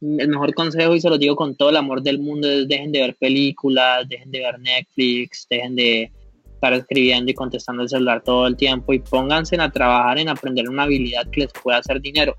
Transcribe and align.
el 0.00 0.28
mejor 0.28 0.54
consejo, 0.54 0.94
y 0.94 1.00
se 1.00 1.10
lo 1.10 1.18
digo 1.18 1.36
con 1.36 1.54
todo 1.54 1.70
el 1.70 1.76
amor 1.76 2.02
del 2.02 2.18
mundo, 2.18 2.48
es 2.50 2.66
dejen 2.68 2.92
de 2.92 3.00
ver 3.00 3.16
películas, 3.16 4.08
dejen 4.08 4.30
de 4.30 4.40
ver 4.40 4.58
Netflix, 4.58 5.46
dejen 5.48 5.76
de 5.76 6.10
estar 6.54 6.72
escribiendo 6.74 7.30
y 7.30 7.34
contestando 7.34 7.82
el 7.82 7.88
celular 7.88 8.22
todo 8.22 8.46
el 8.46 8.56
tiempo 8.56 8.92
y 8.92 8.98
pónganse 8.98 9.56
a 9.60 9.70
trabajar 9.70 10.18
en 10.18 10.28
aprender 10.28 10.68
una 10.68 10.82
habilidad 10.82 11.26
que 11.30 11.42
les 11.42 11.52
pueda 11.52 11.78
hacer 11.78 12.00
dinero. 12.00 12.36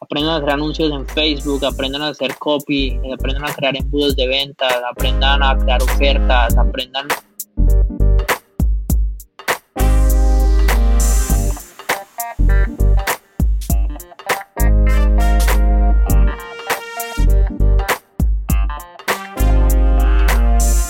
Aprendan 0.00 0.34
a 0.34 0.36
hacer 0.36 0.50
anuncios 0.50 0.92
en 0.92 1.06
Facebook, 1.08 1.64
aprendan 1.64 2.02
a 2.02 2.08
hacer 2.08 2.34
copy, 2.38 2.98
aprendan 3.12 3.44
a 3.44 3.52
crear 3.52 3.76
embudos 3.76 4.16
de 4.16 4.26
ventas, 4.28 4.74
aprendan 4.90 5.42
a 5.42 5.56
crear 5.58 5.82
ofertas, 5.82 6.56
aprendan 6.56 7.08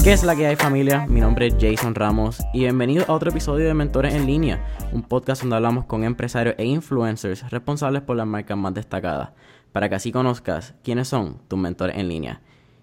¿Qué 0.04 0.12
es 0.12 0.22
la 0.22 0.36
que 0.36 0.46
hay 0.46 0.56
familia? 0.56 1.06
Mi 1.08 1.22
nombre 1.22 1.46
es 1.46 1.56
Jason 1.58 1.94
Ramos 1.94 2.45
y 2.52 2.58
bienvenido 2.58 3.06
a 3.08 3.14
otro 3.14 3.30
episodio 3.30 3.66
de 3.66 3.72
Mentores 3.72 4.12
en 4.12 4.26
línea, 4.26 4.62
un 4.92 5.02
podcast 5.02 5.40
donde 5.40 5.56
hablamos 5.56 5.86
con 5.86 6.04
empresarios 6.04 6.56
e 6.58 6.66
influencers 6.66 7.50
responsables 7.50 8.02
por 8.02 8.14
las 8.14 8.26
marcas 8.26 8.59
más 8.59 8.74
destacadas, 8.74 9.30
para 9.72 9.88
que 9.88 9.95
así 9.95 10.12
conozcas 10.12 10.74
quiénes 10.84 11.09
son 11.09 11.38
tus 11.48 11.59
mentores 11.59 11.96
en 11.96 12.09
línea. 12.09 12.42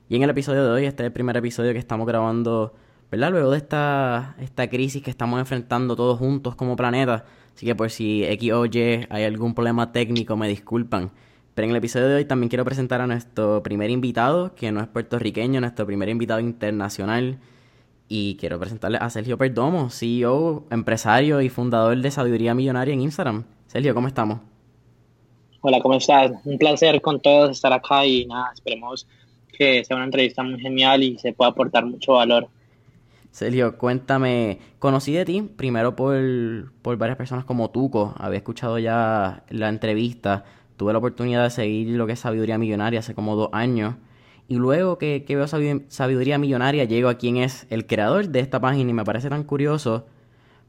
Y 0.10 0.16
en 0.16 0.24
el 0.24 0.32
episodio 0.32 0.64
de 0.64 0.72
hoy, 0.72 0.86
este 0.86 1.04
es 1.04 1.06
el 1.06 1.14
primer 1.14 1.38
episodio 1.38 1.74
que 1.74 1.78
estamos 1.78 2.08
grabando, 2.08 2.74
¿verdad? 3.12 3.30
Luego 3.30 3.52
de 3.52 3.58
esta, 3.58 4.36
esta 4.40 4.68
crisis 4.68 5.04
que 5.04 5.12
estamos 5.12 5.40
enfrentando 5.40 5.96
todos 5.96 6.18
juntos 6.18 6.56
como 6.56 6.76
planeta, 6.76 7.26
así 7.54 7.68
que 7.68 7.76
por 7.76 7.92
si 7.92 8.24
X 8.24 8.52
o 8.52 8.66
Y 8.66 9.06
hay 9.08 9.26
algún 9.26 9.54
problema 9.54 9.92
técnico, 9.92 10.36
me 10.38 10.48
disculpan. 10.48 11.12
Pero 11.54 11.66
en 11.66 11.72
el 11.72 11.78
episodio 11.78 12.08
de 12.08 12.16
hoy 12.16 12.26
también 12.26 12.50
quiero 12.50 12.64
presentar 12.64 13.02
a 13.02 13.08
nuestro 13.08 13.62
primer 13.62 13.90
invitado, 13.90 14.56
que 14.56 14.72
no 14.72 14.80
es 14.80 14.88
puertorriqueño, 14.88 15.60
nuestro 15.60 15.86
primer 15.86 16.08
invitado 16.08 16.40
internacional. 16.40 17.40
Y 18.08 18.36
quiero 18.36 18.60
presentarle 18.60 18.98
a 19.02 19.10
Sergio 19.10 19.38
Perdomo, 19.38 19.90
CEO, 19.90 20.66
empresario 20.70 21.42
y 21.42 21.50
fundador 21.50 21.98
de 21.98 22.12
Sabiduría 22.12 22.54
Millonaria 22.54 22.94
en 22.94 23.02
Instagram. 23.02 23.44
Sergio, 23.68 23.94
¿cómo 23.94 24.08
estamos? 24.08 24.40
Hola, 25.62 25.80
¿cómo 25.82 25.96
estás? 25.96 26.32
Un 26.46 26.58
placer 26.58 27.02
con 27.02 27.22
todos 27.22 27.52
estar 27.52 27.72
acá 27.72 28.06
y 28.06 28.26
nada, 28.26 28.52
esperemos 28.54 29.08
que 29.58 29.84
sea 29.86 29.96
una 29.96 30.06
entrevista 30.06 30.44
muy 30.44 30.60
genial 30.60 31.04
y 31.04 31.18
se 31.20 31.34
pueda 31.34 31.52
aportar 31.52 31.86
mucho 31.86 32.14
valor. 32.14 32.48
Sergio, 33.32 33.78
cuéntame, 33.78 34.60
conocí 34.80 35.14
de 35.14 35.24
ti 35.24 35.42
primero 35.42 35.96
por, 35.96 36.74
por 36.82 36.98
varias 36.98 37.18
personas 37.18 37.46
como 37.46 37.70
Tuco, 37.70 38.14
había 38.18 38.38
escuchado 38.38 38.80
ya 38.80 39.44
la 39.50 39.70
entrevista, 39.70 40.44
tuve 40.82 40.94
la 40.94 40.98
oportunidad 40.98 41.44
de 41.44 41.52
seguir 41.52 41.90
lo 41.90 42.08
que 42.08 42.14
es 42.14 42.20
Sabiduría 42.20 42.58
Millonaria 42.58 43.02
hace 43.02 43.14
como 43.14 43.36
dos 43.36 43.50
años. 43.52 43.98
Y 44.48 44.56
luego 44.56 44.98
que, 44.98 45.24
veo 45.28 45.46
Sabiduría 45.48 46.40
Millonaria, 46.40 46.86
llego 46.86 47.08
a 47.08 47.20
quien 47.20 47.38
es 47.38 47.68
el 47.70 47.86
creador 47.86 48.30
de 48.30 48.40
esta 48.40 48.60
página 48.60 48.90
y 48.90 48.94
me 48.96 49.06
parece 49.06 49.30
tan 49.30 49.44
curioso 49.44 50.08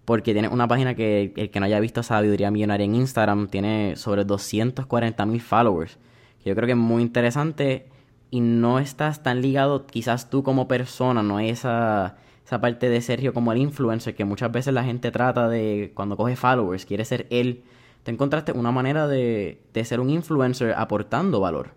porque 0.04 0.34
tiene 0.34 0.48
una 0.48 0.68
página 0.68 0.94
que 0.94 1.32
el 1.34 1.50
que 1.50 1.60
no 1.60 1.64
haya 1.64 1.80
visto 1.80 2.02
Sabiduría 2.02 2.50
Millonaria 2.50 2.84
en 2.84 2.94
Instagram 2.94 3.48
tiene 3.48 3.96
sobre 3.96 4.26
240 4.26 5.24
mil 5.24 5.40
followers. 5.40 5.98
Que 6.44 6.50
yo 6.50 6.54
creo 6.56 6.66
que 6.66 6.72
es 6.72 6.78
muy 6.78 7.00
interesante 7.00 7.86
y 8.30 8.40
no 8.40 8.80
estás 8.80 9.22
tan 9.22 9.40
ligado 9.40 9.86
quizás 9.86 10.28
tú 10.28 10.42
como 10.42 10.68
persona, 10.68 11.22
no 11.22 11.40
es 11.40 11.60
esa, 11.60 12.16
esa 12.44 12.60
parte 12.60 12.90
de 12.90 13.00
Sergio 13.00 13.32
como 13.32 13.50
el 13.52 13.58
influencer 13.58 14.14
que 14.14 14.26
muchas 14.26 14.52
veces 14.52 14.74
la 14.74 14.84
gente 14.84 15.10
trata 15.10 15.48
de 15.48 15.92
cuando 15.94 16.18
coge 16.18 16.36
followers, 16.36 16.84
quiere 16.84 17.06
ser 17.06 17.26
él 17.30 17.62
te 18.02 18.10
encontraste 18.10 18.52
una 18.52 18.72
manera 18.72 19.06
de, 19.06 19.60
ser 19.84 20.00
un 20.00 20.10
influencer 20.10 20.74
aportando 20.76 21.40
valor. 21.40 21.70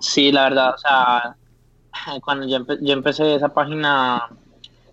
Sí, 0.00 0.32
la 0.32 0.44
verdad, 0.44 0.74
o 0.74 0.78
sea, 0.78 1.36
cuando 2.24 2.46
yo, 2.46 2.92
empecé 2.92 3.34
esa 3.34 3.52
página 3.52 4.28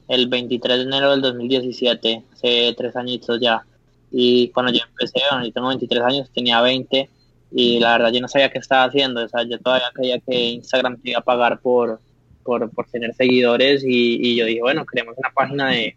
el 0.07 0.27
23 0.27 0.77
de 0.77 0.83
enero 0.83 1.11
del 1.11 1.21
2017, 1.21 2.23
hace 2.33 2.73
tres 2.75 2.95
añitos 2.95 3.39
ya, 3.39 3.63
y 4.11 4.49
cuando 4.49 4.71
yo 4.71 4.79
empecé, 4.89 5.19
bueno, 5.29 5.45
yo 5.45 5.53
tengo 5.53 5.67
23 5.67 6.03
años, 6.03 6.29
tenía 6.33 6.61
20, 6.61 7.09
y 7.51 7.79
la 7.79 7.93
verdad 7.93 8.11
yo 8.11 8.21
no 8.21 8.27
sabía 8.27 8.49
qué 8.49 8.57
estaba 8.57 8.85
haciendo, 8.85 9.23
o 9.23 9.27
sea, 9.27 9.43
yo 9.43 9.59
todavía 9.59 9.91
creía 9.93 10.19
que 10.19 10.35
Instagram 10.35 10.99
te 10.99 11.11
iba 11.11 11.19
a 11.19 11.23
pagar 11.23 11.59
por, 11.59 11.99
por, 12.43 12.71
tener 12.91 13.13
seguidores, 13.13 13.83
y, 13.85 14.35
yo 14.35 14.45
dije, 14.45 14.61
bueno, 14.61 14.85
creemos 14.85 15.15
una 15.17 15.29
página 15.31 15.69
de, 15.69 15.95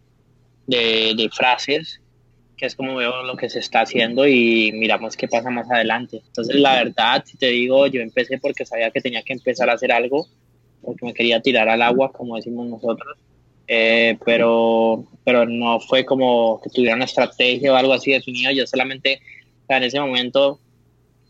de, 0.67 1.15
de 1.17 1.31
frases 1.31 2.02
es 2.67 2.77
como 2.77 2.97
veo 2.97 3.23
lo 3.23 3.37
que 3.37 3.51
se 3.51 3.59
está 3.59 3.83
haciendo 3.83 4.27
y 4.27 4.73
miramos 4.73 5.17
qué 5.17 5.29
pasa 5.29 5.51
más 5.51 5.71
adelante. 5.71 6.23
Entonces, 6.27 6.57
la 6.57 6.75
verdad, 6.75 7.25
si 7.27 7.37
te 7.37 7.47
digo, 7.47 7.87
yo 7.87 8.01
empecé 8.01 8.39
porque 8.39 8.65
sabía 8.65 8.91
que 8.91 9.01
tenía 9.01 9.23
que 9.23 9.33
empezar 9.33 9.69
a 9.71 9.75
hacer 9.75 9.93
algo, 9.93 10.27
porque 10.83 11.07
me 11.07 11.15
quería 11.15 11.41
tirar 11.41 11.69
al 11.69 11.83
agua, 11.83 12.13
como 12.13 12.37
decimos 12.37 12.69
nosotros, 12.69 13.17
eh, 13.69 14.19
pero, 14.25 15.05
pero 15.25 15.47
no 15.47 15.81
fue 15.81 16.05
como 16.05 16.61
que 16.61 16.71
tuviera 16.71 16.97
una 16.97 17.05
estrategia 17.05 17.73
o 17.73 17.77
algo 17.77 17.93
así 17.93 18.13
definido, 18.13 18.51
yo 18.53 18.67
solamente, 18.67 19.21
en 19.69 19.83
ese 19.83 19.99
momento, 20.01 20.61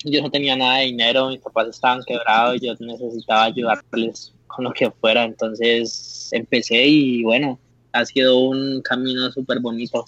yo 0.05 0.21
no 0.23 0.31
tenía 0.31 0.57
nada 0.57 0.79
de 0.79 0.87
dinero, 0.87 1.29
mis 1.29 1.41
papás 1.41 1.69
estaban 1.69 2.03
quebrados 2.05 2.57
y 2.57 2.67
yo 2.67 2.75
necesitaba 2.81 3.45
ayudarles 3.45 4.33
con 4.47 4.65
lo 4.65 4.73
que 4.73 4.91
fuera, 4.91 5.25
entonces 5.25 6.29
empecé 6.33 6.85
y 6.87 7.23
bueno, 7.23 7.59
ha 7.93 8.05
sido 8.05 8.39
un 8.39 8.83
camino 8.83 9.31
súper 9.31 9.61
bonito. 9.61 10.05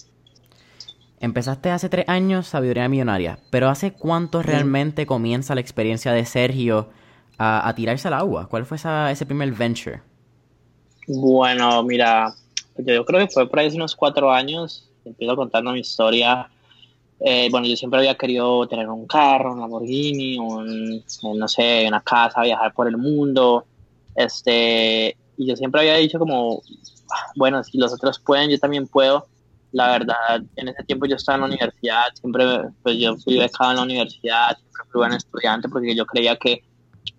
Empezaste 1.24 1.70
hace 1.70 1.88
tres 1.88 2.06
años 2.06 2.48
Sabiduría 2.48 2.86
Millonaria, 2.86 3.38
pero 3.48 3.70
¿hace 3.70 3.94
cuánto 3.94 4.42
realmente 4.42 5.06
comienza 5.06 5.54
la 5.54 5.62
experiencia 5.62 6.12
de 6.12 6.26
Sergio 6.26 6.90
a, 7.38 7.72
tirarse 7.74 8.08
al 8.08 8.14
agua? 8.14 8.46
¿Cuál 8.50 8.66
fue 8.66 8.76
ese 8.76 9.24
primer 9.24 9.50
venture? 9.52 10.02
Bueno, 11.08 11.82
mira, 11.82 12.34
yo 12.76 13.06
creo 13.06 13.20
que 13.26 13.32
fue 13.32 13.48
por 13.48 13.58
ahí 13.58 13.68
hace 13.68 13.76
unos 13.76 13.96
cuatro 13.96 14.30
años, 14.30 14.90
empiezo 15.02 15.34
contando 15.34 15.72
mi 15.72 15.80
historia. 15.80 16.50
Eh, 17.20 17.48
bueno, 17.50 17.66
yo 17.66 17.76
siempre 17.76 18.00
había 18.00 18.16
querido 18.16 18.68
tener 18.68 18.86
un 18.90 19.06
carro, 19.06 19.54
un 19.54 19.60
Lamborghini, 19.60 20.38
un, 20.38 21.02
no 21.38 21.48
sé, 21.48 21.86
una 21.88 22.02
casa, 22.02 22.42
viajar 22.42 22.74
por 22.74 22.86
el 22.86 22.98
mundo. 22.98 23.64
Este, 24.14 25.16
y 25.38 25.46
yo 25.46 25.56
siempre 25.56 25.80
había 25.80 25.94
dicho 25.94 26.18
como, 26.18 26.60
ah, 27.10 27.32
bueno, 27.34 27.64
si 27.64 27.78
los 27.78 27.94
otros 27.94 28.18
pueden, 28.18 28.50
yo 28.50 28.58
también 28.58 28.86
puedo 28.86 29.26
la 29.74 29.88
verdad, 29.90 30.40
en 30.54 30.68
ese 30.68 30.84
tiempo 30.84 31.04
yo 31.04 31.16
estaba 31.16 31.34
en 31.34 31.40
la 31.40 31.46
universidad, 31.48 32.04
siempre, 32.14 32.44
pues 32.84 32.96
yo 32.96 33.16
fui 33.16 33.36
becado 33.36 33.72
en 33.72 33.76
la 33.78 33.82
universidad, 33.82 34.56
siempre 34.56 34.82
fui 34.90 35.00
buen 35.00 35.12
estudiante 35.12 35.68
porque 35.68 35.96
yo 35.96 36.06
creía 36.06 36.36
que 36.36 36.62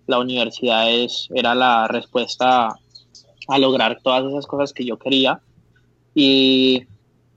la 0.06 0.18
universidad 0.18 0.90
es, 0.90 1.28
era 1.34 1.54
la 1.54 1.86
respuesta 1.86 2.68
a 3.48 3.58
lograr 3.58 4.00
todas 4.02 4.24
esas 4.24 4.46
cosas 4.46 4.72
que 4.72 4.86
yo 4.86 4.98
quería. 4.98 5.38
Y 6.14 6.86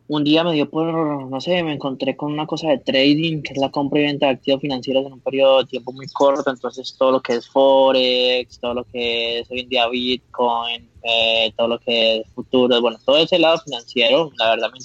un 0.09 0.24
día 0.24 0.44
me 0.44 0.53
dio 0.53 0.68
por, 0.68 1.30
no 1.30 1.40
sé, 1.40 1.62
me 1.62 1.74
encontré 1.74 2.18
con 2.18 2.34
una 2.34 2.47
cosa 2.47 2.70
de 2.70 2.80
trading, 2.80 3.44
que 3.44 3.53
es 3.53 3.59
la 3.59 3.70
compra 3.70 4.00
y 4.00 4.06
venta 4.06 4.25
de 4.25 4.31
activos 4.34 4.62
financieros 4.62 5.06
en 5.06 5.14
un 5.14 5.20
periodo 5.20 5.59
de 5.59 5.68
tiempo 5.68 5.92
muy 5.94 6.08
corto, 6.08 6.50
entonces 6.50 6.96
todo 6.97 7.12
lo 7.12 7.22
que 7.22 7.36
es 7.36 7.47
Forex, 7.47 8.59
todo 8.59 8.74
lo 8.74 8.86
que 8.86 9.40
es 9.40 9.52
hoy 9.52 9.59
en 9.59 9.69
día 9.69 9.88
Bitcoin, 9.88 10.90
eh, 11.03 11.53
todo 11.56 11.68
lo 11.68 11.80
que 11.80 12.18
es 12.18 12.28
futuro, 12.30 12.81
bueno, 12.81 12.98
todo 13.06 13.18
ese 13.18 13.38
lado 13.38 13.59
financiero, 13.59 14.31
la 14.40 14.50
verdad 14.50 14.72
me, 14.72 14.80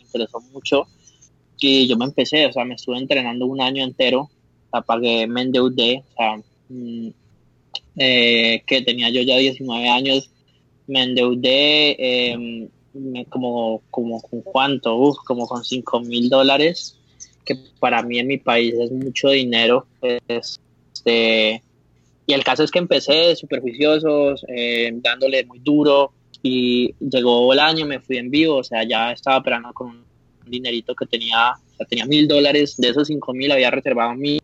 interesó, 0.00 0.40
mucho 0.52 0.86
y 1.58 1.88
yo 1.88 1.96
me 1.96 2.04
empecé, 2.04 2.46
o 2.46 2.52
sea, 2.52 2.64
me 2.64 2.74
estuve 2.76 2.98
entrenando 2.98 3.46
un 3.46 3.60
año 3.60 3.82
entero, 3.82 4.30
que 5.00 5.26
me 5.26 5.42
endeudé, 5.42 6.04
o 6.08 6.16
sea, 6.16 6.36
mm, 6.68 7.08
eh, 7.96 8.62
que 8.64 8.82
tenía 8.82 9.10
yo 9.10 9.22
ya 9.22 9.38
19 9.38 9.88
años, 9.88 10.30
me 10.86 11.02
endeudé 11.02 11.96
eh, 11.98 12.68
como, 13.28 13.82
como 13.90 14.20
con 14.20 14.42
cuánto, 14.42 15.14
como 15.26 15.46
con 15.46 15.64
5 15.64 16.00
mil 16.00 16.28
dólares, 16.28 16.98
que 17.44 17.56
para 17.80 18.02
mí 18.02 18.18
en 18.18 18.28
mi 18.28 18.38
país 18.38 18.74
es 18.74 18.90
mucho 18.90 19.30
dinero, 19.30 19.86
este, 20.28 21.62
y 22.26 22.32
el 22.32 22.44
caso 22.44 22.62
es 22.62 22.70
que 22.70 22.78
empecé 22.78 23.34
superficiosos, 23.36 24.44
eh, 24.48 24.90
dándole 24.94 25.44
muy 25.44 25.58
duro 25.58 26.12
y 26.42 26.94
llegó 27.00 27.52
el 27.52 27.58
año, 27.58 27.86
me 27.86 28.00
fui 28.00 28.16
en 28.16 28.30
vivo, 28.30 28.56
o 28.56 28.64
sea, 28.64 28.84
ya 28.84 29.12
estaba 29.12 29.38
operando 29.38 29.72
con 29.72 29.88
un 29.88 30.04
dinerito 30.46 30.94
que 30.94 31.06
tenía, 31.06 31.52
o 31.52 31.76
sea, 31.76 31.86
tenía 31.86 32.06
mil 32.06 32.28
dólares, 32.28 32.76
de 32.76 32.88
esos 32.88 33.08
cinco 33.08 33.32
mil 33.32 33.50
había 33.52 33.70
reservado 33.70 34.14
mil 34.14 34.40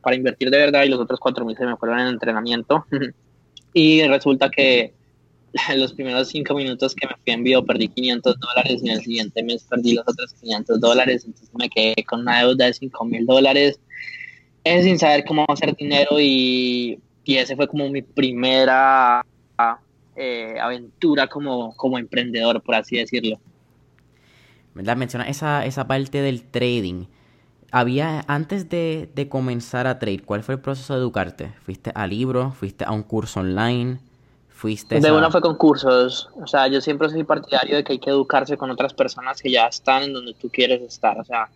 para 0.00 0.14
invertir 0.14 0.50
de 0.50 0.58
verdad 0.58 0.84
y 0.84 0.88
los 0.88 1.00
otros 1.00 1.18
cuatro 1.18 1.44
mil 1.44 1.56
se 1.56 1.66
me 1.66 1.76
fueron 1.76 1.98
en 1.98 2.06
entrenamiento. 2.08 2.86
y 3.72 4.02
resulta 4.04 4.50
que 4.50 4.94
los 5.76 5.92
primeros 5.92 6.28
cinco 6.28 6.54
minutos 6.54 6.94
que 6.94 7.06
me 7.06 7.14
fui 7.24 7.32
en 7.32 7.44
vivo 7.44 7.64
perdí 7.64 7.88
500 7.88 8.36
dólares 8.38 8.80
y 8.82 8.88
en 8.88 8.94
el 8.96 9.02
siguiente 9.02 9.42
mes 9.42 9.64
perdí 9.64 9.94
los 9.94 10.04
otros 10.06 10.34
500 10.34 10.80
dólares, 10.80 11.24
entonces 11.26 11.54
me 11.54 11.68
quedé 11.68 11.94
con 12.04 12.20
una 12.20 12.40
deuda 12.40 12.66
de 12.66 12.72
cinco 12.74 13.04
mil 13.04 13.26
dólares 13.26 13.78
es 14.66 14.84
sin 14.84 14.98
saber 14.98 15.24
cómo 15.24 15.44
hacer 15.48 15.76
dinero 15.76 16.18
y, 16.18 16.98
y 17.24 17.36
ese 17.36 17.54
fue 17.54 17.68
como 17.68 17.88
mi 17.88 18.02
primera 18.02 19.24
eh, 20.16 20.56
aventura 20.60 21.28
como, 21.28 21.76
como 21.76 21.98
emprendedor, 21.98 22.60
por 22.62 22.74
así 22.74 22.96
decirlo. 22.96 23.38
¿Verdad? 24.74 24.96
Menciona 24.96 25.28
esa, 25.28 25.64
esa 25.64 25.86
parte 25.86 26.20
del 26.20 26.42
trading. 26.42 27.06
había, 27.70 28.24
antes 28.26 28.68
de, 28.68 29.08
de, 29.14 29.28
comenzar 29.28 29.86
a 29.86 29.98
trade, 29.98 30.20
¿cuál 30.20 30.42
fue 30.42 30.56
el 30.56 30.60
proceso 30.60 30.94
de 30.94 31.00
educarte? 31.00 31.52
¿Fuiste 31.64 31.92
a 31.94 32.06
libros? 32.06 32.56
¿Fuiste 32.56 32.84
a 32.84 32.90
un 32.90 33.02
curso 33.02 33.40
online? 33.40 33.98
¿Fuiste 34.56 34.98
de 35.00 35.12
uno 35.12 35.30
fue 35.30 35.42
con 35.42 35.54
cursos. 35.56 36.30
O 36.42 36.46
sea, 36.46 36.66
yo 36.66 36.80
siempre 36.80 37.10
soy 37.10 37.24
partidario 37.24 37.76
de 37.76 37.84
que 37.84 37.92
hay 37.92 37.98
que 37.98 38.08
educarse 38.08 38.56
con 38.56 38.70
otras 38.70 38.94
personas 38.94 39.42
que 39.42 39.50
ya 39.50 39.66
están 39.66 40.04
en 40.04 40.14
donde 40.14 40.32
tú 40.32 40.48
quieres 40.48 40.80
estar. 40.80 41.20
O 41.20 41.24
sea, 41.26 41.50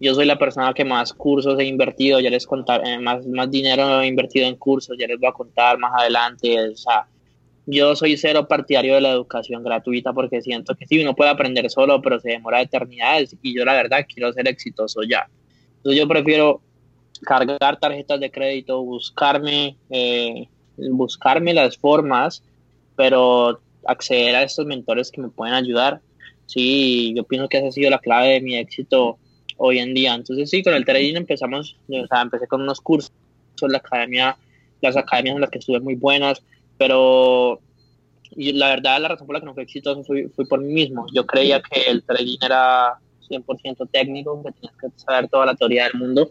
yo 0.00 0.16
soy 0.16 0.26
la 0.26 0.36
persona 0.36 0.74
que 0.74 0.84
más 0.84 1.12
cursos 1.12 1.56
he 1.60 1.64
invertido, 1.64 2.18
ya 2.18 2.28
les 2.28 2.48
contar, 2.48 2.84
eh, 2.84 2.98
más, 2.98 3.24
más 3.24 3.48
dinero 3.52 4.00
he 4.00 4.08
invertido 4.08 4.48
en 4.48 4.56
cursos, 4.56 4.96
ya 4.98 5.06
les 5.06 5.20
voy 5.20 5.28
a 5.28 5.32
contar 5.32 5.78
más 5.78 5.92
adelante. 5.96 6.70
O 6.70 6.76
sea, 6.76 7.06
yo 7.66 7.94
soy 7.94 8.16
cero 8.16 8.48
partidario 8.48 8.96
de 8.96 9.00
la 9.00 9.10
educación 9.10 9.62
gratuita 9.62 10.12
porque 10.12 10.42
siento 10.42 10.74
que 10.74 10.88
sí, 10.88 11.00
uno 11.00 11.14
puede 11.14 11.30
aprender 11.30 11.70
solo, 11.70 12.02
pero 12.02 12.18
se 12.18 12.30
demora 12.30 12.60
eternidades 12.60 13.36
y 13.40 13.54
yo 13.54 13.64
la 13.64 13.74
verdad 13.74 14.04
quiero 14.12 14.32
ser 14.32 14.48
exitoso 14.48 15.02
ya. 15.04 15.28
Entonces 15.76 16.00
yo 16.00 16.08
prefiero 16.08 16.60
cargar 17.22 17.78
tarjetas 17.78 18.18
de 18.18 18.32
crédito, 18.32 18.82
buscarme, 18.82 19.76
eh, 19.88 20.48
buscarme 20.76 21.54
las 21.54 21.76
formas, 21.76 22.42
pero 22.96 23.60
acceder 23.86 24.36
a 24.36 24.42
estos 24.42 24.66
mentores 24.66 25.10
que 25.10 25.20
me 25.20 25.28
pueden 25.28 25.54
ayudar. 25.54 26.00
Sí, 26.46 27.12
yo 27.16 27.24
pienso 27.24 27.48
que 27.48 27.58
esa 27.58 27.68
ha 27.68 27.72
sido 27.72 27.90
la 27.90 27.98
clave 27.98 28.28
de 28.28 28.40
mi 28.40 28.56
éxito 28.56 29.18
hoy 29.56 29.78
en 29.78 29.94
día. 29.94 30.14
Entonces 30.14 30.50
sí, 30.50 30.62
con 30.62 30.74
el 30.74 30.84
trading 30.84 31.16
empezamos, 31.16 31.76
o 31.88 32.06
sea, 32.06 32.22
empecé 32.22 32.46
con 32.46 32.62
unos 32.62 32.80
cursos, 32.80 33.12
la 33.62 33.78
academia, 33.78 34.36
las 34.80 34.96
academias 34.96 35.34
en 35.34 35.40
las 35.42 35.50
que 35.50 35.58
estuve 35.58 35.80
muy 35.80 35.94
buenas, 35.94 36.42
pero 36.78 37.60
la 38.36 38.68
verdad 38.68 39.00
la 39.00 39.08
razón 39.08 39.26
por 39.26 39.34
la 39.34 39.40
que 39.40 39.46
no 39.46 39.54
fui 39.54 39.64
exitoso 39.64 40.02
fue, 40.02 40.28
fue 40.34 40.46
por 40.46 40.60
mí 40.60 40.72
mismo. 40.72 41.06
Yo 41.12 41.26
creía 41.26 41.60
que 41.60 41.90
el 41.90 42.02
trading 42.02 42.38
era 42.42 42.98
100% 43.28 43.88
técnico, 43.90 44.42
que 44.42 44.52
tenías 44.52 44.74
que 44.76 44.88
saber 44.96 45.28
toda 45.28 45.46
la 45.46 45.54
teoría 45.54 45.84
del 45.84 45.94
mundo, 45.94 46.30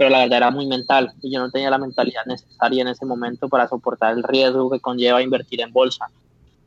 pero 0.00 0.08
la 0.08 0.20
verdad 0.20 0.38
era 0.38 0.50
muy 0.50 0.66
mental 0.66 1.12
y 1.20 1.30
yo 1.30 1.40
no 1.40 1.50
tenía 1.50 1.68
la 1.68 1.76
mentalidad 1.76 2.24
necesaria 2.24 2.80
en 2.80 2.88
ese 2.88 3.04
momento 3.04 3.50
para 3.50 3.68
soportar 3.68 4.16
el 4.16 4.22
riesgo 4.22 4.70
que 4.70 4.80
conlleva 4.80 5.20
invertir 5.20 5.60
en 5.60 5.74
bolsa. 5.74 6.06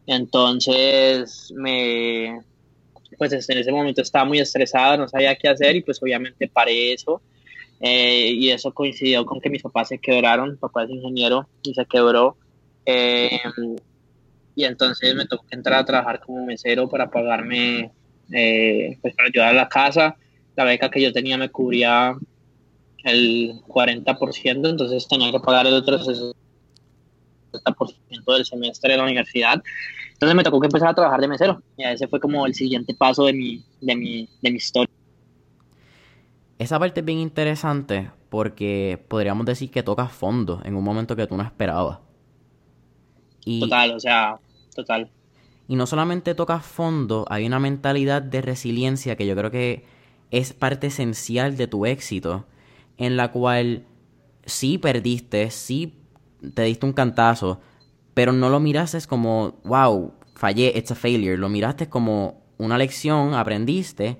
Entonces, 0.05 1.51
me, 1.55 2.41
pues 3.17 3.49
en 3.49 3.57
ese 3.57 3.71
momento 3.71 4.03
estaba 4.03 4.23
muy 4.25 4.37
estresado, 4.37 4.97
no 4.97 5.09
sabía 5.09 5.35
qué 5.35 5.49
hacer 5.49 5.75
y 5.75 5.81
pues 5.81 5.99
obviamente 6.03 6.47
paré 6.47 6.93
eso. 6.93 7.23
Eh, 7.81 8.33
y 8.35 8.51
eso 8.51 8.71
coincidió 8.71 9.25
con 9.25 9.41
que 9.41 9.49
mis 9.49 9.63
papás 9.63 9.87
se 9.87 9.97
quebraron, 9.97 10.51
mi 10.51 10.57
papá 10.57 10.83
es 10.83 10.91
ingeniero 10.91 11.47
y 11.63 11.73
se 11.73 11.87
quebró. 11.87 12.37
Eh, 12.85 13.39
y 14.55 14.63
entonces 14.63 15.15
me 15.15 15.25
tocó 15.25 15.45
entrar 15.49 15.79
a 15.79 15.85
trabajar 15.85 16.19
como 16.19 16.45
mesero 16.45 16.87
para 16.87 17.09
pagarme, 17.09 17.89
eh, 18.31 18.95
pues 19.01 19.15
para 19.15 19.29
ayudar 19.29 19.49
a 19.49 19.53
la 19.53 19.69
casa. 19.69 20.17
La 20.55 20.65
beca 20.65 20.91
que 20.91 21.01
yo 21.01 21.11
tenía 21.11 21.35
me 21.35 21.49
cubría 21.49 22.15
el 23.03 23.61
40%, 23.67 24.69
entonces 24.69 25.07
tenía 25.07 25.31
que 25.31 25.39
pagar 25.39 25.67
el 25.67 25.73
otro 25.73 25.99
60% 25.99 26.35
del 28.27 28.45
semestre 28.45 28.91
de 28.93 28.97
la 28.97 29.03
universidad. 29.03 29.61
Entonces 30.13 30.35
me 30.35 30.43
tocó 30.43 30.59
que 30.59 30.67
empezar 30.67 30.89
a 30.89 30.93
trabajar 30.93 31.19
de 31.19 31.27
mesero. 31.27 31.61
Y 31.77 31.83
ese 31.83 32.07
fue 32.07 32.19
como 32.19 32.45
el 32.45 32.53
siguiente 32.53 32.93
paso 32.93 33.25
de 33.25 33.33
mi, 33.33 33.63
de 33.81 33.95
mi, 33.95 34.29
de 34.41 34.51
mi 34.51 34.57
historia. 34.57 34.93
Esa 36.57 36.79
parte 36.79 37.01
es 37.01 37.05
bien 37.05 37.19
interesante 37.19 38.09
porque 38.29 39.03
podríamos 39.09 39.45
decir 39.45 39.69
que 39.69 39.83
tocas 39.83 40.11
fondo 40.11 40.61
en 40.63 40.75
un 40.75 40.83
momento 40.83 41.15
que 41.15 41.27
tú 41.27 41.35
no 41.35 41.43
esperabas. 41.43 41.99
total, 43.59 43.91
o 43.91 43.99
sea, 43.99 44.39
total. 44.73 45.09
Y 45.67 45.75
no 45.75 45.85
solamente 45.87 46.35
tocas 46.35 46.65
fondo, 46.65 47.25
hay 47.29 47.45
una 47.45 47.59
mentalidad 47.59 48.21
de 48.21 48.41
resiliencia 48.41 49.15
que 49.15 49.25
yo 49.25 49.35
creo 49.35 49.51
que 49.51 49.85
es 50.31 50.53
parte 50.53 50.87
esencial 50.87 51.57
de 51.57 51.67
tu 51.67 51.85
éxito 51.85 52.45
en 52.97 53.17
la 53.17 53.31
cual 53.31 53.85
sí 54.45 54.77
perdiste, 54.77 55.49
sí 55.49 55.93
te 56.53 56.63
diste 56.63 56.85
un 56.85 56.93
cantazo, 56.93 57.61
pero 58.13 58.31
no 58.31 58.49
lo 58.49 58.59
miraste 58.59 58.99
como, 59.07 59.59
wow, 59.63 60.13
fallé, 60.35 60.73
it's 60.75 60.91
a 60.91 60.95
failure. 60.95 61.37
Lo 61.37 61.49
miraste 61.49 61.89
como 61.89 62.43
una 62.57 62.77
lección, 62.77 63.33
aprendiste, 63.33 64.17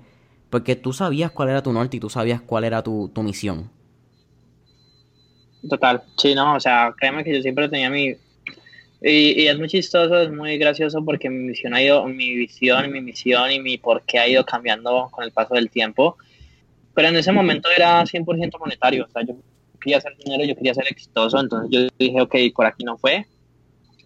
porque 0.50 0.76
tú 0.76 0.92
sabías 0.92 1.30
cuál 1.30 1.50
era 1.50 1.62
tu 1.62 1.72
norte 1.72 1.96
y 1.96 2.00
tú 2.00 2.10
sabías 2.10 2.40
cuál 2.40 2.64
era 2.64 2.82
tu, 2.82 3.10
tu 3.14 3.22
misión. 3.22 3.70
Total, 5.68 6.02
sí, 6.16 6.34
no, 6.34 6.54
o 6.54 6.60
sea, 6.60 6.94
créeme 6.98 7.24
que 7.24 7.34
yo 7.34 7.42
siempre 7.42 7.68
tenía 7.68 7.90
mi... 7.90 8.16
Y, 9.06 9.42
y, 9.42 9.48
es 9.48 9.58
muy 9.58 9.68
chistoso, 9.68 10.18
es 10.18 10.30
muy 10.30 10.56
gracioso 10.56 11.04
porque 11.04 11.28
mi 11.28 11.48
misión 11.48 11.74
ha 11.74 11.82
ido, 11.82 12.06
mi 12.06 12.34
visión, 12.34 12.90
mi 12.90 13.02
misión 13.02 13.52
y 13.52 13.60
mi 13.60 13.76
por 13.76 14.02
qué 14.02 14.18
ha 14.18 14.26
ido 14.26 14.46
cambiando 14.46 15.08
con 15.10 15.24
el 15.24 15.30
paso 15.30 15.54
del 15.54 15.68
tiempo 15.68 16.16
pero 16.94 17.08
en 17.08 17.16
ese 17.16 17.32
momento 17.32 17.68
era 17.76 18.02
100% 18.04 18.58
monetario, 18.58 19.04
o 19.04 19.10
sea, 19.10 19.22
yo 19.22 19.34
quería 19.80 19.98
hacer 19.98 20.16
dinero, 20.16 20.44
yo 20.44 20.54
quería 20.54 20.74
ser 20.74 20.86
exitoso, 20.88 21.38
entonces 21.38 21.70
yo 21.70 21.88
dije, 21.98 22.20
ok, 22.20 22.34
por 22.54 22.66
aquí 22.66 22.84
no 22.84 22.96
fue, 22.96 23.26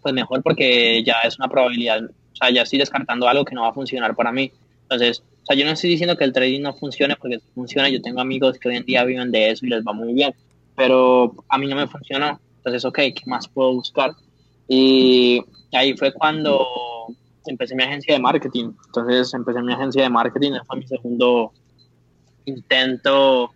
pues 0.01 0.13
mejor 0.13 0.41
porque 0.43 1.03
ya 1.03 1.15
es 1.23 1.37
una 1.37 1.47
probabilidad, 1.47 2.03
o 2.03 2.35
sea, 2.35 2.49
ya 2.49 2.63
estoy 2.63 2.79
descartando 2.79 3.27
algo 3.27 3.45
que 3.45 3.55
no 3.55 3.61
va 3.61 3.69
a 3.69 3.73
funcionar 3.73 4.15
para 4.15 4.31
mí. 4.31 4.51
Entonces, 4.83 5.23
o 5.43 5.45
sea, 5.45 5.55
yo 5.55 5.65
no 5.65 5.71
estoy 5.71 5.89
diciendo 5.89 6.17
que 6.17 6.23
el 6.23 6.33
trading 6.33 6.61
no 6.61 6.73
funcione 6.73 7.15
porque 7.15 7.39
funciona, 7.53 7.89
yo 7.89 8.01
tengo 8.01 8.21
amigos 8.21 8.57
que 8.57 8.69
hoy 8.69 8.77
en 8.77 8.85
día 8.85 9.03
viven 9.03 9.31
de 9.31 9.51
eso 9.51 9.65
y 9.65 9.69
les 9.69 9.83
va 9.83 9.93
muy 9.93 10.13
bien, 10.13 10.33
pero 10.75 11.33
a 11.47 11.57
mí 11.57 11.67
no 11.67 11.75
me 11.75 11.87
funcionó, 11.87 12.39
entonces, 12.57 12.85
ok, 12.85 12.97
¿qué 12.97 13.23
más 13.25 13.47
puedo 13.47 13.73
buscar? 13.73 14.11
Y 14.67 15.41
ahí 15.73 15.95
fue 15.95 16.11
cuando 16.13 16.65
empecé 17.45 17.75
mi 17.75 17.83
agencia 17.83 18.13
de 18.13 18.19
marketing, 18.19 18.71
entonces 18.85 19.33
empecé 19.33 19.61
mi 19.61 19.73
agencia 19.73 20.03
de 20.03 20.09
marketing, 20.09 20.53
fue 20.65 20.77
mi 20.77 20.87
segundo 20.87 21.51
intento 22.49 23.51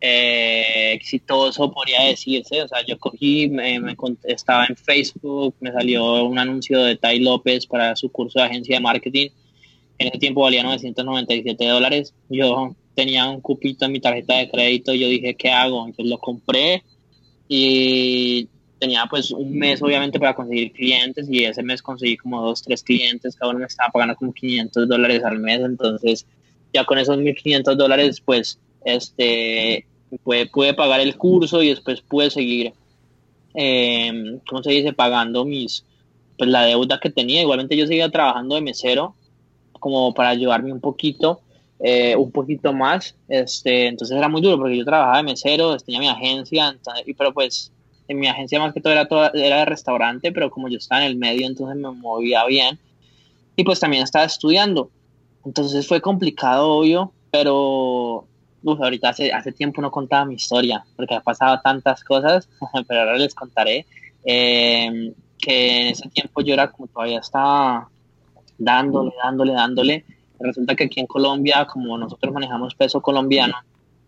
eh, 0.00 0.92
exitoso, 0.92 1.72
podría 1.72 2.02
decirse. 2.02 2.62
O 2.62 2.68
sea, 2.68 2.84
yo 2.86 2.98
cogí, 2.98 3.48
me, 3.48 3.80
estaba 4.24 4.66
en 4.66 4.76
Facebook, 4.76 5.54
me 5.60 5.72
salió 5.72 6.24
un 6.24 6.38
anuncio 6.38 6.82
de 6.84 6.96
Tai 6.96 7.18
López 7.20 7.66
para 7.66 7.96
su 7.96 8.10
curso 8.10 8.38
de 8.38 8.44
agencia 8.44 8.76
de 8.76 8.82
marketing. 8.82 9.30
En 9.98 10.08
ese 10.08 10.18
tiempo 10.18 10.42
valía 10.42 10.62
997 10.62 11.66
dólares. 11.66 12.12
Yo 12.28 12.76
tenía 12.94 13.28
un 13.28 13.40
cupito 13.40 13.86
en 13.86 13.92
mi 13.92 14.00
tarjeta 14.00 14.36
de 14.36 14.50
crédito. 14.50 14.92
Yo 14.92 15.08
dije, 15.08 15.34
¿qué 15.36 15.50
hago? 15.50 15.86
Entonces 15.86 16.10
lo 16.10 16.18
compré 16.18 16.82
y 17.48 18.48
tenía 18.78 19.06
pues 19.08 19.30
un 19.30 19.56
mes 19.56 19.80
obviamente 19.82 20.18
para 20.18 20.34
conseguir 20.34 20.72
clientes 20.72 21.26
y 21.30 21.44
ese 21.44 21.62
mes 21.62 21.80
conseguí 21.80 22.18
como 22.18 22.42
dos, 22.42 22.62
tres 22.62 22.82
clientes. 22.82 23.36
Cada 23.36 23.52
uno 23.52 23.60
me 23.60 23.66
estaba 23.66 23.90
pagando 23.90 24.16
como 24.16 24.34
500 24.34 24.86
dólares 24.86 25.24
al 25.24 25.38
mes. 25.38 25.60
Entonces 25.60 26.26
ya 26.74 26.84
con 26.84 26.98
esos 26.98 27.16
1.500 27.16 27.76
dólares, 27.76 28.20
pues, 28.20 28.58
este, 28.84 29.86
pude, 30.22 30.74
pagar 30.74 31.00
el 31.00 31.16
curso 31.16 31.62
y 31.62 31.68
después 31.68 32.02
pude 32.02 32.30
seguir, 32.30 32.72
eh, 33.54 34.38
¿cómo 34.48 34.62
se 34.62 34.72
dice?, 34.72 34.92
pagando 34.92 35.44
mis, 35.44 35.84
pues, 36.36 36.50
la 36.50 36.64
deuda 36.66 37.00
que 37.00 37.10
tenía. 37.10 37.40
Igualmente 37.40 37.76
yo 37.76 37.86
seguía 37.86 38.10
trabajando 38.10 38.56
de 38.56 38.60
mesero, 38.60 39.14
como 39.80 40.12
para 40.12 40.30
ayudarme 40.30 40.72
un 40.72 40.80
poquito, 40.80 41.40
eh, 41.80 42.16
un 42.16 42.30
poquito 42.32 42.72
más, 42.72 43.14
este, 43.28 43.86
entonces 43.86 44.16
era 44.16 44.28
muy 44.28 44.40
duro 44.40 44.58
porque 44.58 44.76
yo 44.76 44.84
trabajaba 44.84 45.18
de 45.18 45.24
mesero, 45.24 45.76
tenía 45.76 46.00
mi 46.00 46.08
agencia, 46.08 46.76
pero 47.16 47.32
pues 47.32 47.70
en 48.08 48.18
mi 48.18 48.26
agencia 48.26 48.58
más 48.58 48.72
que 48.72 48.80
todo 48.80 48.92
era, 48.92 49.06
todo 49.06 49.32
era 49.34 49.58
de 49.58 49.64
restaurante, 49.64 50.32
pero 50.32 50.50
como 50.50 50.68
yo 50.68 50.78
estaba 50.78 51.04
en 51.04 51.10
el 51.10 51.16
medio, 51.16 51.46
entonces 51.46 51.76
me 51.76 51.90
movía 51.90 52.44
bien. 52.46 52.78
Y 53.56 53.64
pues 53.64 53.80
también 53.80 54.02
estaba 54.02 54.24
estudiando. 54.24 54.90
Entonces 55.44 55.86
fue 55.86 56.00
complicado, 56.00 56.70
obvio, 56.70 57.12
pero 57.30 58.26
ahorita 58.64 59.10
hace, 59.10 59.32
hace 59.32 59.52
tiempo 59.52 59.82
no 59.82 59.90
contaba 59.90 60.24
mi 60.24 60.34
historia, 60.34 60.84
porque 60.96 61.14
ha 61.14 61.20
pasado 61.20 61.60
tantas 61.62 62.02
cosas, 62.02 62.48
pero 62.88 63.00
ahora 63.00 63.18
les 63.18 63.34
contaré. 63.34 63.86
Eh, 64.24 65.12
que 65.38 65.80
en 65.82 65.86
ese 65.88 66.08
tiempo 66.08 66.40
yo 66.40 66.54
era 66.54 66.70
como 66.70 66.86
todavía 66.86 67.18
estaba 67.18 67.88
dándole, 68.56 69.12
dándole, 69.22 69.52
dándole. 69.52 70.04
Resulta 70.40 70.74
que 70.74 70.84
aquí 70.84 71.00
en 71.00 71.06
Colombia, 71.06 71.66
como 71.66 71.98
nosotros 71.98 72.32
manejamos 72.32 72.74
peso 72.74 73.00
colombiano, 73.00 73.54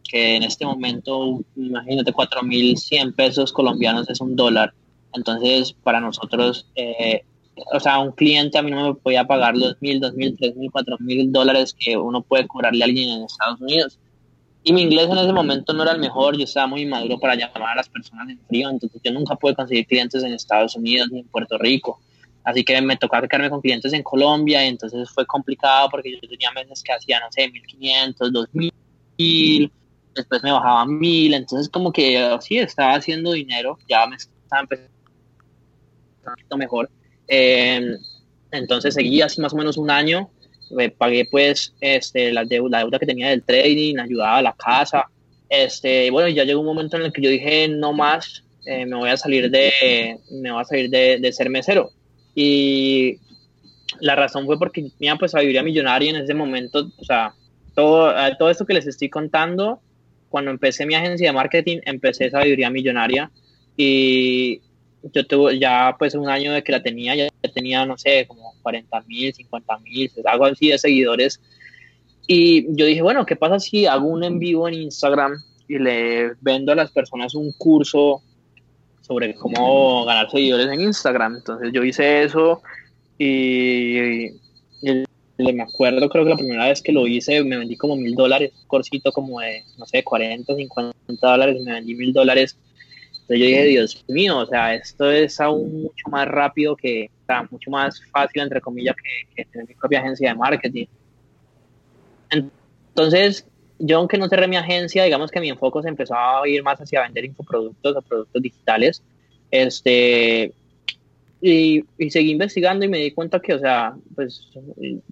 que 0.08 0.36
en 0.36 0.42
este 0.42 0.64
momento, 0.64 1.40
imagínate, 1.56 2.12
4.100 2.12 3.14
pesos 3.14 3.52
colombianos 3.52 4.08
es 4.08 4.20
un 4.20 4.34
dólar. 4.36 4.72
Entonces, 5.12 5.72
para 5.72 6.00
nosotros, 6.00 6.66
eh, 6.74 7.24
o 7.72 7.80
sea, 7.80 7.98
un 7.98 8.12
cliente 8.12 8.58
a 8.58 8.62
mí 8.62 8.70
no 8.70 8.88
me 8.88 8.94
podía 8.94 9.24
pagar 9.24 9.56
los 9.56 9.80
mil, 9.80 10.00
dos 10.00 10.14
mil, 10.14 10.36
tres 10.36 10.54
mil, 10.56 10.70
cuatro 10.70 10.96
mil 11.00 11.32
dólares 11.32 11.74
que 11.78 11.96
uno 11.96 12.22
puede 12.22 12.46
cobrarle 12.46 12.82
a 12.82 12.86
alguien 12.86 13.10
en 13.10 13.24
Estados 13.24 13.60
Unidos. 13.60 13.98
Y 14.62 14.72
mi 14.72 14.82
inglés 14.82 15.08
en 15.08 15.18
ese 15.18 15.32
momento 15.32 15.72
no 15.72 15.84
era 15.84 15.92
el 15.92 16.00
mejor, 16.00 16.36
yo 16.36 16.44
estaba 16.44 16.66
muy 16.66 16.84
maduro 16.86 17.18
para 17.18 17.36
llamar 17.36 17.70
a 17.70 17.76
las 17.76 17.88
personas 17.88 18.28
en 18.28 18.38
frío, 18.46 18.68
entonces 18.68 19.00
yo 19.02 19.12
nunca 19.12 19.36
pude 19.36 19.54
conseguir 19.54 19.86
clientes 19.86 20.22
en 20.22 20.32
Estados 20.32 20.74
Unidos 20.74 21.08
ni 21.10 21.20
en 21.20 21.28
Puerto 21.28 21.56
Rico. 21.56 22.00
Así 22.42 22.64
que 22.64 22.80
me 22.82 22.96
tocaba 22.96 23.26
quedarme 23.26 23.50
con 23.50 23.60
clientes 23.60 23.92
en 23.92 24.02
Colombia 24.02 24.64
y 24.64 24.68
entonces 24.68 25.08
fue 25.10 25.24
complicado 25.26 25.88
porque 25.90 26.12
yo 26.12 26.28
tenía 26.28 26.50
meses 26.52 26.82
que 26.82 26.92
hacía, 26.92 27.20
no 27.20 27.26
sé, 27.30 27.48
1500, 27.48 28.32
2000, 28.32 29.72
después 30.14 30.42
me 30.42 30.52
bajaba 30.52 30.82
a 30.82 30.86
1000, 30.86 31.34
entonces 31.34 31.68
como 31.68 31.92
que 31.92 32.36
sí, 32.40 32.58
estaba 32.58 32.94
haciendo 32.94 33.32
dinero, 33.32 33.78
ya 33.88 34.06
me 34.06 34.16
estaba 34.16 34.62
empezando 34.62 34.90
un 36.24 36.32
poquito 36.32 36.56
mejor 36.56 36.90
eh, 37.28 37.96
entonces 38.52 38.94
seguí 38.94 39.20
así 39.22 39.40
más 39.40 39.52
o 39.52 39.56
menos 39.56 39.76
un 39.76 39.90
año, 39.90 40.30
me 40.70 40.90
pagué 40.90 41.24
pues 41.24 41.74
este, 41.80 42.32
la, 42.32 42.44
deuda, 42.44 42.78
la 42.78 42.84
deuda 42.84 42.98
que 42.98 43.06
tenía 43.06 43.30
del 43.30 43.42
trading, 43.42 43.98
ayudaba 43.98 44.38
a 44.38 44.42
la 44.42 44.52
casa, 44.54 45.08
Este, 45.48 46.10
bueno, 46.10 46.28
ya 46.28 46.44
llegó 46.44 46.60
un 46.60 46.66
momento 46.66 46.96
en 46.96 47.04
el 47.04 47.12
que 47.12 47.22
yo 47.22 47.30
dije, 47.30 47.68
no 47.68 47.92
más, 47.92 48.42
eh, 48.64 48.84
me 48.84 48.96
voy 48.96 49.10
a 49.10 49.16
salir 49.16 49.50
de, 49.50 50.18
me 50.30 50.50
voy 50.50 50.60
a 50.60 50.64
salir 50.64 50.90
de, 50.90 51.18
de, 51.20 51.32
ser 51.32 51.50
mesero. 51.50 51.90
Y 52.34 53.18
la 54.00 54.16
razón 54.16 54.44
fue 54.46 54.58
porque 54.58 54.90
tenía 54.98 55.16
pues 55.16 55.30
sabiduría 55.30 55.62
millonaria 55.62 56.10
en 56.10 56.16
ese 56.16 56.34
momento, 56.34 56.90
o 56.98 57.04
sea, 57.04 57.32
todo, 57.74 58.12
todo 58.38 58.50
esto 58.50 58.66
que 58.66 58.74
les 58.74 58.86
estoy 58.86 59.08
contando, 59.08 59.80
cuando 60.28 60.50
empecé 60.50 60.84
mi 60.84 60.94
agencia 60.94 61.28
de 61.28 61.32
marketing, 61.32 61.78
empecé 61.84 62.30
sabiduría 62.30 62.70
millonaria 62.70 63.30
y 63.76 64.60
yo 65.12 65.26
tuve 65.26 65.58
ya 65.58 65.94
pues 65.98 66.14
un 66.14 66.28
año 66.28 66.52
de 66.52 66.62
que 66.62 66.72
la 66.72 66.82
tenía, 66.82 67.14
ya 67.14 67.28
tenía, 67.54 67.84
no 67.86 67.96
sé, 67.96 68.26
como 68.26 68.54
40 68.62 69.00
mil, 69.02 69.32
50 69.32 69.78
mil, 69.78 70.10
algo 70.24 70.46
así 70.46 70.68
de 70.68 70.78
seguidores. 70.78 71.40
Y 72.26 72.66
yo 72.74 72.86
dije, 72.86 73.02
bueno, 73.02 73.24
¿qué 73.24 73.36
pasa 73.36 73.58
si 73.60 73.86
hago 73.86 74.06
un 74.06 74.24
en 74.24 74.38
vivo 74.38 74.68
en 74.68 74.74
Instagram 74.74 75.42
y 75.68 75.78
le 75.78 76.32
vendo 76.40 76.72
a 76.72 76.76
las 76.76 76.90
personas 76.90 77.34
un 77.34 77.52
curso 77.52 78.22
sobre 79.06 79.34
cómo 79.34 80.04
ganar 80.04 80.30
seguidores 80.30 80.66
en 80.66 80.80
Instagram. 80.80 81.36
Entonces 81.36 81.70
yo 81.72 81.84
hice 81.84 82.24
eso 82.24 82.62
y, 83.18 84.30
me 85.38 85.62
acuerdo, 85.62 86.08
creo 86.08 86.24
que 86.24 86.30
la 86.30 86.36
primera 86.36 86.68
vez 86.68 86.82
que 86.82 86.92
lo 86.92 87.06
hice 87.06 87.42
me 87.44 87.56
vendí 87.56 87.76
como 87.76 87.96
mil 87.96 88.14
dólares, 88.14 88.52
un 88.60 88.66
corsito 88.66 89.12
como 89.12 89.40
de, 89.40 89.62
no 89.78 89.86
sé, 89.86 90.02
40, 90.02 90.54
50 90.54 90.94
dólares, 91.20 91.56
y 91.60 91.64
me 91.64 91.72
vendí 91.72 91.94
mil 91.94 92.12
dólares. 92.12 92.56
Entonces 93.28 93.40
yo 93.40 93.46
dije, 93.46 93.64
Dios 93.64 94.04
mío, 94.06 94.38
o 94.38 94.46
sea, 94.46 94.74
esto 94.74 95.10
es 95.10 95.40
aún 95.40 95.82
mucho 95.82 96.08
más 96.08 96.28
rápido 96.28 96.76
que, 96.76 97.10
o 97.22 97.26
sea, 97.26 97.48
mucho 97.50 97.72
más 97.72 98.00
fácil, 98.12 98.42
entre 98.42 98.60
comillas, 98.60 98.94
que, 98.94 99.34
que 99.34 99.44
tener 99.50 99.66
mi 99.66 99.74
propia 99.74 99.98
agencia 99.98 100.28
de 100.28 100.36
marketing. 100.36 100.86
Entonces, 102.30 103.44
yo 103.80 103.98
aunque 103.98 104.16
no 104.16 104.28
cerré 104.28 104.46
mi 104.46 104.56
agencia, 104.56 105.02
digamos 105.02 105.32
que 105.32 105.40
mi 105.40 105.48
enfoque 105.48 105.82
se 105.82 105.88
empezó 105.88 106.14
a 106.14 106.48
ir 106.48 106.62
más 106.62 106.80
hacia 106.80 107.02
vender 107.02 107.24
infoproductos 107.24 107.96
o 107.96 108.02
productos 108.02 108.40
digitales. 108.40 109.02
Este, 109.50 110.52
y, 111.40 111.84
y, 111.98 112.10
seguí 112.10 112.30
investigando 112.30 112.84
y 112.84 112.88
me 112.88 112.98
di 112.98 113.10
cuenta 113.10 113.40
que, 113.40 113.54
o 113.54 113.58
sea, 113.58 113.96
pues 114.14 114.48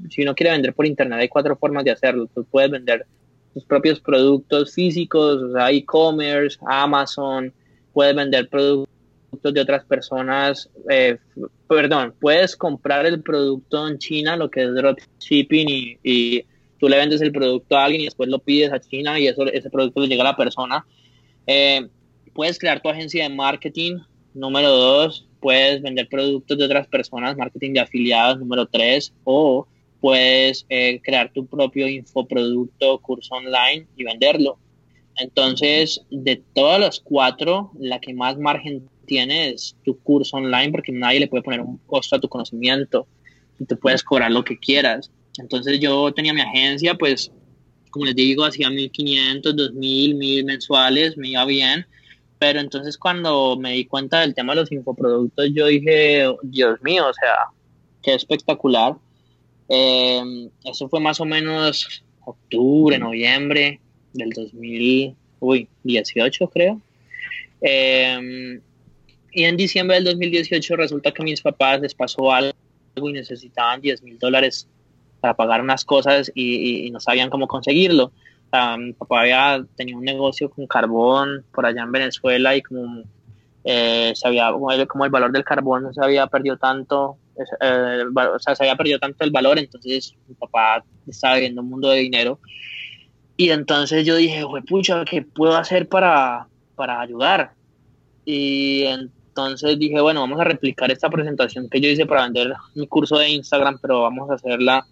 si 0.08 0.22
uno 0.22 0.36
quiere 0.36 0.52
vender 0.52 0.72
por 0.72 0.86
internet 0.86 1.18
hay 1.18 1.28
cuatro 1.28 1.56
formas 1.56 1.84
de 1.84 1.90
hacerlo. 1.90 2.28
Tú 2.32 2.44
puedes 2.44 2.70
vender 2.70 3.06
tus 3.52 3.64
propios 3.64 3.98
productos 3.98 4.72
físicos, 4.72 5.42
o 5.42 5.52
sea, 5.52 5.72
e-commerce, 5.72 6.58
Amazon, 6.64 7.52
puedes 7.94 8.14
vender 8.14 8.48
productos 8.48 8.88
de 9.42 9.60
otras 9.60 9.84
personas, 9.84 10.70
eh, 10.90 11.16
perdón, 11.68 12.14
puedes 12.20 12.54
comprar 12.54 13.06
el 13.06 13.22
producto 13.22 13.88
en 13.88 13.98
China, 13.98 14.36
lo 14.36 14.50
que 14.50 14.64
es 14.64 14.74
dropshipping 14.74 15.68
y, 15.68 15.98
y 16.02 16.44
tú 16.78 16.88
le 16.88 16.98
vendes 16.98 17.20
el 17.22 17.32
producto 17.32 17.76
a 17.76 17.84
alguien 17.84 18.02
y 18.02 18.04
después 18.04 18.28
lo 18.28 18.38
pides 18.38 18.72
a 18.72 18.80
China 18.80 19.18
y 19.18 19.26
eso, 19.26 19.46
ese 19.46 19.70
producto 19.70 20.00
le 20.00 20.08
llega 20.08 20.22
a 20.22 20.32
la 20.32 20.36
persona. 20.36 20.84
Eh, 21.46 21.88
puedes 22.34 22.58
crear 22.58 22.80
tu 22.80 22.88
agencia 22.88 23.22
de 23.22 23.34
marketing, 23.34 23.98
número 24.34 24.70
dos, 24.70 25.26
puedes 25.40 25.82
vender 25.82 26.08
productos 26.08 26.58
de 26.58 26.64
otras 26.64 26.86
personas, 26.88 27.36
marketing 27.36 27.74
de 27.74 27.80
afiliados, 27.80 28.38
número 28.38 28.66
tres, 28.66 29.12
o 29.24 29.66
puedes 30.00 30.66
eh, 30.68 31.00
crear 31.02 31.32
tu 31.32 31.46
propio 31.46 31.88
infoproducto, 31.88 32.98
curso 32.98 33.34
online 33.34 33.86
y 33.96 34.04
venderlo. 34.04 34.58
Entonces, 35.16 36.00
de 36.10 36.42
todas 36.54 36.80
las 36.80 37.00
cuatro, 37.00 37.70
la 37.78 38.00
que 38.00 38.14
más 38.14 38.36
margen 38.38 38.88
tiene 39.06 39.50
es 39.50 39.76
tu 39.84 39.98
curso 39.98 40.36
online 40.36 40.72
porque 40.72 40.92
nadie 40.92 41.20
le 41.20 41.28
puede 41.28 41.42
poner 41.42 41.60
un 41.60 41.78
costo 41.86 42.16
a 42.16 42.20
tu 42.20 42.28
conocimiento 42.28 43.06
y 43.58 43.64
tú 43.64 43.78
puedes 43.78 44.02
cobrar 44.02 44.30
lo 44.30 44.44
que 44.44 44.58
quieras. 44.58 45.10
Entonces 45.38 45.78
yo 45.80 46.12
tenía 46.12 46.32
mi 46.32 46.40
agencia, 46.40 46.94
pues, 46.94 47.30
como 47.90 48.06
les 48.06 48.16
digo, 48.16 48.44
hacía 48.44 48.70
1500, 48.70 49.54
2000, 49.54 50.14
1000 50.16 50.44
mensuales, 50.44 51.16
me 51.16 51.28
iba 51.28 51.44
bien. 51.44 51.86
Pero 52.38 52.60
entonces 52.60 52.98
cuando 52.98 53.56
me 53.56 53.72
di 53.72 53.84
cuenta 53.84 54.20
del 54.20 54.34
tema 54.34 54.54
de 54.54 54.62
los 54.62 54.72
infoproductos, 54.72 55.48
yo 55.52 55.66
dije, 55.66 56.26
Dios 56.42 56.82
mío, 56.82 57.06
o 57.08 57.14
sea, 57.14 57.36
qué 58.02 58.14
espectacular. 58.14 58.96
Em, 59.68 60.50
eso 60.64 60.88
fue 60.88 61.00
más 61.00 61.20
o 61.20 61.24
menos 61.24 62.04
octubre, 62.24 62.98
noviembre 62.98 63.80
del 64.14 64.30
2018, 64.30 66.48
creo. 66.48 66.80
Em, 67.60 68.60
y 69.32 69.44
en 69.44 69.56
diciembre 69.56 69.96
del 69.96 70.04
2018 70.04 70.76
resulta 70.76 71.12
que 71.12 71.22
a 71.22 71.24
mis 71.24 71.40
papás 71.40 71.80
les 71.80 71.94
pasó 71.94 72.32
algo 72.32 72.52
y 72.96 73.12
necesitaban 73.12 73.80
10 73.80 74.02
mil 74.02 74.18
dólares 74.18 74.68
para 75.20 75.34
pagar 75.34 75.60
unas 75.60 75.84
cosas 75.84 76.30
y, 76.34 76.90
no 76.90 77.00
sabían 77.00 77.30
cómo 77.30 77.48
conseguirlo. 77.48 78.12
mi 78.78 78.92
papá 78.92 79.22
había 79.22 79.64
tenido 79.76 79.98
un 79.98 80.04
negocio 80.04 80.50
con 80.50 80.66
carbón 80.66 81.44
por 81.52 81.66
allá 81.66 81.82
en 81.82 81.92
Venezuela 81.92 82.54
y 82.54 82.62
como, 82.62 83.02
eh, 83.64 84.12
como, 84.86 85.04
el, 85.04 85.10
valor 85.10 85.32
del 85.32 85.44
carbón 85.44 85.92
se 85.94 86.04
había 86.04 86.26
perdido 86.26 86.58
tanto, 86.58 87.16
eh, 87.60 88.04
o 88.14 88.38
sea, 88.38 88.54
se 88.54 88.64
había 88.64 88.76
perdido 88.76 88.98
tanto 88.98 89.24
el 89.24 89.30
valor, 89.30 89.58
entonces 89.58 90.14
mi 90.28 90.34
papá 90.34 90.84
estaba 91.08 91.36
viviendo 91.36 91.62
un 91.62 91.70
mundo 91.70 91.88
de 91.88 92.00
dinero. 92.00 92.38
Y 93.36 93.50
entonces 93.50 94.06
yo 94.06 94.16
dije, 94.16 94.42
pucha, 94.68 95.04
¿qué 95.04 95.22
puedo 95.22 95.56
hacer 95.56 95.88
para, 95.88 96.46
para 96.76 97.00
ayudar? 97.00 97.52
Y 98.24 98.84
entonces 98.84 99.78
dije, 99.78 100.00
bueno, 100.00 100.20
vamos 100.20 100.40
a 100.40 100.44
replicar 100.44 100.90
esta 100.90 101.10
presentación 101.10 101.68
que 101.68 101.80
yo 101.80 101.88
hice 101.88 102.06
para 102.06 102.22
vender 102.22 102.54
mi 102.74 102.86
curso 102.86 103.18
de 103.18 103.30
Instagram, 103.30 103.78
pero 103.82 104.02
vamos 104.02 104.30
a 104.30 104.34
hacerla 104.34 104.86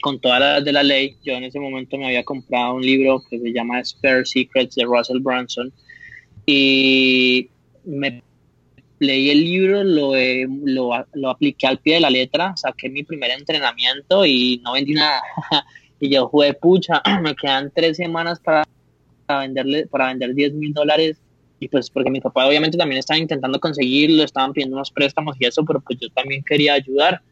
con 0.00 0.20
todas 0.20 0.38
las 0.38 0.64
de 0.64 0.72
la 0.72 0.82
ley. 0.82 1.16
Yo 1.24 1.32
en 1.32 1.44
ese 1.44 1.58
momento 1.58 1.98
me 1.98 2.06
había 2.06 2.24
comprado 2.24 2.74
un 2.74 2.82
libro 2.82 3.22
que 3.28 3.40
se 3.40 3.52
llama 3.52 3.84
Spare 3.84 4.24
Secrets 4.24 4.76
de 4.76 4.84
Russell 4.84 5.20
Brunson 5.20 5.72
y 6.46 7.48
me 7.84 8.22
leí 9.00 9.30
el 9.30 9.40
libro, 9.40 9.82
lo, 9.82 10.12
lo, 10.64 11.06
lo, 11.12 11.30
apliqué 11.30 11.66
al 11.66 11.78
pie 11.78 11.94
de 11.94 12.00
la 12.00 12.10
letra, 12.10 12.56
saqué 12.56 12.88
mi 12.88 13.02
primer 13.02 13.30
entrenamiento 13.30 14.24
y 14.24 14.60
no 14.62 14.72
vendí 14.72 14.94
nada. 14.94 15.22
y 16.00 16.10
yo 16.10 16.28
jugué 16.28 16.54
pucha, 16.54 17.02
me 17.22 17.34
quedan 17.34 17.70
tres 17.74 17.96
semanas 17.96 18.40
para, 18.40 18.64
venderle, 19.28 19.86
para 19.86 20.08
vender 20.08 20.34
10 20.34 20.54
mil 20.54 20.72
dólares. 20.72 21.18
Y 21.60 21.68
pues 21.68 21.88
porque 21.88 22.10
mi 22.10 22.20
papá 22.20 22.46
obviamente 22.46 22.76
también 22.76 22.98
estaba 22.98 23.18
intentando 23.18 23.58
conseguirlo, 23.58 24.22
estaban 24.22 24.52
pidiendo 24.52 24.76
unos 24.76 24.90
préstamos 24.90 25.36
y 25.38 25.46
eso, 25.46 25.64
pero 25.64 25.80
pues 25.80 25.98
yo 25.98 26.10
también 26.10 26.42
quería 26.44 26.74
ayudar. 26.74 27.22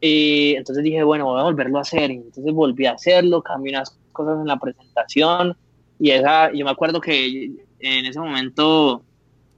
Y 0.00 0.54
entonces 0.56 0.82
dije, 0.82 1.02
bueno, 1.02 1.26
voy 1.26 1.40
a 1.40 1.44
volverlo 1.44 1.78
a 1.78 1.82
hacer. 1.82 2.10
Y 2.10 2.14
entonces 2.14 2.52
volví 2.52 2.86
a 2.86 2.92
hacerlo, 2.92 3.42
cambié 3.42 3.72
unas 3.74 3.96
cosas 4.12 4.40
en 4.40 4.46
la 4.46 4.58
presentación. 4.58 5.56
Y 5.98 6.10
esa, 6.10 6.52
yo 6.52 6.64
me 6.64 6.70
acuerdo 6.70 7.00
que 7.00 7.52
en 7.80 8.06
ese 8.06 8.18
momento 8.18 9.02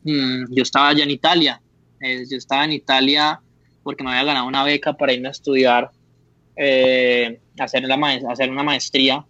mm, 0.03 0.53
yo 0.53 0.63
estaba 0.63 0.89
allá 0.89 1.05
en 1.05 1.11
Italia. 1.11 1.63
yo 2.01 2.37
estaba 2.37 2.65
en 2.65 2.73
Italia 2.73 3.41
porque 3.83 4.05
me 4.05 4.11
había 4.11 4.25
ganado 4.25 4.47
una 4.47 4.65
beca 4.65 4.93
para 4.93 5.13
irme 5.13 5.29
a 5.29 5.33
estudiar, 5.33 5.91
eh, 6.57 7.41
hacer, 7.59 7.83
la 7.85 7.97
hacer 8.29 8.51
una 8.51 8.63
maestría. 8.63 9.25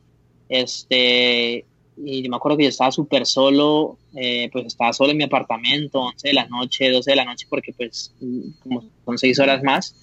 Este, 0.48 1.64
y 1.96 2.22
yo 2.22 2.30
me 2.30 2.36
acuerdo 2.36 2.58
que 2.58 2.64
yo 2.64 2.70
estaba 2.70 2.90
súper 2.90 3.26
solo, 3.26 3.98
eh, 4.14 4.48
pues 4.52 4.66
estaba 4.66 4.92
solo 4.92 5.10
en 5.10 5.18
mi 5.18 5.24
apartamento, 5.24 6.00
11 6.00 6.28
de 6.28 6.34
la 6.34 6.46
noche, 6.46 6.90
12 6.90 7.10
de 7.10 7.16
la 7.16 7.24
noche, 7.24 7.46
porque 7.48 7.72
pues 7.72 8.14
como 8.62 8.84
son 9.04 9.18
6 9.18 9.38
horas 9.38 9.62
más. 9.62 9.94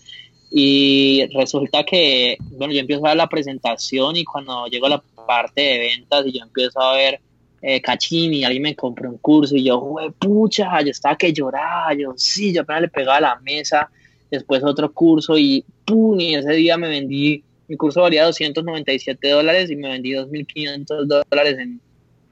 Y 0.51 1.25
resulta 1.33 1.83
que, 1.83 2.37
bueno, 2.57 2.73
yo 2.73 2.79
empiezo 2.79 3.05
a 3.05 3.09
ver 3.09 3.17
la 3.17 3.29
presentación 3.29 4.15
y 4.15 4.23
cuando 4.23 4.65
llego 4.67 4.87
a 4.87 4.89
la 4.89 5.03
parte 5.27 5.61
de 5.61 5.79
ventas 5.79 6.25
y 6.25 6.31
yo 6.31 6.43
empiezo 6.43 6.81
a 6.81 6.95
ver 6.95 7.21
eh, 7.61 7.81
y 8.11 8.43
alguien 8.43 8.63
me 8.63 8.75
compró 8.75 9.09
un 9.09 9.17
curso 9.17 9.55
y 9.55 9.65
yo, 9.65 9.95
pucha, 10.17 10.81
yo 10.81 10.91
estaba 10.91 11.17
que 11.17 11.33
lloraba, 11.33 11.93
yo 11.93 12.13
sí, 12.15 12.53
yo 12.53 12.61
apenas 12.61 12.83
le 12.83 12.87
pegaba 12.87 13.17
a 13.17 13.21
la 13.21 13.39
mesa, 13.41 13.89
después 14.31 14.63
otro 14.63 14.91
curso 14.93 15.37
y 15.37 15.63
pum, 15.85 16.19
y 16.19 16.35
ese 16.35 16.53
día 16.53 16.77
me 16.77 16.87
vendí, 16.87 17.43
mi 17.69 17.77
curso 17.77 18.01
valía 18.01 18.25
297 18.25 19.29
dólares 19.29 19.69
y 19.69 19.75
me 19.75 19.89
vendí 19.89 20.11
2.500 20.11 21.05
dólares 21.29 21.57
en, 21.59 21.79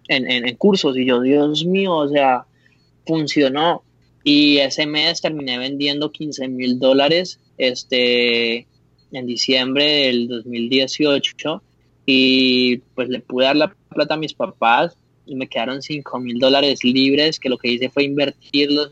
en, 0.08 0.46
en, 0.46 0.56
cursos 0.56 0.98
y 0.98 1.06
yo, 1.06 1.22
Dios 1.22 1.64
mío, 1.64 1.96
o 1.96 2.10
sea, 2.10 2.46
funcionó. 3.06 3.84
Y 4.24 4.58
ese 4.58 4.88
mes 4.88 5.22
terminé 5.22 5.58
vendiendo 5.60 6.12
15 6.12 6.48
mil 6.50 6.80
dólares 6.80 7.40
este, 7.58 8.68
en 9.12 9.26
diciembre 9.26 9.86
del 9.86 10.28
2018 10.28 11.62
y 12.06 12.78
pues 12.96 13.08
le 13.10 13.20
pude 13.20 13.46
dar 13.46 13.56
la 13.56 13.74
plata 13.90 14.16
a 14.16 14.18
mis 14.18 14.34
papás 14.34 14.98
y 15.28 15.36
me 15.36 15.48
quedaron 15.48 15.82
5 15.82 16.20
mil 16.20 16.40
dólares 16.40 16.84
libres 16.84 17.40
que 17.40 17.50
lo 17.50 17.58
que 17.58 17.70
hice 17.70 17.90
fue 17.90 18.06
invertirlos. 18.06 18.92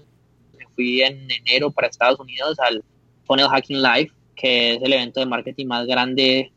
Me 0.57 0.65
fui 0.75 1.01
en 1.01 1.27
enero 1.31 1.71
para 1.71 1.87
Estados 1.87 2.19
Unidos 2.19 2.59
al 2.59 2.83
Funnel 3.25 3.47
Hacking 3.47 3.81
Live, 3.81 4.11
que 4.35 4.75
es 4.75 4.81
el 4.81 4.93
evento 4.93 5.19
de 5.19 5.25
marketing 5.25 5.67
más 5.67 5.85
grande 5.85 6.51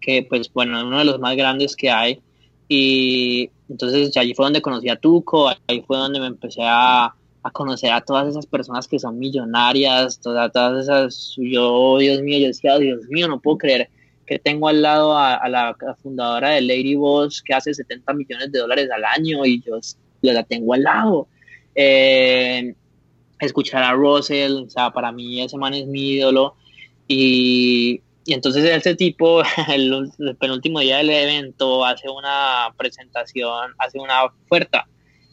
que 0.00 0.22
pues 0.22 0.52
bueno, 0.52 0.86
uno 0.86 0.98
de 0.98 1.04
los 1.04 1.18
más 1.18 1.36
grandes 1.36 1.74
que 1.74 1.90
hay 1.90 2.20
y 2.68 3.50
entonces 3.68 4.16
allí 4.16 4.34
fue 4.34 4.46
donde 4.46 4.62
conocí 4.62 4.88
a 4.88 4.96
Tuco, 4.96 5.48
ahí 5.48 5.82
fue 5.86 5.96
donde 5.96 6.20
me 6.20 6.26
empecé 6.26 6.62
a, 6.62 7.14
a 7.42 7.50
conocer 7.50 7.92
a 7.92 8.00
todas 8.00 8.28
esas 8.28 8.46
personas 8.46 8.88
que 8.88 8.98
son 8.98 9.18
millonarias, 9.18 10.20
todas, 10.20 10.52
todas 10.52 10.84
esas, 10.84 11.34
yo, 11.36 11.98
Dios 11.98 12.20
mío, 12.22 12.38
yo 12.38 12.48
decía, 12.48 12.78
Dios 12.78 13.06
mío, 13.08 13.28
no 13.28 13.40
puedo 13.40 13.58
creer 13.58 13.88
que 14.26 14.38
tengo 14.38 14.68
al 14.68 14.82
lado 14.82 15.16
a, 15.16 15.48
la 15.48 15.76
fundadora 16.02 16.50
de 16.50 16.60
Lady 16.60 16.96
Boss 16.96 17.42
que 17.42 17.54
hace 17.54 17.72
70 17.72 18.12
millones 18.12 18.50
de 18.50 18.58
dólares 18.58 18.88
al 18.90 19.04
año 19.04 19.46
y 19.46 19.62
yo, 19.62 19.78
la 20.22 20.42
tengo 20.42 20.74
al 20.74 20.82
lado. 20.82 21.28
Eh, 21.74 22.74
escuchar 23.38 23.84
a 23.84 23.92
Russell, 23.92 24.64
o 24.66 24.70
sea, 24.70 24.90
para 24.90 25.12
mí 25.12 25.40
ese 25.40 25.56
man 25.56 25.74
es 25.74 25.86
mi 25.86 26.14
ídolo. 26.14 26.56
Y, 27.08 28.00
y 28.24 28.34
entonces 28.34 28.64
este 28.64 28.94
tipo, 28.94 29.42
el, 29.68 30.10
penúltimo 30.38 30.80
día 30.80 30.98
del 30.98 31.10
evento, 31.10 31.84
hace 31.84 32.08
una 32.08 32.72
presentación, 32.76 33.72
hace 33.78 33.98
una 33.98 34.24
oferta. 34.24 34.86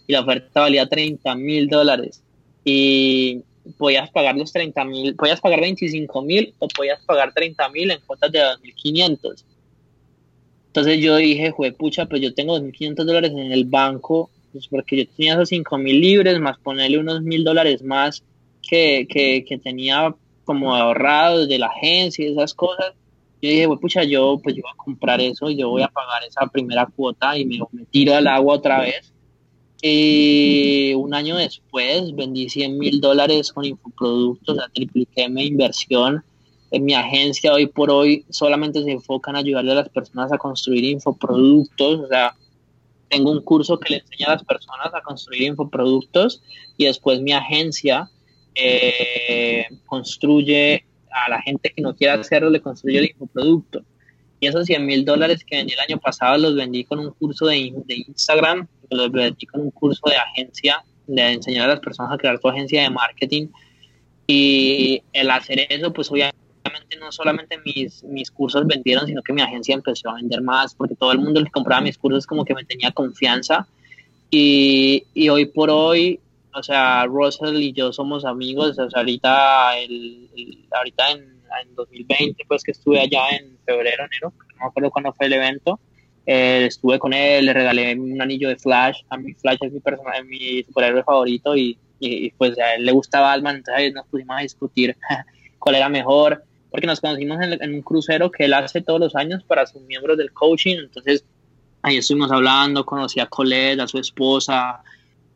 Y 0.07 0.13
la 0.13 0.21
oferta 0.21 0.61
valía 0.61 0.87
30 0.87 1.35
mil 1.35 1.67
dólares. 1.67 2.23
Y 2.65 3.41
podías 3.77 4.09
pagar 4.11 4.35
los 4.35 4.51
30 4.51 4.83
mil, 4.85 5.15
podías 5.15 5.39
pagar 5.39 5.61
25 5.61 6.21
mil 6.21 6.53
o 6.59 6.67
podías 6.67 7.01
pagar 7.05 7.33
30 7.33 7.69
mil 7.69 7.91
en 7.91 7.99
cuotas 8.01 8.31
de 8.31 8.39
2.500. 8.39 9.43
Entonces 10.67 10.99
yo 10.99 11.15
dije, 11.17 11.53
pucha, 11.77 12.05
pues 12.05 12.21
yo 12.21 12.33
tengo 12.33 12.57
2.500 12.57 12.95
dólares 13.05 13.31
en 13.31 13.51
el 13.51 13.65
banco 13.65 14.29
pues 14.53 14.67
porque 14.67 14.97
yo 14.97 15.07
tenía 15.17 15.33
esos 15.33 15.49
5 15.49 15.77
mil 15.79 15.99
libres, 15.99 16.39
más 16.39 16.57
ponerle 16.59 16.99
unos 16.99 17.23
mil 17.23 17.43
dólares 17.43 17.83
más 17.83 18.23
que, 18.61 19.07
que, 19.09 19.43
que, 19.43 19.57
tenía 19.57 20.15
como 20.45 20.75
ahorrados 20.75 21.47
de 21.47 21.59
la 21.59 21.67
agencia 21.67 22.25
y 22.25 22.31
esas 22.31 22.53
cosas. 22.53 22.93
Yo 23.41 23.49
dije, 23.49 23.65
bueno, 23.65 23.81
pucha, 23.81 24.03
yo 24.03 24.39
pues 24.41 24.55
yo 24.55 24.61
voy 24.63 24.71
a 24.71 24.77
comprar 24.77 25.21
eso 25.21 25.49
y 25.49 25.57
yo 25.57 25.69
voy 25.69 25.81
a 25.81 25.89
pagar 25.89 26.23
esa 26.23 26.47
primera 26.47 26.85
cuota 26.85 27.37
y 27.37 27.45
me, 27.45 27.59
me 27.71 27.85
tiro 27.85 28.15
al 28.15 28.27
agua 28.27 28.55
otra 28.55 28.81
vez. 28.81 29.13
Y 29.85 30.93
un 30.93 31.13
año 31.13 31.35
después 31.35 32.15
vendí 32.15 32.47
100 32.47 32.77
mil 32.77 33.01
dólares 33.01 33.51
con 33.51 33.65
infoproductos, 33.65 34.55
o 34.55 34.57
sea, 34.57 34.69
tripliqué 34.73 35.27
mi 35.27 35.45
inversión. 35.45 36.23
En 36.71 36.85
mi 36.85 36.93
agencia 36.93 37.53
hoy 37.53 37.67
por 37.67 37.91
hoy 37.91 38.25
solamente 38.29 38.81
se 38.81 38.91
enfoca 38.91 39.31
en 39.31 39.37
ayudarle 39.37 39.73
a 39.73 39.75
las 39.75 39.89
personas 39.89 40.31
a 40.31 40.37
construir 40.37 40.85
infoproductos, 40.85 41.99
o 41.99 42.07
sea, 42.07 42.33
tengo 43.09 43.31
un 43.31 43.41
curso 43.41 43.77
que 43.77 43.93
le 43.93 43.99
enseña 43.99 44.27
a 44.27 44.35
las 44.35 44.43
personas 44.45 44.93
a 44.93 45.01
construir 45.01 45.43
infoproductos 45.43 46.41
y 46.77 46.85
después 46.85 47.19
mi 47.19 47.33
agencia 47.33 48.09
eh, 48.55 49.65
construye 49.85 50.85
a 51.11 51.29
la 51.29 51.41
gente 51.41 51.71
que 51.75 51.81
no 51.81 51.95
quiera 51.95 52.15
hacerlo, 52.15 52.49
le 52.49 52.61
construye 52.61 52.99
el 52.99 53.05
infoproducto. 53.05 53.83
Y 54.39 54.47
esos 54.47 54.65
100 54.65 54.85
mil 54.85 55.05
dólares 55.05 55.43
que 55.45 55.57
vendí 55.57 55.73
el 55.73 55.79
año 55.79 55.99
pasado 55.99 56.37
los 56.37 56.55
vendí 56.55 56.83
con 56.83 56.99
un 56.99 57.11
curso 57.11 57.45
de, 57.45 57.73
de 57.85 57.95
Instagram, 58.07 58.67
los 58.89 59.11
vendí 59.11 59.45
con 59.45 59.61
un 59.61 59.71
curso 59.71 60.01
de 60.09 60.17
agencia, 60.17 60.83
de 61.07 61.31
enseñar 61.31 61.65
a 61.69 61.73
las 61.75 61.79
personas 61.79 62.13
a 62.13 62.17
crear 62.17 62.39
su 62.39 62.47
agencia 62.49 62.81
de 62.81 62.89
marketing. 62.89 63.47
Y 64.27 65.01
el 65.13 65.29
hacer 65.29 65.65
eso, 65.69 65.93
pues 65.93 66.09
obviamente 66.11 66.37
no 66.99 67.11
solamente 67.11 67.57
mis, 67.65 68.03
mis 68.03 68.31
cursos 68.31 68.65
vendieron, 68.65 69.07
sino 69.07 69.21
que 69.21 69.33
mi 69.33 69.41
agencia 69.41 69.75
empezó 69.75 70.09
a 70.09 70.15
vender 70.15 70.41
más, 70.41 70.75
porque 70.75 70.95
todo 70.95 71.11
el 71.11 71.19
mundo 71.19 71.43
que 71.43 71.51
compraba 71.51 71.81
mis 71.81 71.97
cursos 71.97 72.25
como 72.25 72.45
que 72.45 72.53
me 72.53 72.63
tenía 72.63 72.91
confianza. 72.91 73.67
Y, 74.29 75.05
y 75.13 75.29
hoy 75.29 75.45
por 75.45 75.69
hoy, 75.69 76.19
o 76.53 76.63
sea, 76.63 77.05
Russell 77.05 77.55
y 77.57 77.73
yo 77.73 77.91
somos 77.93 78.25
amigos, 78.25 78.77
o 78.77 78.89
sea, 78.89 78.99
ahorita, 78.99 79.77
el, 79.79 80.67
ahorita 80.71 81.11
en, 81.11 81.21
en, 81.21 81.75
2020, 81.75 82.43
pues 82.47 82.63
que 82.63 82.71
estuve 82.71 82.99
allá 82.99 83.29
en 83.31 83.57
febrero, 83.65 84.05
enero, 84.05 84.33
no 84.51 84.55
me 84.59 84.65
acuerdo 84.65 84.91
cuándo 84.91 85.13
fue 85.13 85.27
el 85.27 85.33
evento, 85.33 85.79
eh, 86.25 86.65
estuve 86.67 86.99
con 86.99 87.13
él, 87.13 87.45
le 87.45 87.53
regalé 87.53 87.95
un 87.95 88.21
anillo 88.21 88.49
de 88.49 88.55
Flash, 88.57 89.01
a 89.09 89.17
mí 89.17 89.33
Flash 89.33 89.57
es 89.61 89.71
mi, 89.73 89.79
personaje, 89.79 90.23
mi 90.23 90.63
superhéroe 90.63 91.03
favorito 91.03 91.55
y, 91.55 91.77
y, 91.99 92.31
pues 92.31 92.57
a 92.59 92.75
él 92.75 92.85
le 92.85 92.91
gustaba 92.91 93.35
Batman, 93.35 93.57
entonces 93.57 93.93
nos 93.93 94.07
pusimos 94.07 94.37
a 94.37 94.41
discutir 94.41 94.95
cuál 95.59 95.75
era 95.75 95.89
mejor 95.89 96.43
porque 96.73 96.87
nos 96.87 97.01
conocimos 97.01 97.37
en, 97.39 97.71
un 97.71 97.83
crucero 97.83 98.31
que 98.31 98.45
él 98.45 98.53
hace 98.55 98.81
todos 98.81 98.99
los 98.99 99.15
años 99.15 99.43
para 99.43 99.67
sus 99.67 99.83
miembros 99.83 100.17
del 100.17 100.33
coaching, 100.33 100.77
entonces 100.77 101.23
ahí 101.83 101.97
estuvimos 101.97 102.31
hablando, 102.31 102.83
conocí 102.83 103.19
a 103.19 103.27
Colette, 103.27 103.79
a 103.81 103.87
su 103.87 103.99
esposa, 103.99 104.81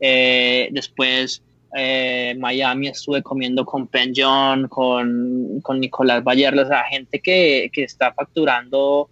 eh, 0.00 0.68
después 0.70 1.42
eh, 1.76 2.34
Miami 2.38 2.88
estuve 2.88 3.22
comiendo 3.22 3.64
con 3.64 3.86
Penn 3.86 4.12
John, 4.16 4.68
con, 4.68 5.60
con 5.62 5.80
Nicolás 5.80 6.24
Bayer, 6.24 6.58
o 6.58 6.66
sea, 6.66 6.84
gente 6.84 7.20
que, 7.20 7.70
que 7.72 7.84
está 7.84 8.12
facturando 8.12 9.08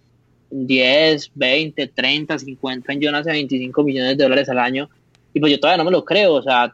10, 0.49 1.31
20, 1.35 1.87
30, 1.87 2.39
50 2.39 2.85
Penn 2.85 2.99
John 3.01 3.15
hace 3.15 3.31
25 3.31 3.83
millones 3.83 4.17
de 4.17 4.23
dólares 4.23 4.49
al 4.49 4.59
año, 4.59 4.89
y 5.33 5.39
pues 5.39 5.51
yo 5.51 5.59
todavía 5.59 5.83
no 5.83 5.89
me 5.89 5.91
lo 5.91 6.03
creo, 6.03 6.33
o 6.33 6.41
sea, 6.41 6.73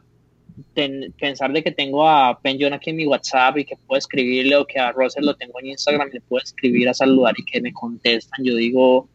pensar 1.18 1.52
de 1.52 1.62
que 1.62 1.72
tengo 1.72 2.08
a 2.08 2.38
Penjon 2.40 2.72
aquí 2.72 2.90
en 2.90 2.96
mi 2.96 3.06
WhatsApp 3.06 3.58
y 3.58 3.64
que 3.64 3.76
puedo 3.86 3.98
escribirle 3.98 4.56
o 4.56 4.66
que 4.66 4.78
a 4.78 4.92
Russell 4.92 5.24
lo 5.24 5.34
tengo 5.34 5.58
en 5.60 5.66
Instagram 5.66 6.08
y 6.08 6.14
le 6.14 6.20
puedo 6.20 6.42
escribir 6.42 6.88
a 6.88 6.94
saludar 6.94 7.34
y 7.36 7.44
que 7.44 7.60
me 7.60 7.72
contestan, 7.72 8.44
yo 8.44 8.54
digo, 8.54 9.08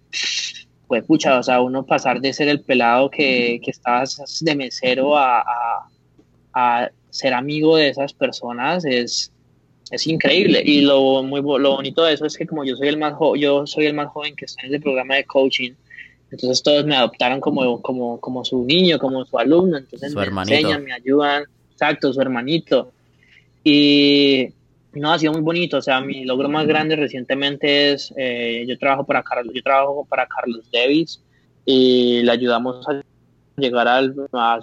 pues 0.89 1.05
pucha, 1.05 1.39
o 1.39 1.43
sea, 1.43 1.61
uno 1.61 1.85
pasar 1.85 2.19
de 2.19 2.33
ser 2.33 2.49
el 2.49 2.59
pelado 2.59 3.09
que, 3.09 3.61
que 3.63 3.71
estabas 3.71 4.19
de 4.41 4.55
mesero 4.55 5.15
a, 5.17 5.45
a, 6.53 6.89
ser 7.09 7.33
amigo 7.33 7.77
de 7.77 7.89
esas 7.89 8.11
personas 8.11 8.83
es, 8.83 9.31
es 9.91 10.07
increíble. 10.07 10.61
Y 10.65 10.81
lo 10.81 11.23
muy 11.23 11.41
lo 11.41 11.75
bonito 11.75 12.03
de 12.03 12.13
eso 12.13 12.25
es 12.25 12.35
que 12.35 12.45
como 12.45 12.65
yo 12.65 12.75
soy 12.75 12.89
el 12.89 12.97
más 12.97 13.13
yo 13.37 13.65
soy 13.65 13.85
el 13.85 13.93
más 13.93 14.11
joven 14.11 14.35
que 14.35 14.45
está 14.45 14.65
en 14.65 14.73
el 14.73 14.81
programa 14.81 15.15
de 15.15 15.23
coaching 15.23 15.71
entonces 16.31 16.61
todos 16.61 16.85
me 16.85 16.95
adoptaron 16.95 17.39
como, 17.39 17.81
como, 17.81 18.19
como 18.19 18.45
su 18.45 18.63
niño, 18.63 18.99
como 18.99 19.25
su 19.25 19.37
alumno, 19.39 19.77
entonces 19.77 20.13
me 20.13 20.23
enseñan, 20.23 20.83
me 20.83 20.93
ayudan, 20.93 21.43
exacto, 21.71 22.13
su 22.13 22.21
hermanito. 22.21 22.91
Y 23.63 24.49
no, 24.93 25.11
ha 25.11 25.19
sido 25.19 25.33
muy 25.33 25.41
bonito, 25.41 25.77
o 25.77 25.81
sea, 25.81 26.01
mi 26.01 26.25
logro 26.25 26.49
más 26.49 26.65
grande 26.65 26.95
recientemente 26.95 27.91
es, 27.91 28.13
eh, 28.17 28.65
yo 28.67 28.77
trabajo 28.77 29.05
para 29.05 29.23
Carlos, 29.23 29.53
yo 29.53 29.61
trabajo 29.61 30.05
para 30.09 30.27
Carlos 30.27 30.69
Davis 30.71 31.21
y 31.65 32.21
le 32.23 32.31
ayudamos 32.31 32.87
a 32.87 33.01
llegar 33.57 33.87
al, 33.87 34.15
a, 34.33 34.59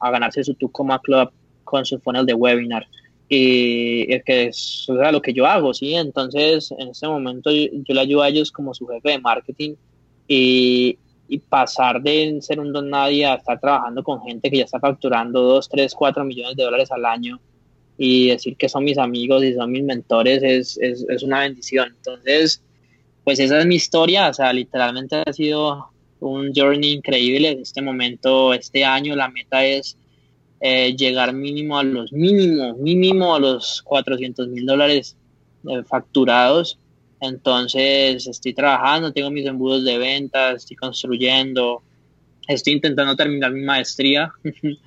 a, 0.00 0.10
ganarse 0.10 0.44
su 0.44 0.54
Tucoma 0.54 0.98
Club 1.00 1.30
con 1.64 1.84
su 1.84 1.98
funnel 2.00 2.24
de 2.24 2.34
webinar 2.34 2.86
y 3.34 4.12
es 4.12 4.24
que 4.24 4.44
es 4.48 4.86
lo 4.88 5.22
que 5.22 5.32
yo 5.32 5.46
hago, 5.46 5.72
¿sí? 5.72 5.94
Entonces, 5.94 6.70
en 6.78 6.88
este 6.88 7.08
momento 7.08 7.50
yo, 7.50 7.68
yo, 7.72 7.94
le 7.94 8.00
ayudo 8.00 8.22
a 8.22 8.28
ellos 8.28 8.52
como 8.52 8.74
su 8.74 8.86
jefe 8.86 9.10
de 9.10 9.18
marketing 9.18 9.74
y, 10.28 10.98
pasar 11.48 12.02
de 12.02 12.36
ser 12.42 12.60
un 12.60 12.74
don 12.74 12.90
nadie 12.90 13.24
a 13.24 13.36
estar 13.36 13.58
trabajando 13.58 14.02
con 14.04 14.20
gente 14.20 14.50
que 14.50 14.58
ya 14.58 14.64
está 14.64 14.78
facturando 14.78 15.40
2, 15.40 15.66
3, 15.66 15.94
4 15.94 16.24
millones 16.24 16.56
de 16.56 16.62
dólares 16.62 16.92
al 16.92 17.06
año 17.06 17.40
y 18.02 18.30
decir 18.30 18.56
que 18.56 18.68
son 18.68 18.84
mis 18.84 18.98
amigos 18.98 19.44
y 19.44 19.54
son 19.54 19.70
mis 19.70 19.84
mentores 19.84 20.42
es, 20.42 20.78
es, 20.78 21.04
es 21.08 21.22
una 21.22 21.40
bendición. 21.40 21.94
Entonces, 21.96 22.62
pues 23.24 23.38
esa 23.38 23.60
es 23.60 23.66
mi 23.66 23.76
historia, 23.76 24.28
o 24.28 24.34
sea, 24.34 24.52
literalmente 24.52 25.22
ha 25.24 25.32
sido 25.32 25.90
un 26.20 26.52
journey 26.54 26.92
increíble. 26.92 27.50
En 27.50 27.60
este 27.60 27.82
momento, 27.82 28.54
este 28.54 28.84
año, 28.84 29.14
la 29.14 29.28
meta 29.28 29.64
es 29.64 29.96
eh, 30.60 30.96
llegar 30.96 31.32
mínimo 31.32 31.78
a 31.78 31.84
los 31.84 32.12
mínimos, 32.12 32.76
mínimo 32.78 33.34
a 33.34 33.40
los 33.40 33.82
400 33.82 34.48
mil 34.48 34.66
dólares 34.66 35.16
eh, 35.68 35.82
facturados 35.84 36.78
entonces 37.22 38.26
estoy 38.26 38.52
trabajando, 38.52 39.12
tengo 39.12 39.30
mis 39.30 39.46
embudos 39.46 39.84
de 39.84 39.96
ventas, 39.96 40.56
estoy 40.56 40.76
construyendo, 40.76 41.80
estoy 42.48 42.72
intentando 42.72 43.14
terminar 43.14 43.52
mi 43.52 43.62
maestría. 43.62 44.32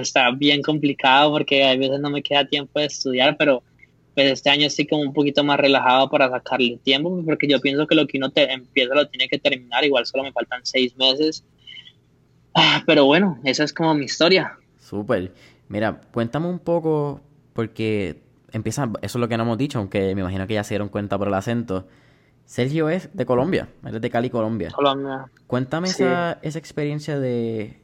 está 0.00 0.30
bien 0.30 0.62
complicado 0.62 1.32
porque 1.32 1.64
a 1.64 1.76
veces 1.76 2.00
no 2.00 2.10
me 2.10 2.22
queda 2.22 2.46
tiempo 2.46 2.80
de 2.80 2.86
estudiar, 2.86 3.36
pero 3.36 3.62
pues 4.14 4.30
este 4.30 4.50
año 4.50 4.66
estoy 4.66 4.86
como 4.86 5.02
un 5.02 5.12
poquito 5.12 5.42
más 5.42 5.58
relajado 5.58 6.08
para 6.08 6.30
sacarle 6.30 6.78
tiempo, 6.82 7.20
porque 7.24 7.48
yo 7.48 7.60
pienso 7.60 7.86
que 7.86 7.94
lo 7.94 8.06
que 8.06 8.18
uno 8.18 8.30
te 8.30 8.50
empieza 8.52 8.94
lo 8.94 9.08
tiene 9.08 9.28
que 9.28 9.38
terminar, 9.38 9.84
igual 9.84 10.06
solo 10.06 10.22
me 10.22 10.32
faltan 10.32 10.60
seis 10.64 10.96
meses. 10.96 11.44
Ah, 12.54 12.82
pero 12.86 13.04
bueno, 13.06 13.40
esa 13.44 13.64
es 13.64 13.72
como 13.72 13.92
mi 13.94 14.04
historia. 14.04 14.56
Súper. 14.78 15.32
Mira, 15.68 16.00
cuéntame 16.12 16.46
un 16.46 16.60
poco, 16.60 17.20
porque 17.52 18.22
empieza, 18.52 18.88
eso 19.02 19.18
es 19.18 19.20
lo 19.20 19.28
que 19.28 19.36
no 19.36 19.42
hemos 19.42 19.58
dicho, 19.58 19.80
aunque 19.80 20.14
me 20.14 20.20
imagino 20.20 20.46
que 20.46 20.54
ya 20.54 20.62
se 20.62 20.74
dieron 20.74 20.88
cuenta 20.88 21.18
por 21.18 21.26
el 21.26 21.34
acento. 21.34 21.88
Sergio 22.44 22.88
es 22.90 23.08
de 23.16 23.26
Colombia, 23.26 23.68
es 23.84 24.00
de 24.00 24.10
Cali, 24.10 24.30
Colombia. 24.30 24.70
Colombia. 24.70 25.26
Cuéntame 25.48 25.88
esa, 25.88 26.38
esa 26.42 26.58
experiencia 26.58 27.18
de, 27.18 27.80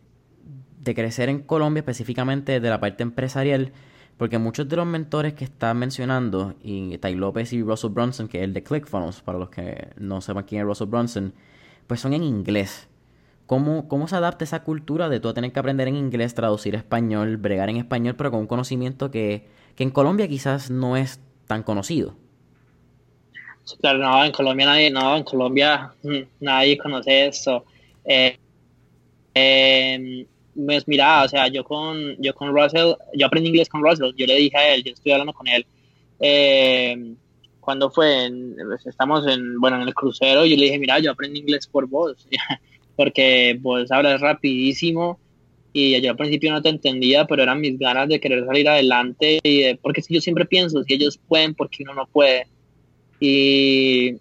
de 0.81 0.95
crecer 0.95 1.29
en 1.29 1.43
Colombia, 1.43 1.81
específicamente 1.81 2.61
de 2.61 2.71
la 2.71 2.81
parte 2.81 3.03
empresarial, 3.03 3.73
porque 4.17 4.39
muchos 4.39 4.69
de 4.69 4.77
los 4.77 4.87
mentores 4.87 5.35
que 5.35 5.45
estás 5.45 5.75
mencionando, 5.75 6.55
y 6.63 6.99
Tai 6.99 7.15
López 7.15 7.53
y 7.53 7.63
Russell 7.63 7.91
Brunson, 7.91 8.29
que 8.29 8.39
es 8.39 8.45
el 8.45 8.53
de 8.53 8.63
ClickFunnels, 8.63 9.21
para 9.21 9.39
los 9.39 9.51
que 9.51 9.89
no 9.97 10.21
sepan 10.21 10.45
quién 10.45 10.63
es 10.63 10.67
Russell 10.67 10.89
Brunson, 10.89 11.33
pues 11.87 12.01
son 12.01 12.13
en 12.15 12.23
inglés. 12.23 12.89
¿Cómo, 13.47 13.89
¿Cómo 13.89 14.09
se 14.09 14.17
adapta 14.17 14.45
esa 14.45 14.63
cultura 14.63 15.09
de 15.09 15.21
tú 15.21 15.33
tener 15.33 15.53
que 15.53 15.61
aprender 15.61 15.89
en 15.89 15.97
inglés, 15.97 16.35
traducir 16.35 16.75
español, 16.75 17.37
bregar 17.37 17.69
en 17.69 17.77
español, 17.77 18.15
pero 18.17 18.31
con 18.31 18.41
un 18.41 18.47
conocimiento 18.47 19.11
que 19.11 19.49
que 19.81 19.85
en 19.85 19.91
Colombia 19.91 20.29
quizás 20.29 20.71
no 20.71 20.97
es 20.97 21.21
tan 21.47 21.63
conocido. 21.63 22.15
claro, 23.81 23.99
no, 23.99 24.25
en 24.25 24.33
Colombia 24.33 24.67
nadie, 24.67 24.91
no, 24.91 25.17
en 25.17 25.25
Colombia 25.25 25.93
mm, 26.03 26.19
nadie 26.41 26.77
conoce 26.77 27.29
esto. 27.29 27.65
Eh, 28.05 28.39
em, 29.35 30.27
pues 30.55 30.87
mira, 30.89 31.25
o 31.25 31.29
sea, 31.29 31.49
yo 31.49 31.65
con, 31.65 32.17
yo 32.19 32.35
con 32.35 32.55
Russell, 32.55 32.95
yo 33.15 33.27
aprendí 33.27 33.51
inglés 33.51 33.69
con 33.69 33.83
Russell, 33.83 34.13
yo 34.17 34.27
le 34.27 34.37
dije 34.37 34.57
a 34.57 34.75
él, 34.75 34.85
yo 34.85 34.93
estoy 34.93 35.13
hablando 35.13 35.33
con 35.33 35.47
él, 35.49 35.67
em, 36.19 37.17
cuando 37.61 37.91
fue, 37.91 38.31
pues, 38.67 38.87
estamos 38.87 39.27
en, 39.27 39.61
bueno, 39.61 39.81
en 39.81 39.89
el 39.89 39.95
crucero, 39.95 40.45
yo 40.45 40.57
le 40.57 40.65
dije, 40.65 40.79
mira, 40.79 40.99
yo 40.99 41.13
aprendí 41.13 41.41
inglés 41.41 41.67
por 41.67 41.87
vos, 41.87 42.27
porque 42.97 43.57
vos 43.61 43.91
hablas 43.91 44.21
rapidísimo 44.21 45.19
y 45.73 46.01
yo 46.01 46.11
al 46.11 46.17
principio 46.17 46.51
no 46.53 46.63
te 46.63 46.69
entendía, 46.69 47.27
pero 47.27 47.43
eran 47.43 47.61
mis 47.61 47.79
ganas 47.79 48.09
de 48.09 48.19
querer 48.19 48.45
salir 48.45 48.69
adelante, 48.69 49.39
y 49.43 49.75
porque 49.75 50.03
si 50.03 50.15
yo 50.15 50.21
siempre 50.21 50.45
pienso, 50.45 50.83
si 50.83 50.95
ellos 50.95 51.19
pueden, 51.29 51.55
porque 51.55 51.85
uno 51.85 51.95
no 51.95 52.07
puede. 52.07 52.49
Y, 53.21 54.17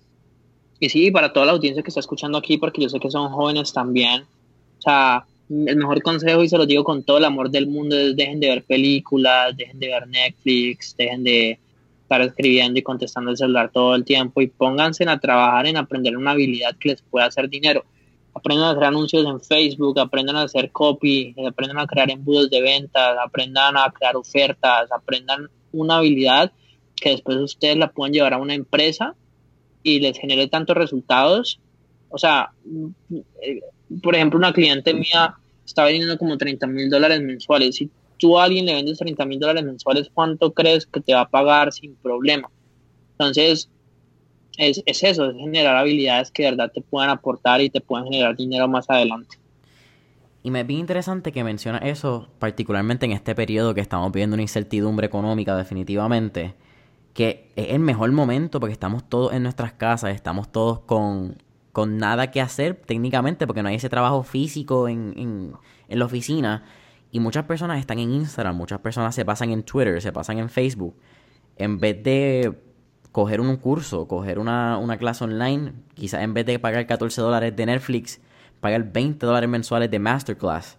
y 0.80 0.90
sí, 0.90 1.10
para 1.10 1.34
toda 1.34 1.48
la 1.48 1.54
audiencia 1.54 1.82
que 1.82 1.90
está 1.90 2.02
escuchando 2.02 2.38
aquí, 2.38 2.58
porque 2.58 2.82
yo 2.82 2.90
sé 2.90 3.00
que 3.00 3.10
son 3.10 3.32
jóvenes 3.32 3.74
también, 3.74 4.24
o 4.78 4.82
sea, 4.82 5.26
el 5.50 5.76
mejor 5.76 6.02
consejo, 6.02 6.44
y 6.44 6.50
se 6.50 6.58
lo 6.58 6.66
digo 6.66 6.84
con 6.84 7.04
todo 7.04 7.18
el 7.18 7.26
amor 7.26 7.50
del 7.50 7.68
mundo, 7.68 7.98
es 7.98 8.16
dejen 8.16 8.40
de 8.40 8.50
ver 8.50 8.64
películas, 8.64 9.56
dejen 9.58 9.80
de 9.80 9.88
ver 9.88 10.08
Netflix, 10.08 10.96
dejen 10.96 11.24
de 11.24 11.60
estar 12.04 12.22
escribiendo 12.22 12.80
y 12.80 12.84
contestando 12.84 13.32
el 13.32 13.38
celular 13.38 13.72
todo 13.72 13.96
el 13.96 14.04
tiempo 14.04 14.42
y 14.42 14.48
pónganse 14.48 15.08
a 15.08 15.20
trabajar 15.20 15.68
en 15.68 15.78
aprender 15.78 16.18
una 16.18 16.32
habilidad 16.32 16.76
que 16.80 16.90
les 16.90 17.02
pueda 17.02 17.28
hacer 17.28 17.50
dinero. 17.50 17.86
Aprendan 18.34 18.68
a 18.68 18.72
hacer 18.72 18.84
anuncios 18.84 19.26
en 19.26 19.42
Facebook, 19.42 20.00
aprendan 20.00 20.36
a 20.36 20.44
hacer 20.44 20.72
copy, 20.72 21.36
aprendan 21.48 21.80
a 21.80 21.88
crear 21.88 22.10
embudos 22.10 22.50
de 22.50 22.62
ventas, 22.62 23.18
aprendan 23.24 23.76
a 23.78 23.92
crear 23.92 24.16
ofertas, 24.16 24.92
aprendan 24.92 25.50
una 25.72 25.98
habilidad 25.98 26.52
que 26.96 27.12
después 27.12 27.38
ustedes 27.38 27.78
la 27.78 27.92
puedan 27.92 28.14
llevar 28.14 28.34
a 28.34 28.38
una 28.38 28.54
empresa 28.54 29.16
y 29.84 30.00
les 30.00 30.18
genere 30.18 30.48
tantos 30.48 30.78
resultados. 30.78 31.60
O 32.10 32.18
sea, 32.18 32.52
por 34.02 34.16
ejemplo, 34.16 34.38
una 34.38 34.54
cliente 34.54 34.94
mía 34.94 35.36
está 35.66 35.84
vendiendo 35.84 36.18
como 36.18 36.38
30 36.38 36.68
mil 36.68 36.90
dólares 36.90 37.22
mensuales. 37.22 37.76
Si 37.76 37.90
tú 38.18 38.38
a 38.38 38.46
alguien 38.46 38.66
le 38.66 38.74
vendes 38.74 38.98
30 38.98 39.26
mil 39.26 39.40
dólares 39.40 39.64
mensuales, 39.64 40.10
¿cuánto 40.14 40.54
crees 40.54 40.86
que 40.86 41.02
te 41.02 41.14
va 41.14 41.22
a 41.22 41.30
pagar 41.30 41.72
sin 41.72 41.96
problema? 41.96 42.50
Entonces, 43.14 43.70
es, 44.58 44.82
es 44.86 45.04
eso, 45.04 45.30
es 45.30 45.36
generar 45.38 45.76
habilidades 45.78 46.32
que 46.32 46.44
de 46.44 46.52
verdad 46.52 46.72
te 46.74 46.82
puedan 46.82 47.10
aportar 47.10 47.62
y 47.62 47.70
te 47.70 47.82
puedan 47.82 48.06
generar 48.06 48.36
dinero 48.36 48.68
más 48.68 48.90
adelante. 48.90 49.38
Y 50.42 50.52
me 50.52 50.62
es 50.62 50.68
bien 50.68 50.80
interesante 50.80 51.32
que 51.32 51.44
menciona 51.44 51.80
eso, 51.80 52.30
particularmente 52.40 53.06
en 53.06 53.12
este 53.12 53.36
periodo 53.36 53.74
que 53.74 53.82
estamos 53.82 54.12
viviendo 54.12 54.36
una 54.36 54.42
incertidumbre 54.42 55.08
económica 55.08 55.56
definitivamente, 55.56 56.56
que 57.14 57.52
es 57.56 57.70
el 57.72 57.80
mejor 57.80 58.12
momento 58.12 58.60
porque 58.60 58.74
estamos 58.74 59.08
todos 59.10 59.34
en 59.34 59.44
nuestras 59.44 59.74
casas, 59.74 60.16
estamos 60.16 60.50
todos 60.52 60.80
con, 60.82 61.38
con 61.80 61.96
nada 61.96 62.30
que 62.30 62.42
hacer 62.42 62.76
técnicamente 62.76 63.48
porque 63.48 63.64
no 63.64 63.70
hay 63.70 63.76
ese 63.76 63.88
trabajo 63.88 64.22
físico 64.24 64.90
en, 64.90 65.14
en, 65.88 65.98
la 65.98 66.04
oficina. 66.04 66.66
Y 67.10 67.22
muchas 67.22 67.46
personas 67.46 67.80
están 67.80 68.00
en 68.00 68.12
Instagram, 68.12 68.54
muchas 68.54 68.82
personas 68.82 69.16
se 69.16 69.24
pasan 69.24 69.52
en 69.52 69.64
Twitter, 69.64 70.02
se 70.02 70.12
pasan 70.12 70.40
en 70.40 70.50
Facebook. 70.50 70.94
En 71.56 71.80
vez 71.80 72.04
de 72.04 72.54
coger 73.14 73.40
un 73.40 73.56
curso, 73.56 74.10
coger 74.10 74.40
una, 74.40 74.78
una 74.78 74.98
clase 74.98 75.24
online, 75.24 75.72
quizás 75.94 76.22
en 76.22 76.34
vez 76.34 76.46
de 76.46 76.60
pagar 76.60 76.86
14 76.86 77.22
dólares 77.22 77.56
de 77.56 77.66
Netflix, 77.66 78.20
pagar 78.60 78.92
20 78.92 79.26
dólares 79.26 79.50
mensuales 79.50 79.90
de 79.90 80.00
Masterclass. 80.00 80.78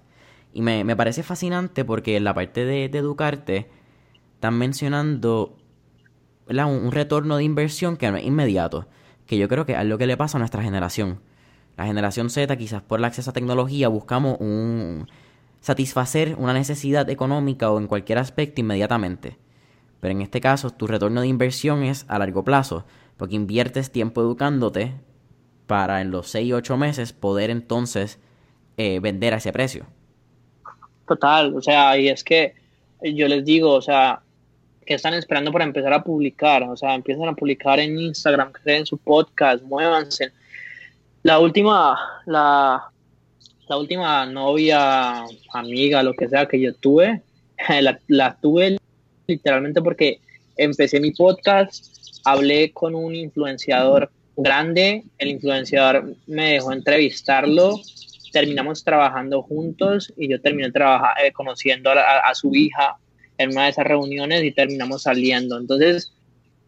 Y 0.53 0.61
me, 0.61 0.85
me 0.85 0.97
parece 0.97 1.23
fascinante 1.23 1.83
porque 1.83 2.19
en 2.19 2.25
la 2.25 2.35
parte 2.35 2.67
de, 2.67 2.91
de 2.91 2.99
educarte 2.99 3.71
están 4.35 4.59
mencionando 4.59 5.57
un, 6.47 6.59
un, 6.59 6.93
retorno 6.93 7.39
de 7.39 7.45
inversión 7.45 7.97
que 7.97 8.11
no 8.11 8.19
es 8.19 8.25
inmediato, 8.27 8.87
que 9.31 9.39
yo 9.39 9.47
creo 9.47 9.65
que 9.65 9.75
es 9.75 9.85
lo 9.85 9.97
que 9.97 10.09
le 10.09 10.17
pasa 10.17 10.39
a 10.39 10.41
nuestra 10.41 10.61
generación. 10.61 11.21
La 11.77 11.87
generación 11.87 12.31
Z, 12.31 12.57
quizás 12.57 12.83
por 12.83 12.99
el 12.99 13.05
acceso 13.05 13.31
a 13.31 13.33
tecnología, 13.33 13.87
buscamos 13.87 14.37
un 14.41 15.07
satisfacer 15.61 16.35
una 16.37 16.53
necesidad 16.53 17.09
económica 17.09 17.71
o 17.71 17.79
en 17.79 17.87
cualquier 17.87 18.19
aspecto 18.19 18.61
inmediatamente. 18.61 19.37
Pero 20.01 20.11
en 20.11 20.23
este 20.23 20.41
caso, 20.41 20.71
tu 20.71 20.89
retorno 20.89 21.21
de 21.21 21.29
inversión 21.29 21.85
es 21.85 22.07
a 22.09 22.19
largo 22.19 22.43
plazo, 22.43 22.87
porque 23.17 23.37
inviertes 23.37 23.93
tiempo 23.93 24.21
educándote 24.21 24.95
para 25.69 26.01
en 26.01 26.11
los 26.11 26.29
6 26.31 26.53
o 26.55 26.57
8 26.57 26.77
meses 26.77 27.13
poder 27.13 27.51
entonces 27.51 28.19
eh, 28.79 28.99
vender 28.99 29.33
a 29.33 29.37
ese 29.37 29.53
precio. 29.53 29.87
Total, 31.07 31.55
o 31.55 31.63
sea, 31.63 31.97
y 31.97 32.09
es 32.09 32.25
que 32.25 32.57
yo 33.01 33.29
les 33.29 33.45
digo, 33.45 33.75
o 33.75 33.81
sea, 33.81 34.23
que 34.85 34.95
están 34.95 35.15
esperando 35.15 35.53
para 35.53 35.65
empezar 35.65 35.93
a 35.93 36.03
publicar, 36.03 36.63
o 36.65 36.77
sea, 36.77 36.95
empiezan 36.95 37.29
a 37.29 37.35
publicar 37.35 37.79
en 37.79 37.99
Instagram, 37.99 38.53
creen 38.53 38.87
su 38.87 38.99
podcast, 38.99 39.63
muévanse. 39.63 40.33
La 41.23 41.39
última, 41.39 41.99
la, 42.27 42.91
la 43.69 43.77
última 43.77 44.27
novia, 44.27 45.25
amiga, 45.53 46.03
lo 46.03 46.15
que 46.15 46.29
sea 46.29 46.47
que 46.47 46.61
yo 46.61 46.75
tuve, 46.75 47.23
la, 48.09 48.37
tuve 48.41 48.79
literalmente 49.27 49.81
porque 49.81 50.21
empecé 50.57 50.99
mi 50.99 51.13
podcast, 51.13 51.87
hablé 52.25 52.73
con 52.73 52.95
un 52.95 53.15
influenciador 53.15 54.11
grande, 54.37 55.05
el 55.19 55.29
influenciador 55.29 56.17
me 56.27 56.53
dejó 56.53 56.73
entrevistarlo, 56.73 57.81
terminamos 58.33 58.83
trabajando 58.83 59.43
juntos 59.43 60.13
y 60.17 60.29
yo 60.29 60.41
terminé 60.41 60.69
eh, 60.69 61.33
conociendo 61.33 61.91
a, 61.91 62.35
su 62.35 62.55
hija 62.55 62.97
en 63.41 63.51
una 63.51 63.65
de 63.65 63.71
esas 63.71 63.87
reuniones 63.87 64.45
y 64.45 64.53
terminamos 64.53 65.03
saliendo. 65.03 65.59
Entonces, 65.59 66.13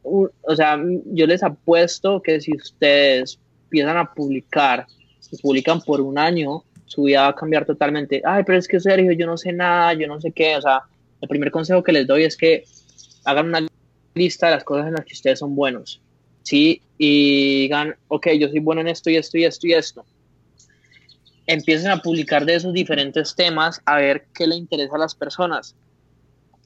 o 0.02 0.56
sea, 0.56 0.78
yo 1.06 1.26
les 1.26 1.42
apuesto 1.42 2.22
que 2.22 2.40
si 2.40 2.56
ustedes 2.56 3.38
empiezan 3.64 3.98
a 3.98 4.12
publicar 4.12 4.86
y 5.30 5.36
publican 5.36 5.80
por 5.82 6.00
un 6.00 6.18
año, 6.18 6.64
su 6.86 7.04
vida 7.04 7.22
va 7.22 7.28
a 7.28 7.34
cambiar 7.34 7.66
totalmente. 7.66 8.22
Ay, 8.24 8.42
pero 8.44 8.58
es 8.58 8.66
que 8.66 8.80
Sergio, 8.80 9.12
yo 9.12 9.26
no 9.26 9.36
sé 9.36 9.52
nada, 9.52 9.92
yo 9.94 10.06
no 10.06 10.20
sé 10.20 10.32
qué. 10.32 10.56
O 10.56 10.62
sea, 10.62 10.82
el 11.20 11.28
primer 11.28 11.50
consejo 11.50 11.82
que 11.82 11.92
les 11.92 12.06
doy 12.06 12.24
es 12.24 12.36
que 12.36 12.64
hagan 13.24 13.48
una 13.48 13.66
lista 14.14 14.46
de 14.46 14.54
las 14.54 14.64
cosas 14.64 14.86
en 14.86 14.94
las 14.94 15.04
que 15.04 15.14
ustedes 15.14 15.38
son 15.38 15.54
buenos. 15.54 16.00
¿sí? 16.42 16.80
Y 16.98 17.62
digan, 17.62 17.96
ok, 18.08 18.28
yo 18.38 18.48
soy 18.48 18.60
bueno 18.60 18.80
en 18.80 18.88
esto 18.88 19.10
y 19.10 19.16
esto 19.16 19.38
y 19.38 19.44
esto 19.44 19.66
y 19.66 19.74
esto. 19.74 20.04
Empiecen 21.46 21.90
a 21.90 22.00
publicar 22.00 22.46
de 22.46 22.54
esos 22.54 22.72
diferentes 22.72 23.34
temas 23.34 23.80
a 23.84 23.96
ver 23.96 24.26
qué 24.34 24.46
le 24.46 24.56
interesa 24.56 24.94
a 24.96 24.98
las 24.98 25.14
personas. 25.14 25.74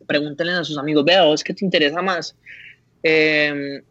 Pregúntenle 0.07 0.53
a 0.53 0.64
sus 0.64 0.79
amigos, 0.79 1.05
vea, 1.05 1.25
¿vos 1.25 1.42
qué 1.42 1.55
te 1.55 1.64
interesa 1.64 2.03
más? 2.03 2.37
Eh, 3.03 3.83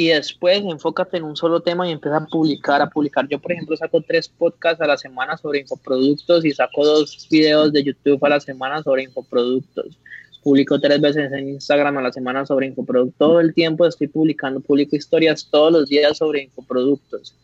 y 0.00 0.08
después 0.08 0.62
enfócate 0.64 1.18
en 1.18 1.24
un 1.24 1.36
solo 1.36 1.60
tema 1.60 1.86
y 1.86 1.92
empieza 1.92 2.16
a 2.16 2.26
publicar, 2.26 2.80
a 2.80 2.88
publicar. 2.88 3.28
Yo, 3.28 3.38
por 3.38 3.52
ejemplo, 3.52 3.76
saco 3.76 4.00
tres 4.00 4.30
podcasts 4.30 4.80
a 4.80 4.86
la 4.86 4.96
semana 4.96 5.36
sobre 5.36 5.60
infoproductos 5.60 6.44
y 6.46 6.52
saco 6.52 6.86
dos 6.86 7.28
videos 7.30 7.70
de 7.70 7.84
YouTube 7.84 8.24
a 8.24 8.30
la 8.30 8.40
semana 8.40 8.82
sobre 8.82 9.02
infoproductos. 9.02 9.98
Publico 10.42 10.80
tres 10.80 11.02
veces 11.02 11.30
en 11.32 11.50
Instagram 11.50 11.98
a 11.98 12.02
la 12.02 12.12
semana 12.12 12.46
sobre 12.46 12.68
infoproductos. 12.68 13.18
Todo 13.18 13.40
el 13.40 13.52
tiempo 13.52 13.86
estoy 13.86 14.06
publicando, 14.06 14.60
publico 14.60 14.96
historias 14.96 15.46
todos 15.50 15.70
los 15.70 15.88
días 15.90 16.16
sobre 16.16 16.44
infoproductos. 16.44 17.36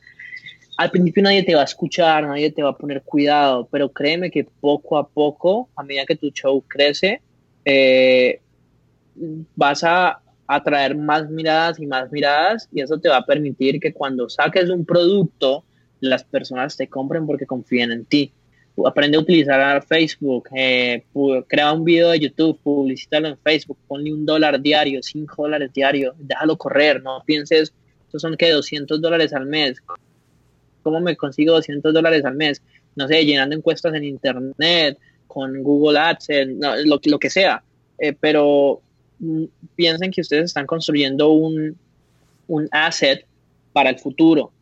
Al 0.78 0.90
principio 0.90 1.24
nadie 1.24 1.42
te 1.42 1.54
va 1.54 1.60
a 1.60 1.64
escuchar, 1.64 2.24
nadie 2.24 2.50
te 2.52 2.62
va 2.62 2.70
a 2.70 2.78
poner 2.78 3.02
cuidado, 3.02 3.68
pero 3.70 3.90
créeme 3.90 4.30
que 4.30 4.44
poco 4.44 4.96
a 4.96 5.06
poco, 5.06 5.68
a 5.76 5.82
medida 5.82 6.06
que 6.06 6.16
tu 6.16 6.30
show 6.30 6.62
crece, 6.66 7.20
eh, 7.66 8.40
vas 9.56 9.82
a 9.82 10.20
atraer 10.46 10.96
más 10.96 11.28
miradas 11.28 11.80
y 11.80 11.86
más 11.86 12.10
miradas 12.12 12.68
y 12.72 12.80
eso 12.80 12.98
te 12.98 13.08
va 13.08 13.16
a 13.16 13.26
permitir 13.26 13.80
que 13.80 13.92
cuando 13.92 14.28
saques 14.28 14.70
un 14.70 14.84
producto 14.84 15.64
las 15.98 16.22
personas 16.22 16.76
te 16.76 16.86
compren 16.88 17.26
porque 17.26 17.46
confían 17.46 17.90
en 17.90 18.04
ti. 18.04 18.32
Aprende 18.86 19.16
a 19.16 19.20
utilizar 19.20 19.82
Facebook, 19.84 20.50
eh, 20.54 21.02
crea 21.48 21.72
un 21.72 21.82
video 21.82 22.10
de 22.10 22.20
YouTube, 22.20 22.60
publicítalo 22.62 23.28
en 23.28 23.38
Facebook, 23.38 23.78
ponle 23.88 24.12
un 24.12 24.26
dólar 24.26 24.60
diario, 24.60 25.02
cinco 25.02 25.44
dólares 25.44 25.72
diario, 25.72 26.14
déjalo 26.18 26.56
correr, 26.58 27.02
no 27.02 27.22
pienses, 27.24 27.72
estos 28.04 28.22
son 28.22 28.36
que 28.36 28.52
200 28.52 29.00
dólares 29.00 29.32
al 29.32 29.46
mes. 29.46 29.82
¿Cómo 30.82 31.00
me 31.00 31.16
consigo 31.16 31.54
200 31.54 31.92
dólares 31.92 32.24
al 32.26 32.36
mes? 32.36 32.62
No 32.94 33.08
sé, 33.08 33.24
llenando 33.24 33.56
encuestas 33.56 33.94
en 33.94 34.04
Internet, 34.04 34.98
con 35.26 35.62
Google 35.62 35.98
Ads, 35.98 36.28
lo, 36.84 37.18
que 37.18 37.30
sea. 37.30 37.62
Eh, 37.98 38.14
pero 38.18 38.80
piensen 39.74 40.10
que 40.10 40.20
ustedes 40.20 40.44
están 40.46 40.66
construyendo 40.66 41.30
un, 41.30 41.76
un 42.48 42.68
asset 42.70 43.24
para 43.72 43.90
el 43.90 43.98
futuro 43.98 44.52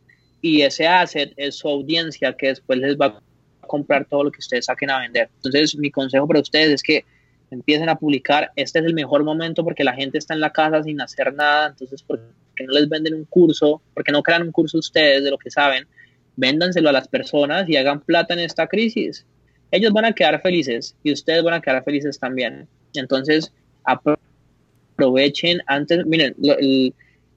y 0.45 0.61
ese 0.61 0.85
asset 0.85 1.33
es 1.37 1.55
su 1.55 1.67
audiencia 1.67 2.33
que 2.33 2.49
después 2.49 2.77
les 2.77 2.95
va 2.95 3.05
a 3.07 3.21
comprar 3.65 4.05
todo 4.05 4.25
lo 4.25 4.31
que 4.31 4.39
ustedes 4.39 4.65
saquen 4.65 4.91
a 4.91 4.99
vender. 4.99 5.27
Entonces, 5.37 5.75
mi 5.75 5.89
consejo 5.89 6.27
para 6.27 6.39
ustedes 6.39 6.69
es 6.69 6.83
que 6.83 7.03
empiecen 7.49 7.89
a 7.89 7.95
publicar. 7.95 8.51
Este 8.55 8.77
es 8.77 8.85
el 8.85 8.93
mejor 8.93 9.23
momento 9.23 9.63
porque 9.63 9.83
la 9.83 9.93
gente 9.93 10.19
está 10.19 10.35
en 10.35 10.41
la 10.41 10.51
casa 10.51 10.83
sin 10.83 11.01
hacer 11.01 11.33
nada. 11.33 11.69
Entonces, 11.69 12.03
¿por 12.03 12.21
qué 12.55 12.63
no 12.65 12.73
les 12.73 12.87
venden 12.87 13.15
un 13.15 13.25
curso? 13.25 13.81
¿Por 13.95 14.03
qué 14.03 14.11
no 14.11 14.21
crean 14.21 14.43
un 14.43 14.51
curso 14.51 14.77
ustedes 14.77 15.23
de 15.23 15.31
lo 15.31 15.39
que 15.39 15.49
saben? 15.49 15.87
Véndanselo 16.35 16.89
a 16.89 16.93
las 16.93 17.07
personas 17.07 17.67
y 17.67 17.77
hagan 17.77 18.01
plata 18.01 18.35
en 18.35 18.41
esta 18.41 18.67
crisis. 18.67 19.25
Ellos 19.75 19.91
van 19.91 20.05
a 20.05 20.13
quedar 20.13 20.41
felices 20.41 20.95
y 21.03 21.11
ustedes 21.11 21.43
van 21.43 21.55
a 21.55 21.61
quedar 21.61 21.83
felices 21.83 22.17
también. 22.17 22.67
Entonces, 22.93 23.51
aprovechen 23.83 25.59
antes, 25.67 26.05
miren, 26.05 26.35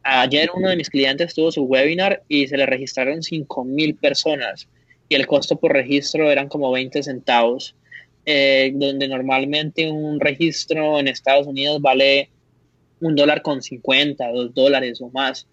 ayer 0.04 0.50
uno 0.54 0.68
de 0.68 0.76
mis 0.76 0.88
clientes 0.88 1.34
tuvo 1.34 1.50
su 1.50 1.64
webinar 1.64 2.22
y 2.28 2.46
se 2.46 2.56
le 2.56 2.66
registraron 2.66 3.22
5 3.22 3.64
mil 3.64 3.96
personas 3.96 4.68
y 5.08 5.14
el 5.14 5.26
costo 5.26 5.56
por 5.56 5.72
registro 5.72 6.30
eran 6.30 6.48
como 6.48 6.70
20 6.70 7.02
centavos, 7.02 7.74
eh, 8.26 8.70
donde 8.74 9.08
normalmente 9.08 9.90
un 9.90 10.20
registro 10.20 10.98
en 10.98 11.08
Estados 11.08 11.46
Unidos 11.46 11.80
vale 11.80 12.30
un 13.00 13.16
dólar 13.16 13.42
con 13.42 13.62
50, 13.62 14.28
dos 14.28 14.54
dólares 14.54 15.00
o 15.00 15.10
más. 15.10 15.46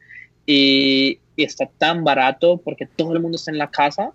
Y, 0.46 1.20
está 1.38 1.66
tan 1.66 2.06
barato 2.06 2.62
porque 2.64 2.86
todo 2.86 3.12
el 3.12 3.20
mundo 3.20 3.36
está 3.36 3.52
en 3.52 3.58
la 3.58 3.70
casa 3.70 4.14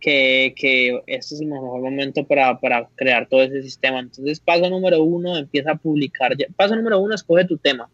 que, 0.00 0.54
que 0.56 1.00
este 1.06 1.34
es 1.34 1.40
el 1.40 1.48
mejor 1.48 1.80
momento 1.80 2.24
para, 2.24 2.58
para, 2.58 2.88
crear 2.94 3.28
todo 3.28 3.42
ese 3.42 3.62
sistema. 3.62 4.00
Entonces, 4.00 4.40
paso 4.40 4.68
número 4.68 5.02
uno, 5.02 5.36
empieza 5.36 5.72
a 5.72 5.76
publicar. 5.76 6.36
Paso 6.56 6.76
número 6.76 7.00
uno, 7.00 7.14
escoge 7.14 7.44
tu 7.44 7.58
tema. 7.58 7.88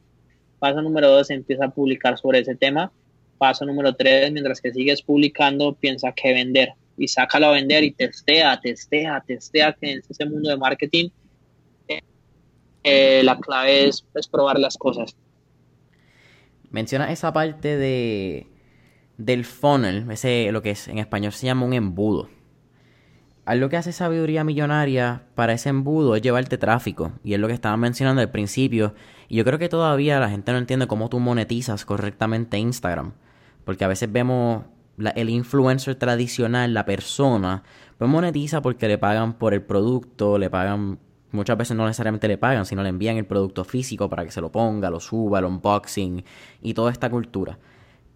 Paso 0.58 0.80
número 0.82 1.08
dos, 1.08 1.30
empieza 1.30 1.66
a 1.66 1.70
publicar 1.70 2.18
sobre 2.18 2.40
ese 2.40 2.54
tema. 2.54 2.92
Paso 3.38 3.64
número 3.64 3.94
tres, 3.94 4.30
mientras 4.32 4.60
que 4.60 4.72
sigues 4.72 5.02
publicando, 5.02 5.74
piensa 5.74 6.12
qué 6.12 6.32
vender 6.32 6.74
y 6.96 7.08
sácalo 7.08 7.46
a 7.46 7.52
vender 7.52 7.84
y 7.84 7.92
testea, 7.92 8.60
testea, 8.60 9.22
testea, 9.26 9.72
que 9.72 9.92
en 9.92 10.02
ese 10.08 10.24
mundo 10.26 10.50
de 10.50 10.56
marketing 10.56 11.08
eh, 12.84 13.22
la 13.24 13.38
clave 13.38 13.88
es, 13.88 14.04
probar 14.30 14.58
las 14.58 14.76
cosas. 14.76 15.16
Menciona 16.70 17.12
esa 17.12 17.32
parte 17.32 17.76
de 17.76 18.46
del 19.18 19.44
funnel, 19.44 20.10
ese 20.10 20.50
lo 20.52 20.62
que 20.62 20.70
es 20.70 20.88
en 20.88 20.98
español 20.98 21.32
se 21.32 21.46
llama 21.46 21.66
un 21.66 21.72
embudo. 21.72 22.28
Algo 23.44 23.68
que 23.68 23.76
hace 23.76 23.90
sabiduría 23.90 24.44
millonaria 24.44 25.24
para 25.34 25.52
ese 25.52 25.68
embudo 25.68 26.14
es 26.14 26.22
llevarte 26.22 26.58
tráfico. 26.58 27.12
Y 27.24 27.34
es 27.34 27.40
lo 27.40 27.48
que 27.48 27.54
estaba 27.54 27.76
mencionando 27.76 28.22
al 28.22 28.30
principio. 28.30 28.94
Y 29.28 29.36
yo 29.36 29.44
creo 29.44 29.58
que 29.58 29.68
todavía 29.68 30.20
la 30.20 30.30
gente 30.30 30.52
no 30.52 30.58
entiende 30.58 30.86
cómo 30.86 31.08
tú 31.08 31.18
monetizas 31.18 31.84
correctamente 31.84 32.56
Instagram. 32.56 33.14
Porque 33.64 33.84
a 33.84 33.88
veces 33.88 34.12
vemos 34.12 34.64
el 35.16 35.28
influencer 35.28 35.96
tradicional, 35.96 36.72
la 36.72 36.84
persona, 36.84 37.64
pues 37.98 38.08
monetiza 38.08 38.62
porque 38.62 38.86
le 38.86 38.98
pagan 38.98 39.32
por 39.34 39.54
el 39.54 39.62
producto, 39.62 40.38
le 40.38 40.48
pagan, 40.48 41.00
muchas 41.32 41.56
veces 41.56 41.76
no 41.76 41.84
necesariamente 41.86 42.28
le 42.28 42.38
pagan, 42.38 42.64
sino 42.64 42.82
le 42.84 42.90
envían 42.90 43.16
el 43.16 43.26
producto 43.26 43.64
físico 43.64 44.08
para 44.08 44.24
que 44.24 44.30
se 44.30 44.40
lo 44.40 44.52
ponga, 44.52 44.90
lo 44.90 45.00
suba, 45.00 45.40
el 45.40 45.46
unboxing 45.46 46.24
y 46.62 46.74
toda 46.74 46.92
esta 46.92 47.10
cultura. 47.10 47.58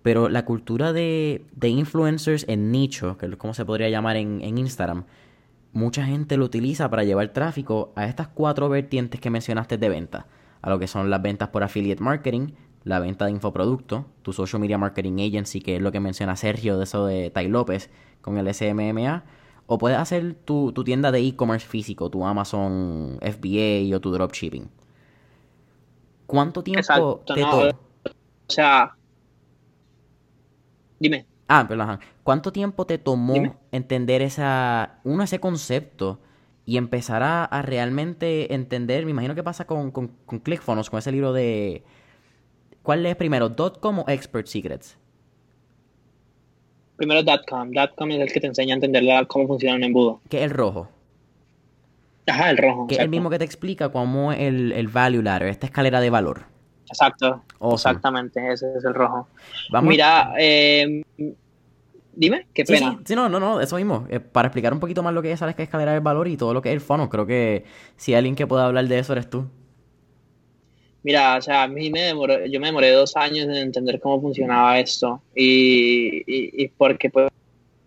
Pero 0.06 0.28
la 0.28 0.44
cultura 0.44 0.92
de, 0.92 1.44
de 1.56 1.68
influencers 1.68 2.44
en 2.46 2.70
nicho, 2.70 3.18
que 3.18 3.26
es 3.26 3.34
como 3.34 3.54
se 3.54 3.64
podría 3.64 3.88
llamar 3.88 4.14
en, 4.14 4.40
en 4.40 4.56
Instagram, 4.56 5.02
mucha 5.72 6.06
gente 6.06 6.36
lo 6.36 6.44
utiliza 6.44 6.88
para 6.88 7.02
llevar 7.02 7.32
tráfico 7.32 7.92
a 7.96 8.06
estas 8.06 8.28
cuatro 8.28 8.68
vertientes 8.68 9.20
que 9.20 9.30
mencionaste 9.30 9.78
de 9.78 9.88
venta. 9.88 10.28
A 10.62 10.70
lo 10.70 10.78
que 10.78 10.86
son 10.86 11.10
las 11.10 11.20
ventas 11.22 11.48
por 11.48 11.64
affiliate 11.64 12.00
marketing, 12.00 12.52
la 12.84 13.00
venta 13.00 13.24
de 13.24 13.32
infoproductos, 13.32 14.04
tu 14.22 14.32
social 14.32 14.60
media 14.60 14.78
marketing 14.78 15.18
agency, 15.26 15.60
que 15.60 15.74
es 15.74 15.82
lo 15.82 15.90
que 15.90 15.98
menciona 15.98 16.36
Sergio 16.36 16.78
de 16.78 16.84
eso 16.84 17.04
de 17.04 17.30
Tai 17.30 17.48
López 17.48 17.90
con 18.20 18.38
el 18.38 18.54
SMMA, 18.54 19.24
o 19.66 19.76
puedes 19.76 19.98
hacer 19.98 20.34
tu, 20.34 20.72
tienda 20.84 21.10
de 21.10 21.18
e-commerce 21.18 21.66
físico, 21.66 22.10
tu 22.10 22.24
Amazon 22.24 23.18
FBA 23.22 23.96
o 23.96 24.00
tu 24.00 24.12
dropshipping. 24.12 24.70
¿Cuánto 26.28 26.62
tiempo 26.62 27.22
te 27.26 27.40
tomó? 27.40 27.70
O 28.48 28.52
sea, 28.52 28.95
dime. 30.98 31.26
Ah, 31.48 31.66
perdón. 31.68 32.00
¿Cuánto 32.22 32.52
tiempo 32.52 32.87
te 32.87 32.98
tomó 32.98 33.56
entender 33.70 34.22
esa, 34.22 34.98
uno, 35.04 35.22
ese 35.22 35.38
concepto 35.38 36.20
y 36.64 36.76
empezar 36.76 37.22
a, 37.22 37.62
realmente 37.62 38.52
entender? 38.54 39.04
Me 39.04 39.12
imagino 39.12 39.35
que 39.35 39.44
pasa 39.44 39.66
con, 39.66 39.90
con, 39.90 40.09
con 40.26 40.40
ClickFunnels, 40.40 40.90
con 40.90 40.98
ese 40.98 41.12
libro 41.12 41.32
de 41.32 41.85
¿Cuál 42.87 43.04
es 43.04 43.16
primero, 43.16 43.52
.com 43.80 43.98
o 43.98 44.04
Expert 44.06 44.46
Secrets? 44.46 44.96
Primero 46.94 47.20
.com. 47.48 47.72
.com 47.96 48.11
es 48.12 48.20
el 48.20 48.32
que 48.32 48.38
te 48.38 48.46
enseña 48.46 48.74
a 48.74 48.76
entender 48.76 49.26
cómo 49.26 49.48
funciona 49.48 49.74
un 49.74 49.82
embudo. 49.82 50.20
¿Qué 50.28 50.38
es 50.38 50.44
el 50.44 50.50
rojo? 50.50 50.88
Ajá, 52.28 52.48
el 52.48 52.59
rojo. 52.59 52.87
Que 52.87 52.94
es 52.94 53.00
el 53.00 53.09
mismo 53.09 53.28
que 53.28 53.40
te 53.40 53.44
explica 53.44 53.88
cómo 53.88 54.32
el, 54.32 54.70
el 54.70 54.87
value 54.87 55.20
ladder, 55.20 55.48
esta 55.48 55.66
escalera 55.66 56.00
de 56.00 56.11
valor. 56.11 56.44
Exacto. 56.88 57.42
Exactamente, 57.72 58.53
ese 58.53 58.77
es 58.77 58.85
el 58.85 58.94
rojo. 58.94 59.29
Mira, 59.83 60.35
eh, 60.38 61.03
dime, 62.14 62.46
qué 62.53 62.64
pena. 62.64 62.99
Sí, 63.05 63.14
no, 63.14 63.29
no, 63.29 63.38
no, 63.38 63.61
eso 63.61 63.77
mismo. 63.77 64.07
Eh, 64.09 64.20
para 64.20 64.49
explicar 64.49 64.72
un 64.72 64.81
poquito 64.81 65.03
más 65.03 65.14
lo 65.14 65.22
que 65.22 65.33
es 65.33 65.40
la 65.40 65.51
escalera 65.51 65.92
de 65.92 66.01
valor 66.01 66.29
y 66.29 66.37
todo 66.37 66.55
lo 66.55 66.62
que 66.62 66.70
es 66.70 66.75
el 66.75 66.81
fono, 66.81 67.09
creo 67.09 67.27
que 67.27 67.64
si 67.96 68.12
hay 68.12 68.18
alguien 68.18 68.35
que 68.35 68.46
pueda 68.46 68.66
hablar 68.66 68.87
de 68.87 68.99
eso 68.99 69.12
eres 69.12 69.29
tú. 69.29 69.46
Mira, 71.03 71.37
o 71.37 71.40
sea, 71.42 71.62
a 71.62 71.68
mí 71.68 71.88
me 71.88 72.03
demoró, 72.03 72.46
yo 72.46 72.59
me 72.59 72.66
demoré 72.66 72.90
dos 72.90 73.16
años 73.16 73.46
en 73.46 73.55
entender 73.55 74.01
cómo 74.01 74.20
funcionaba 74.20 74.81
esto 74.81 75.22
y, 75.37 76.25
y, 76.27 76.66
porque 76.68 77.11
pues, 77.11 77.31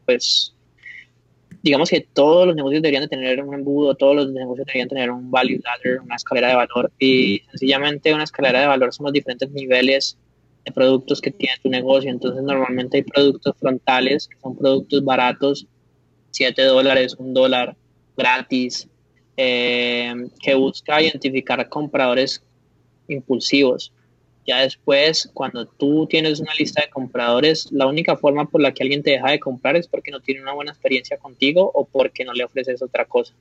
pues, 0.05 0.55
digamos 1.61 1.89
que 1.89 2.01
todos 2.01 2.47
los 2.47 2.55
negocios 2.55 2.81
deberían 2.81 3.03
de 3.03 3.09
tener 3.09 3.43
un 3.43 3.53
embudo, 3.53 3.95
todos 3.95 4.15
los 4.15 4.31
negocios 4.31 4.65
deberían 4.65 4.87
tener 4.87 5.11
un 5.11 5.29
value 5.29 5.59
ladder, 5.63 6.01
una 6.01 6.15
escalera 6.15 6.49
de 6.49 6.55
valor 6.55 6.91
y 6.99 7.41
sencillamente 7.51 8.13
una 8.13 8.23
escalera 8.23 8.61
de 8.61 8.67
valor 8.67 8.93
son 8.93 9.05
los 9.05 9.13
diferentes 9.13 9.49
niveles 9.51 10.17
de 10.65 10.71
productos 10.71 11.21
que 11.21 11.31
tiene 11.31 11.55
tu 11.61 11.69
negocio. 11.69 12.09
Entonces 12.09 12.43
normalmente 12.43 12.97
hay 12.97 13.03
productos 13.03 13.55
frontales, 13.59 14.27
que 14.27 14.37
son 14.39 14.57
productos 14.57 15.03
baratos, 15.03 15.67
7 16.31 16.61
dólares, 16.63 17.15
un 17.17 17.33
dólar, 17.33 17.75
gratis, 18.15 18.87
eh, 19.35 20.13
que 20.41 20.53
busca 20.55 21.01
identificar 21.01 21.67
compradores 21.69 22.43
impulsivos. 23.07 23.91
Ya 24.49 24.61
después, 24.61 25.29
cuando 25.35 25.67
tú 25.67 26.07
tienes 26.07 26.39
una 26.39 26.55
lista 26.57 26.81
de 26.81 26.89
compradores, 26.89 27.71
la 27.71 27.85
única 27.85 28.17
forma 28.17 28.49
por 28.49 28.59
la 28.61 28.73
que 28.73 28.81
alguien 28.81 29.03
te 29.03 29.11
deja 29.11 29.29
de 29.29 29.39
comprar 29.39 29.75
es 29.75 29.87
porque 29.87 30.09
no 30.09 30.21
tiene 30.21 30.41
una 30.41 30.53
buena 30.53 30.71
experiencia 30.71 31.17
contigo 31.17 31.69
o 31.71 31.85
porque 31.85 32.25
no 32.25 32.33
le 32.33 32.43
ofreces 32.43 32.81
otra 32.81 33.05
cosa. 33.05 33.35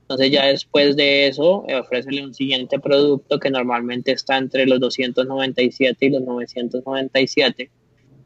Entonces 0.00 0.30
ya 0.30 0.46
después 0.46 0.96
de 0.96 1.26
eso, 1.26 1.66
eh, 1.68 1.74
ofrécele 1.74 2.24
un 2.24 2.32
siguiente 2.32 2.78
producto 2.78 3.38
que 3.38 3.50
normalmente 3.50 4.12
está 4.12 4.38
entre 4.38 4.64
los 4.64 4.80
297 4.80 6.06
y 6.06 6.08
los 6.08 6.22
997. 6.22 7.70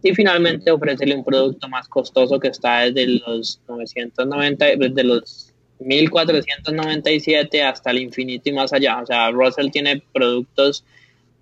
Y 0.04 0.14
finalmente 0.14 0.70
ofrécele 0.70 1.16
un 1.16 1.24
producto 1.24 1.68
más 1.68 1.88
costoso 1.88 2.38
que 2.38 2.46
está 2.46 2.82
desde 2.82 3.20
los 3.26 3.60
990, 3.66 4.64
desde 4.76 5.02
los 5.02 5.52
1497 5.80 7.64
hasta 7.64 7.90
el 7.90 7.98
infinito 7.98 8.48
y 8.48 8.52
más 8.52 8.72
allá. 8.72 9.02
O 9.02 9.06
sea, 9.06 9.32
Russell 9.32 9.70
tiene 9.70 10.00
productos 10.12 10.84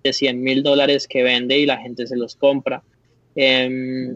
de 0.07 0.13
100 0.13 0.41
mil 0.41 0.63
dólares 0.63 1.07
que 1.07 1.23
vende 1.23 1.57
y 1.59 1.65
la 1.65 1.77
gente 1.77 2.07
se 2.07 2.17
los 2.17 2.35
compra. 2.35 2.83
Em, 3.35 4.15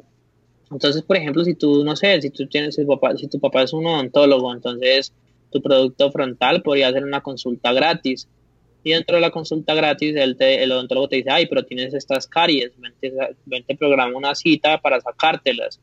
entonces, 0.71 1.03
por 1.03 1.17
ejemplo, 1.17 1.43
si 1.43 1.53
tú, 1.53 1.83
no 1.83 1.95
sé, 1.95 2.21
si 2.21 2.29
tú 2.29 2.47
tienes, 2.47 2.75
si 2.75 2.83
tu 2.83 2.87
papá, 2.87 3.15
si 3.17 3.27
tu 3.27 3.39
papá 3.39 3.63
es 3.63 3.73
un 3.73 3.85
odontólogo, 3.85 4.53
entonces 4.53 5.13
tu 5.51 5.61
producto 5.61 6.11
frontal 6.11 6.61
podría 6.61 6.91
ser 6.91 7.03
una 7.03 7.21
consulta 7.21 7.73
gratis. 7.73 8.27
Y 8.83 8.91
dentro 8.91 9.17
de 9.17 9.21
la 9.21 9.29
consulta 9.29 9.75
gratis, 9.75 10.15
el, 10.15 10.35
el 10.39 10.71
odontólogo 10.71 11.09
te 11.09 11.17
dice, 11.17 11.29
ay, 11.29 11.45
pero 11.45 11.63
tienes 11.63 11.93
estas 11.93 12.25
caries, 12.25 12.71
vente, 12.77 13.13
vente 13.45 13.75
programa 13.75 14.17
una 14.17 14.33
cita 14.33 14.79
para 14.79 14.99
sacártelas. 15.01 15.79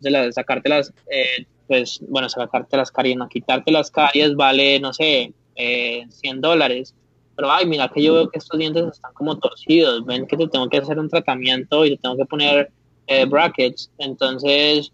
Entonces, 0.00 0.34
sacártelas 0.34 0.92
eh, 1.08 1.46
pues, 1.68 2.00
bueno, 2.08 2.28
sacarte 2.28 2.76
las 2.76 2.90
caries, 2.90 3.16
no 3.16 3.28
quitarte 3.28 3.70
las 3.70 3.90
caries 3.90 4.34
vale, 4.34 4.80
no 4.80 4.92
sé, 4.92 5.32
eh, 5.54 6.04
100 6.08 6.40
dólares. 6.40 6.94
Pero, 7.42 7.54
ay, 7.54 7.66
mira 7.66 7.90
que 7.92 8.00
yo 8.00 8.14
veo 8.14 8.28
que 8.28 8.38
estos 8.38 8.56
dientes 8.56 8.84
están 8.92 9.12
como 9.14 9.36
torcidos, 9.36 10.06
ven 10.06 10.28
que 10.28 10.36
te 10.36 10.46
tengo 10.46 10.68
que 10.68 10.76
hacer 10.76 10.96
un 10.96 11.08
tratamiento 11.08 11.84
y 11.84 11.90
te 11.90 11.96
tengo 11.96 12.16
que 12.16 12.24
poner 12.24 12.70
eh, 13.08 13.24
brackets, 13.24 13.90
entonces 13.98 14.92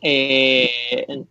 eh, 0.00 0.70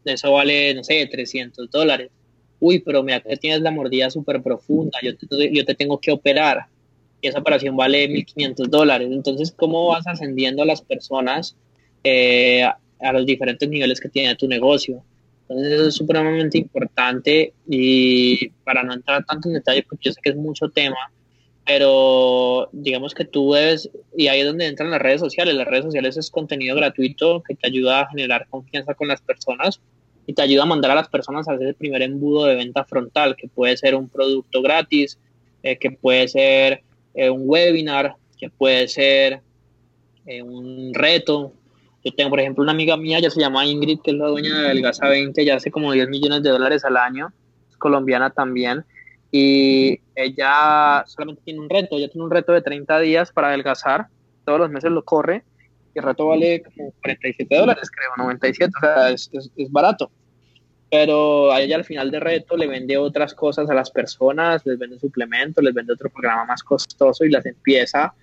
eso 0.03 0.33
vale, 0.33 0.73
no 0.73 0.83
sé, 0.83 1.07
300 1.07 1.71
dólares. 1.71 2.11
Uy, 2.59 2.79
pero 2.79 3.03
mira 3.03 3.21
que 3.21 3.37
tienes 3.37 3.61
la 3.61 3.71
mordida 3.71 4.09
súper 4.09 4.43
profunda, 4.43 4.99
yo 5.01 5.15
te, 5.15 5.53
yo 5.53 5.63
te 5.63 5.75
tengo 5.75 5.97
que 5.97 6.11
operar 6.11 6.65
y 7.21 7.29
esa 7.29 7.39
operación 7.39 7.77
vale 7.77 8.09
1.500 8.09 8.69
dólares. 8.69 9.07
Entonces, 9.13 9.53
¿cómo 9.55 9.87
vas 9.87 10.05
ascendiendo 10.07 10.63
a 10.63 10.65
las 10.65 10.81
personas 10.81 11.55
eh, 12.03 12.65
a 12.99 13.13
los 13.13 13.25
diferentes 13.25 13.69
niveles 13.69 14.01
que 14.01 14.09
tiene 14.09 14.35
tu 14.35 14.45
negocio. 14.45 15.05
Entonces 15.47 15.73
eso 15.73 15.87
es 15.87 15.95
supremamente 15.95 16.57
importante 16.57 17.53
y 17.67 18.49
para 18.63 18.83
no 18.83 18.93
entrar 18.93 19.25
tanto 19.25 19.49
en 19.49 19.55
detalle, 19.55 19.83
porque 19.83 20.09
yo 20.09 20.13
sé 20.13 20.21
que 20.21 20.29
es 20.29 20.35
mucho 20.35 20.69
tema, 20.69 21.11
pero 21.65 22.69
digamos 22.71 23.13
que 23.13 23.25
tú 23.25 23.53
debes, 23.53 23.89
y 24.15 24.27
ahí 24.27 24.41
es 24.41 24.47
donde 24.47 24.67
entran 24.67 24.91
las 24.91 25.01
redes 25.01 25.21
sociales, 25.21 25.55
las 25.55 25.67
redes 25.67 25.85
sociales 25.85 26.17
es 26.17 26.29
contenido 26.29 26.75
gratuito 26.75 27.41
que 27.41 27.55
te 27.55 27.67
ayuda 27.67 28.01
a 28.01 28.09
generar 28.09 28.47
confianza 28.49 28.93
con 28.93 29.07
las 29.07 29.21
personas 29.21 29.79
y 30.25 30.33
te 30.33 30.41
ayuda 30.41 30.63
a 30.63 30.67
mandar 30.67 30.91
a 30.91 30.95
las 30.95 31.09
personas 31.09 31.47
a 31.47 31.53
hacer 31.53 31.67
el 31.67 31.75
primer 31.75 32.01
embudo 32.01 32.45
de 32.45 32.55
venta 32.55 32.85
frontal, 32.85 33.35
que 33.35 33.47
puede 33.47 33.77
ser 33.77 33.95
un 33.95 34.09
producto 34.09 34.61
gratis, 34.61 35.17
eh, 35.61 35.77
que 35.77 35.91
puede 35.91 36.27
ser 36.27 36.83
eh, 37.13 37.29
un 37.29 37.43
webinar, 37.45 38.15
que 38.37 38.49
puede 38.49 38.87
ser 38.87 39.41
eh, 40.25 40.41
un 40.41 40.93
reto, 40.93 41.53
yo 42.03 42.11
tengo, 42.13 42.29
por 42.29 42.39
ejemplo, 42.39 42.63
una 42.63 42.73
amiga 42.73 42.97
mía, 42.97 43.19
ya 43.19 43.29
se 43.29 43.39
llama 43.39 43.65
Ingrid, 43.65 43.99
que 44.01 44.11
es 44.11 44.17
la 44.17 44.27
dueña 44.27 44.61
de 44.61 44.67
Delgaza 44.67 45.07
20, 45.07 45.45
ya 45.45 45.55
hace 45.55 45.71
como 45.71 45.91
10 45.91 46.09
millones 46.09 46.43
de 46.43 46.49
dólares 46.49 46.83
al 46.83 46.97
año, 46.97 47.31
es 47.69 47.77
colombiana 47.77 48.29
también, 48.29 48.83
y 49.31 49.99
ella 50.15 51.03
solamente 51.07 51.41
tiene 51.45 51.61
un 51.61 51.69
reto, 51.69 51.97
ella 51.97 52.09
tiene 52.09 52.25
un 52.25 52.31
reto 52.31 52.51
de 52.51 52.61
30 52.61 52.99
días 52.99 53.31
para 53.31 53.47
adelgazar, 53.47 54.07
todos 54.45 54.59
los 54.59 54.69
meses 54.69 54.91
lo 54.91 55.05
corre, 55.05 55.43
y 55.95 55.99
el 55.99 56.05
reto 56.05 56.27
vale 56.27 56.61
como 56.63 56.91
47 57.01 57.55
dólares, 57.55 57.89
creo, 57.89 58.11
97, 58.17 58.71
o 58.75 58.79
sea, 58.79 59.09
es, 59.09 59.29
es, 59.31 59.71
barato. 59.71 60.11
pero 60.91 61.53
a 61.53 61.61
ella 61.61 61.77
al 61.77 61.85
final 61.85 62.11
de 62.11 62.19
reto 62.19 62.57
le 62.57 62.67
vende 62.67 62.97
otras 62.97 63.33
cosas 63.33 63.69
a 63.69 63.73
las 63.73 63.89
personas, 63.89 64.65
les 64.65 64.77
vende 64.77 64.99
suplementos, 64.99 65.63
les 65.63 65.73
vende 65.73 65.93
otro 65.93 66.09
programa 66.09 66.45
más 66.45 66.63
costoso 66.63 67.23
y 67.23 67.29
las 67.29 67.45
empieza 67.45 68.13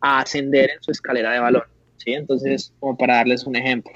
a 0.00 0.20
ascender 0.20 0.70
en 0.70 0.82
su 0.82 0.90
escalera 0.90 1.32
de 1.32 1.40
valor. 1.40 1.75
¿Sí? 1.96 2.12
Entonces, 2.12 2.72
como 2.80 2.96
para 2.96 3.16
darles 3.16 3.44
un 3.46 3.56
ejemplo. 3.56 3.92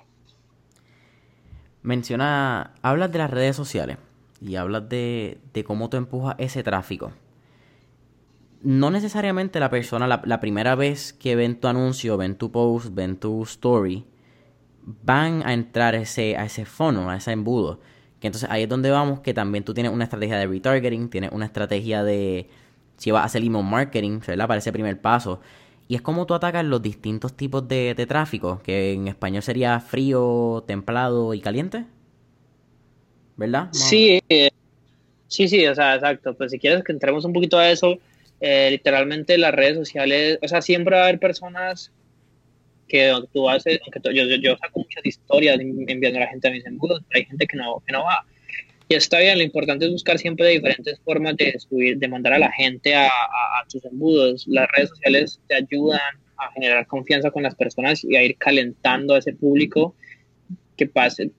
Menciona, 1.82 2.74
hablas 2.82 3.10
de 3.10 3.18
las 3.18 3.30
redes 3.30 3.56
sociales 3.56 3.96
y 4.40 4.56
hablas 4.56 4.88
de, 4.88 5.38
cómo 5.64 5.88
tú 5.88 5.96
empujas 5.96 6.34
ese 6.38 6.62
tráfico. 6.62 7.12
No 8.62 8.90
necesariamente 8.90 9.60
la 9.60 9.70
persona, 9.70 10.06
la, 10.06 10.40
primera 10.40 10.74
vez 10.74 11.14
que 11.14 11.34
ven 11.36 11.58
tu 11.58 11.68
anuncio, 11.68 12.16
ven 12.18 12.36
tu 12.36 12.52
post, 12.52 12.88
ven 12.92 13.16
tu 13.16 13.42
story, 13.44 14.04
van 14.82 15.42
a 15.46 15.54
entrar 15.54 15.94
ese, 15.94 16.36
a 16.36 16.44
ese 16.44 16.66
fono, 16.66 17.10
a 17.10 17.16
ese 17.16 17.32
embudo. 17.32 17.80
Que 18.20 18.26
entonces 18.26 18.50
ahí 18.50 18.64
es 18.64 18.68
donde 18.68 18.90
vamos, 18.90 19.20
que 19.20 19.32
también 19.32 19.64
tú 19.64 19.72
tienes 19.72 19.92
una 19.92 20.04
estrategia 20.04 20.36
de 20.36 20.46
retargeting, 20.46 21.08
tienes 21.08 21.32
una 21.32 21.46
estrategia 21.46 22.04
de 22.04 22.50
si 22.98 23.10
vas 23.10 23.22
a 23.22 23.24
hacer 23.24 23.42
email 23.42 23.64
marketing, 23.64 24.20
¿verdad? 24.26 24.46
Para 24.46 24.58
ese 24.58 24.72
primer 24.72 25.00
paso. 25.00 25.40
Y 25.90 25.96
es 25.96 26.02
como 26.02 26.24
tú 26.24 26.34
atacas 26.34 26.64
los 26.64 26.80
distintos 26.80 27.36
tipos 27.36 27.66
de, 27.66 27.96
tráfico, 28.08 28.62
que 28.62 28.92
en 28.92 29.08
español 29.08 29.42
sería 29.42 29.80
frío, 29.80 30.62
templado 30.64 31.34
y 31.34 31.40
caliente. 31.40 31.84
¿Verdad? 33.36 33.70
Sí, 33.72 34.22
sí, 35.26 35.48
sí, 35.48 35.66
o 35.66 35.74
sea, 35.74 35.96
exacto. 35.96 36.34
Pues 36.34 36.52
si 36.52 36.60
quieres 36.60 36.84
que 36.84 36.92
entremos 36.92 37.24
un 37.24 37.32
poquito 37.32 37.58
a 37.58 37.68
eso, 37.68 37.98
eh, 38.40 38.68
literalmente 38.70 39.36
las 39.36 39.52
redes 39.52 39.78
sociales, 39.78 40.38
o 40.40 40.46
sea, 40.46 40.62
siempre 40.62 40.94
va 40.94 41.02
a 41.02 41.04
haber 41.08 41.18
personas 41.18 41.90
que 42.86 43.12
tú 43.32 43.50
haces, 43.50 43.80
aunque 43.82 44.14
yo, 44.14 44.22
yo, 44.36 44.56
saco 44.58 44.78
muchas 44.78 45.04
historias 45.04 45.58
enviando 45.58 46.20
a 46.20 46.22
la 46.22 46.28
gente 46.28 46.46
a 46.46 46.52
mis 46.52 46.66
embudos, 46.66 47.02
pero 47.08 47.18
hay 47.18 47.26
gente 47.26 47.48
que 47.48 47.56
no, 47.56 47.82
que 47.84 47.92
no 47.92 48.04
va. 48.04 48.24
Y 48.90 48.96
está 48.96 49.20
bien, 49.20 49.38
lo 49.38 49.44
importante 49.44 49.84
es 49.84 49.92
buscar 49.92 50.18
siempre 50.18 50.48
diferentes 50.48 50.98
formas 51.04 51.36
de 51.36 51.56
subir, 51.60 51.96
de 51.96 52.08
mandar 52.08 52.32
a 52.32 52.40
la 52.40 52.50
gente 52.50 52.92
a, 52.92 53.06
a, 53.06 53.64
tus 53.70 53.84
embudos. 53.84 54.48
Las 54.48 54.66
redes 54.72 54.88
sociales 54.88 55.40
te 55.46 55.54
ayudan 55.54 56.00
a 56.36 56.50
generar 56.50 56.88
confianza 56.88 57.30
con 57.30 57.44
las 57.44 57.54
personas 57.54 58.02
y 58.02 58.16
a 58.16 58.24
ir 58.24 58.36
calentando 58.36 59.14
a 59.14 59.18
ese 59.18 59.32
público 59.32 59.94
que 60.76 60.88
pase, 60.88 61.30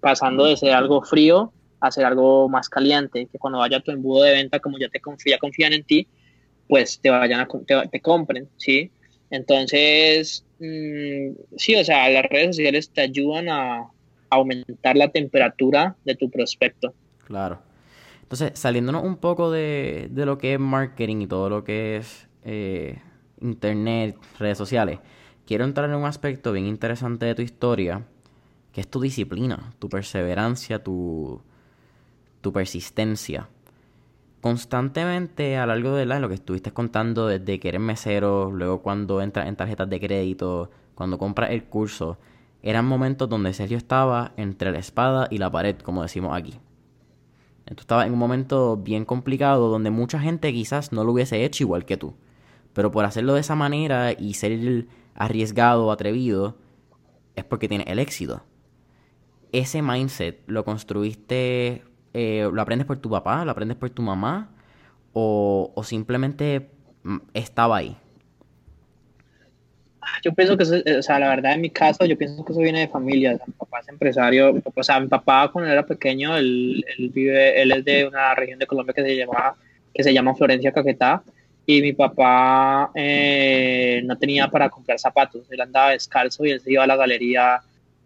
pasando 0.00 0.46
de 0.46 0.56
ser 0.56 0.72
algo 0.72 1.02
frío 1.02 1.52
a 1.80 1.90
ser 1.90 2.06
algo 2.06 2.48
más 2.48 2.70
caliente, 2.70 3.28
que 3.30 3.38
cuando 3.38 3.58
vaya 3.58 3.76
a 3.76 3.80
tu 3.80 3.90
embudo 3.90 4.22
de 4.22 4.32
venta, 4.32 4.58
como 4.58 4.78
ya 4.78 4.88
te 4.88 5.00
confía, 5.00 5.36
confían 5.36 5.74
en 5.74 5.84
ti, 5.84 6.08
pues 6.68 7.00
te 7.00 7.10
vayan 7.10 7.40
a, 7.40 7.48
te, 7.66 7.86
te 7.88 8.00
compren, 8.00 8.48
¿sí? 8.56 8.90
Entonces, 9.28 10.42
mmm, 10.58 11.32
sí, 11.54 11.76
o 11.76 11.84
sea, 11.84 12.08
las 12.08 12.24
redes 12.24 12.56
sociales 12.56 12.90
te 12.90 13.02
ayudan 13.02 13.50
a, 13.50 13.90
aumentar 14.30 14.96
la 14.96 15.08
temperatura 15.08 15.96
de 16.04 16.14
tu 16.14 16.30
prospecto. 16.30 16.92
Claro. 17.26 17.60
Entonces, 18.22 18.58
saliéndonos 18.58 19.04
un 19.04 19.16
poco 19.16 19.50
de, 19.50 20.08
de 20.10 20.26
lo 20.26 20.36
que 20.36 20.54
es 20.54 20.60
marketing 20.60 21.22
y 21.22 21.26
todo 21.26 21.48
lo 21.48 21.64
que 21.64 21.96
es 21.96 22.28
eh, 22.44 22.98
internet, 23.40 24.16
redes 24.38 24.58
sociales, 24.58 24.98
quiero 25.46 25.64
entrar 25.64 25.88
en 25.88 25.96
un 25.96 26.04
aspecto 26.04 26.52
bien 26.52 26.66
interesante 26.66 27.26
de 27.26 27.34
tu 27.34 27.42
historia, 27.42 28.04
que 28.72 28.82
es 28.82 28.88
tu 28.88 29.00
disciplina, 29.00 29.72
tu 29.78 29.88
perseverancia, 29.88 30.82
tu, 30.82 31.40
tu 32.40 32.52
persistencia. 32.52 33.48
Constantemente 34.40 35.56
a 35.56 35.66
lo 35.66 35.74
largo 35.74 35.96
de 35.96 36.06
la, 36.06 36.20
lo 36.20 36.28
que 36.28 36.34
estuviste 36.34 36.70
contando 36.70 37.26
desde 37.26 37.58
que 37.58 37.68
eres 37.68 37.80
mesero, 37.80 38.52
luego 38.52 38.82
cuando 38.82 39.20
entras 39.20 39.48
en 39.48 39.56
tarjetas 39.56 39.88
de 39.88 39.98
crédito, 39.98 40.70
cuando 40.94 41.18
compras 41.18 41.50
el 41.50 41.64
curso, 41.64 42.18
eran 42.62 42.86
momentos 42.86 43.28
donde 43.28 43.52
Sergio 43.52 43.76
estaba 43.76 44.32
entre 44.36 44.72
la 44.72 44.78
espada 44.78 45.28
y 45.30 45.38
la 45.38 45.50
pared, 45.50 45.76
como 45.78 46.02
decimos 46.02 46.36
aquí. 46.36 46.54
Tú 47.64 47.80
estabas 47.80 48.06
en 48.06 48.14
un 48.14 48.18
momento 48.18 48.76
bien 48.78 49.04
complicado 49.04 49.68
donde 49.68 49.90
mucha 49.90 50.18
gente 50.18 50.52
quizás 50.52 50.90
no 50.90 51.04
lo 51.04 51.12
hubiese 51.12 51.44
hecho 51.44 51.64
igual 51.64 51.84
que 51.84 51.98
tú. 51.98 52.14
Pero 52.72 52.90
por 52.90 53.04
hacerlo 53.04 53.34
de 53.34 53.40
esa 53.40 53.54
manera 53.54 54.12
y 54.12 54.34
ser 54.34 54.86
arriesgado 55.14 55.92
atrevido, 55.92 56.56
es 57.36 57.44
porque 57.44 57.68
tienes 57.68 57.86
el 57.88 57.98
éxito. 57.98 58.42
Ese 59.52 59.82
mindset 59.82 60.42
lo 60.46 60.64
construiste, 60.64 61.84
eh, 62.14 62.48
lo 62.50 62.62
aprendes 62.62 62.86
por 62.86 62.98
tu 62.98 63.10
papá, 63.10 63.44
lo 63.44 63.50
aprendes 63.50 63.76
por 63.76 63.90
tu 63.90 64.02
mamá, 64.02 64.50
o, 65.12 65.72
o 65.74 65.84
simplemente 65.84 66.70
mm, 67.02 67.16
estaba 67.34 67.76
ahí 67.76 67.96
yo 70.22 70.32
pienso 70.32 70.56
que, 70.56 70.64
eso, 70.64 70.76
o 70.98 71.02
sea, 71.02 71.18
la 71.18 71.28
verdad 71.28 71.54
en 71.54 71.60
mi 71.60 71.70
caso, 71.70 72.04
yo 72.04 72.16
pienso 72.16 72.44
que 72.44 72.52
eso 72.52 72.60
viene 72.60 72.80
de 72.80 72.88
familia. 72.88 73.38
mi 73.46 73.52
papá 73.52 73.80
es 73.80 73.88
empresario. 73.88 74.60
O 74.74 74.82
sea, 74.82 75.00
mi 75.00 75.08
papá 75.08 75.50
cuando 75.52 75.70
era 75.70 75.84
pequeño, 75.84 76.36
él, 76.36 76.84
él, 76.96 77.10
vive, 77.10 77.60
él 77.60 77.72
es 77.72 77.84
de 77.84 78.06
una 78.06 78.34
región 78.34 78.58
de 78.58 78.66
Colombia 78.66 78.94
que 78.94 79.02
se 79.02 79.16
llama, 79.16 79.54
que 79.94 80.02
se 80.02 80.12
llama 80.12 80.34
Florencia 80.34 80.72
Caquetá. 80.72 81.22
Y 81.66 81.82
mi 81.82 81.92
papá 81.92 82.90
eh, 82.94 84.00
no 84.04 84.16
tenía 84.16 84.48
para 84.48 84.70
comprar 84.70 84.98
zapatos. 84.98 85.42
Él 85.50 85.60
andaba 85.60 85.90
descalzo 85.90 86.44
y 86.46 86.50
él 86.50 86.60
se 86.60 86.72
iba 86.72 86.84
a 86.84 86.86
la 86.86 86.96
galería 86.96 87.60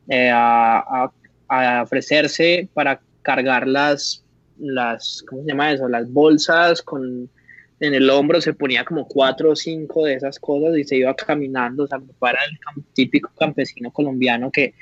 eh, 0.08 0.30
a, 0.32 1.10
a, 1.48 1.82
ofrecerse 1.82 2.68
para 2.74 3.00
cargar 3.22 3.68
las, 3.68 4.24
las, 4.58 5.22
¿cómo 5.28 5.42
se 5.42 5.48
llama 5.48 5.72
eso? 5.72 5.88
Las 5.88 6.10
bolsas 6.12 6.82
con 6.82 7.30
en 7.82 7.94
el 7.94 8.08
hombro 8.10 8.40
se 8.40 8.54
ponía 8.54 8.84
como 8.84 9.06
cuatro 9.06 9.50
o 9.50 9.56
cinco 9.56 10.04
de 10.04 10.14
esas 10.14 10.38
cosas 10.38 10.78
y 10.78 10.84
se 10.84 10.96
iba 10.96 11.14
caminando, 11.14 11.82
o 11.82 11.86
sea, 11.88 12.00
para 12.18 12.38
el 12.44 12.84
típico 12.94 13.32
campesino 13.36 13.90
colombiano 13.90 14.52
que, 14.52 14.74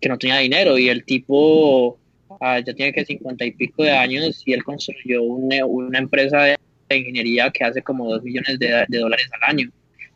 que, 0.00 0.08
no 0.08 0.16
tenía 0.16 0.38
dinero 0.38 0.78
y 0.78 0.88
el 0.88 1.04
tipo 1.04 1.98
ah, 2.40 2.60
ya 2.60 2.72
tiene 2.74 2.92
que 2.92 3.04
cincuenta 3.04 3.44
y 3.44 3.50
pico 3.50 3.82
de 3.82 3.90
años 3.90 4.42
y 4.46 4.52
él 4.52 4.62
construyó 4.62 5.22
una, 5.24 5.66
una 5.66 5.98
empresa 5.98 6.42
de, 6.42 6.56
ingeniería 6.90 7.50
que 7.50 7.64
hace 7.64 7.82
como 7.82 8.08
dos 8.08 8.22
millones 8.22 8.58
de, 8.58 8.84
de, 8.88 8.98
dólares 8.98 9.28
al 9.32 9.50
año. 9.50 9.70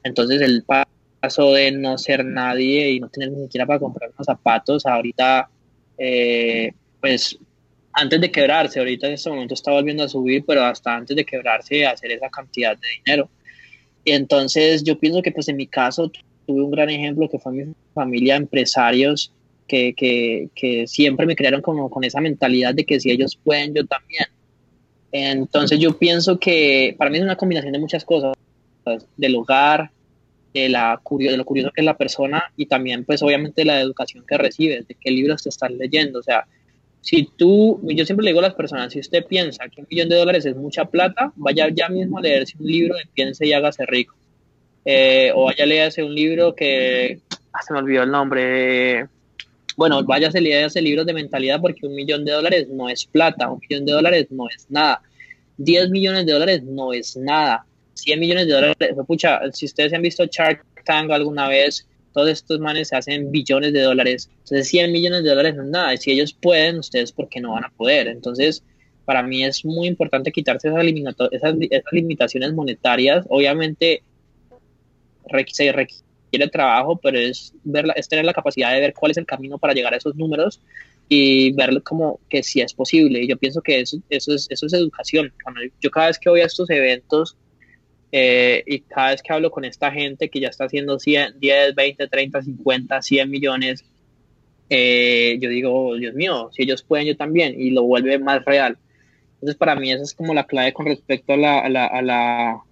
Entonces 0.04 0.40
él 0.40 0.64
pasó 1.20 1.52
de 1.52 1.72
no 1.72 1.98
ser 1.98 2.24
nadie 2.24 2.92
y 2.92 3.00
no 3.00 3.08
tener 3.08 3.30
ni 3.32 3.42
siquiera 3.42 3.66
para 3.66 3.80
comprar 3.80 4.10
unos 4.10 4.24
zapatos, 4.24 4.86
ahorita 4.86 5.50
eh, 5.98 6.72
pues 7.00 7.36
antes 7.92 8.20
de 8.20 8.30
quebrarse, 8.30 8.78
ahorita 8.78 9.06
en 9.06 9.14
este 9.14 9.30
momento 9.30 9.54
está 9.54 9.70
volviendo 9.70 10.04
a 10.04 10.08
subir, 10.08 10.44
pero 10.46 10.64
hasta 10.64 10.94
antes 10.94 11.16
de 11.16 11.24
quebrarse 11.24 11.86
hacer 11.86 12.12
esa 12.12 12.28
cantidad 12.30 12.76
de 12.76 12.86
dinero. 13.04 13.28
Entonces 14.04 14.82
yo 14.82 14.98
pienso 14.98 15.22
que 15.22 15.32
pues 15.32 15.48
en 15.48 15.56
mi 15.56 15.66
caso 15.66 16.10
tuve 16.46 16.62
un 16.62 16.70
gran 16.70 16.90
ejemplo 16.90 17.28
que 17.28 17.38
fue 17.38 17.52
mi 17.52 17.72
familia, 17.94 18.36
empresarios 18.36 19.32
que, 19.68 19.94
que, 19.94 20.48
que 20.54 20.86
siempre 20.86 21.26
me 21.26 21.36
crearon 21.36 21.62
como 21.62 21.88
con 21.90 22.04
esa 22.04 22.20
mentalidad 22.20 22.74
de 22.74 22.84
que 22.84 22.98
si 22.98 23.10
ellos 23.10 23.38
pueden, 23.42 23.74
yo 23.74 23.86
también. 23.86 24.26
Entonces 25.12 25.78
yo 25.78 25.98
pienso 25.98 26.38
que 26.38 26.94
para 26.98 27.10
mí 27.10 27.18
es 27.18 27.22
una 27.22 27.36
combinación 27.36 27.72
de 27.72 27.78
muchas 27.78 28.04
cosas, 28.04 28.34
del 29.16 29.36
hogar, 29.36 29.90
de, 30.52 30.68
la 30.68 31.00
de 31.10 31.36
lo 31.36 31.44
curioso 31.44 31.70
que 31.70 31.82
es 31.82 31.84
la 31.84 31.96
persona 31.96 32.44
y 32.56 32.66
también 32.66 33.04
pues 33.04 33.22
obviamente 33.22 33.64
la 33.64 33.80
educación 33.80 34.24
que 34.26 34.36
recibes, 34.36 34.86
de 34.88 34.96
qué 35.00 35.10
libros 35.10 35.42
te 35.42 35.48
estás 35.48 35.70
leyendo, 35.70 36.18
o 36.18 36.22
sea, 36.22 36.46
si 37.02 37.28
tú, 37.36 37.80
yo 37.82 38.06
siempre 38.06 38.24
le 38.24 38.30
digo 38.30 38.38
a 38.38 38.44
las 38.44 38.54
personas, 38.54 38.92
si 38.92 39.00
usted 39.00 39.26
piensa 39.26 39.68
que 39.68 39.80
un 39.80 39.88
millón 39.90 40.08
de 40.08 40.16
dólares 40.16 40.46
es 40.46 40.54
mucha 40.54 40.84
plata, 40.84 41.32
vaya 41.34 41.68
ya 41.68 41.88
mismo 41.88 42.18
a 42.18 42.22
leerse 42.22 42.54
un 42.60 42.66
libro 42.66 42.96
de 42.96 43.02
Piense 43.12 43.44
y 43.44 43.52
hágase 43.52 43.84
rico. 43.86 44.14
Eh, 44.84 45.32
o 45.34 45.46
vaya 45.46 45.64
a 45.64 45.66
leerse 45.66 46.04
un 46.04 46.14
libro 46.14 46.54
que, 46.54 47.18
ah, 47.52 47.62
se 47.66 47.72
me 47.72 47.80
olvidó 47.80 48.04
el 48.04 48.10
nombre, 48.10 49.08
bueno, 49.76 50.04
vaya 50.04 50.28
a 50.28 50.40
leerse 50.40 50.80
libros 50.80 51.04
de 51.04 51.12
mentalidad 51.12 51.60
porque 51.60 51.86
un 51.86 51.94
millón 51.96 52.24
de 52.24 52.32
dólares 52.32 52.68
no 52.68 52.88
es 52.88 53.04
plata, 53.04 53.50
un 53.50 53.60
millón 53.68 53.84
de 53.84 53.92
dólares 53.92 54.26
no 54.30 54.48
es 54.48 54.66
nada, 54.70 55.02
10 55.56 55.90
millones 55.90 56.24
de 56.24 56.32
dólares 56.32 56.62
no 56.62 56.92
es 56.92 57.16
nada, 57.16 57.66
100 57.94 58.20
millones 58.20 58.46
de 58.46 58.52
dólares, 58.52 58.76
pucha, 59.08 59.40
si 59.52 59.66
ustedes 59.66 59.92
han 59.92 60.02
visto 60.02 60.24
Shark 60.26 60.64
Tank 60.84 61.10
alguna 61.10 61.48
vez, 61.48 61.84
todos 62.12 62.28
estos 62.30 62.60
manes 62.60 62.88
se 62.88 62.96
hacen 62.96 63.30
billones 63.30 63.72
de 63.72 63.80
dólares. 63.80 64.30
Entonces, 64.30 64.68
100 64.68 64.92
millones 64.92 65.24
de 65.24 65.30
dólares 65.30 65.54
no 65.56 65.64
es 65.64 65.68
nada. 65.70 65.94
Y 65.94 65.98
si 65.98 66.12
ellos 66.12 66.32
pueden, 66.32 66.78
ustedes, 66.78 67.12
¿por 67.12 67.28
qué 67.28 67.40
no 67.40 67.52
van 67.52 67.64
a 67.64 67.70
poder? 67.70 68.08
Entonces, 68.08 68.62
para 69.04 69.22
mí 69.22 69.44
es 69.44 69.64
muy 69.64 69.88
importante 69.88 70.32
quitarse 70.32 70.68
esas, 70.68 70.84
esas, 71.32 71.54
esas 71.70 71.92
limitaciones 71.92 72.52
monetarias. 72.52 73.24
Obviamente, 73.28 74.02
se 75.48 75.72
requiere 75.72 76.48
trabajo, 76.50 76.96
pero 76.96 77.18
es, 77.18 77.54
ver 77.64 77.86
es 77.96 78.08
tener 78.08 78.24
la 78.24 78.32
capacidad 78.32 78.72
de 78.72 78.80
ver 78.80 78.94
cuál 78.94 79.10
es 79.10 79.18
el 79.18 79.26
camino 79.26 79.58
para 79.58 79.74
llegar 79.74 79.94
a 79.94 79.96
esos 79.96 80.14
números 80.16 80.60
y 81.08 81.52
ver 81.52 81.82
como 81.82 82.20
que 82.28 82.42
sí 82.42 82.60
es 82.60 82.72
posible. 82.74 83.22
Y 83.22 83.28
yo 83.28 83.36
pienso 83.36 83.60
que 83.60 83.80
eso, 83.80 83.98
eso, 84.08 84.34
es, 84.34 84.46
eso 84.50 84.66
es 84.66 84.72
educación. 84.72 85.32
Yo 85.80 85.90
cada 85.90 86.06
vez 86.06 86.18
que 86.18 86.30
voy 86.30 86.40
a 86.40 86.46
estos 86.46 86.70
eventos, 86.70 87.36
eh, 88.12 88.62
y 88.66 88.80
cada 88.80 89.10
vez 89.10 89.22
que 89.22 89.32
hablo 89.32 89.50
con 89.50 89.64
esta 89.64 89.90
gente 89.90 90.28
que 90.28 90.38
ya 90.38 90.48
está 90.48 90.66
haciendo 90.66 90.98
100, 90.98 91.40
10, 91.40 91.74
20, 91.74 92.08
30, 92.08 92.42
50, 92.42 93.02
100 93.02 93.30
millones, 93.30 93.84
eh, 94.68 95.38
yo 95.40 95.48
digo, 95.48 95.96
Dios 95.96 96.14
mío, 96.14 96.50
si 96.52 96.62
ellos 96.62 96.82
pueden, 96.82 97.06
yo 97.06 97.16
también, 97.16 97.58
y 97.58 97.70
lo 97.70 97.82
vuelve 97.84 98.18
más 98.18 98.44
real. 98.44 98.76
Entonces, 99.34 99.56
para 99.56 99.74
mí 99.74 99.90
esa 99.90 100.02
es 100.02 100.14
como 100.14 100.34
la 100.34 100.44
clave 100.44 100.72
con 100.74 100.86
respecto 100.86 101.32
a 101.32 101.36
la, 101.36 101.60
a 101.60 101.68
la, 101.68 101.86
a 101.86 102.02
la, 102.02 102.62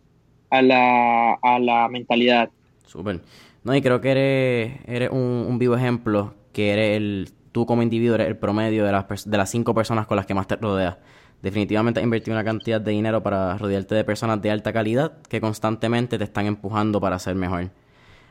a 0.51 0.63
la, 0.63 1.35
a 1.43 1.59
la 1.59 1.89
mentalidad. 1.89 2.51
Súper. 2.87 3.21
No, 3.65 3.75
y 3.75 3.83
creo 3.83 4.01
que 4.01 4.11
eres, 4.11 4.73
eres 4.87 5.11
un, 5.11 5.47
un, 5.49 5.59
vivo 5.59 5.75
ejemplo, 5.75 6.35
que 6.53 6.73
eres 6.73 6.97
el 6.97 7.29
tú 7.53 7.67
como 7.67 7.83
individuo 7.83 8.15
eres 8.15 8.29
el 8.29 8.37
promedio 8.37 8.85
de 8.85 8.93
las, 8.93 9.29
de 9.29 9.37
las 9.37 9.51
cinco 9.51 9.75
personas 9.75 10.07
con 10.07 10.17
las 10.17 10.27
que 10.27 10.35
más 10.35 10.47
te 10.47 10.57
rodeas. 10.57 10.97
Definitivamente 11.43 12.01
has 12.01 12.05
invertido 12.05 12.37
una 12.37 12.45
cantidad 12.45 12.81
de 12.81 12.91
dinero 12.91 13.23
para 13.23 13.57
rodearte 13.57 13.95
de 13.95 14.05
personas 14.05 14.43
de 14.43 14.51
alta 14.51 14.73
calidad 14.73 15.13
que 15.29 15.41
constantemente 15.41 16.19
te 16.19 16.25
están 16.25 16.47
empujando 16.47 17.01
para 17.01 17.19
ser 17.19 17.35
mejor. 17.35 17.71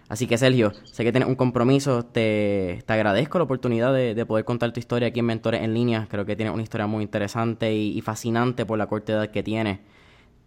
Así 0.09 0.25
que 0.25 0.39
Sergio, 0.39 0.73
sé 0.85 1.03
que 1.03 1.11
tienes 1.11 1.29
un 1.29 1.35
compromiso, 1.35 2.03
te, 2.03 2.83
te 2.85 2.93
agradezco 2.93 3.37
la 3.37 3.43
oportunidad 3.43 3.93
de, 3.93 4.25
poder 4.25 4.43
contar 4.43 4.73
tu 4.73 4.79
historia 4.79 5.09
aquí 5.09 5.19
en 5.19 5.27
Mentores 5.27 5.61
en 5.61 5.75
Línea. 5.75 6.07
Creo 6.09 6.25
que 6.25 6.35
tienes 6.35 6.51
una 6.51 6.63
historia 6.63 6.87
muy 6.87 7.03
interesante 7.03 7.73
y, 7.73 8.01
fascinante 8.01 8.65
por 8.65 8.79
la 8.79 8.87
corta 8.87 9.13
edad 9.13 9.29
que 9.29 9.43
tienes. 9.43 9.77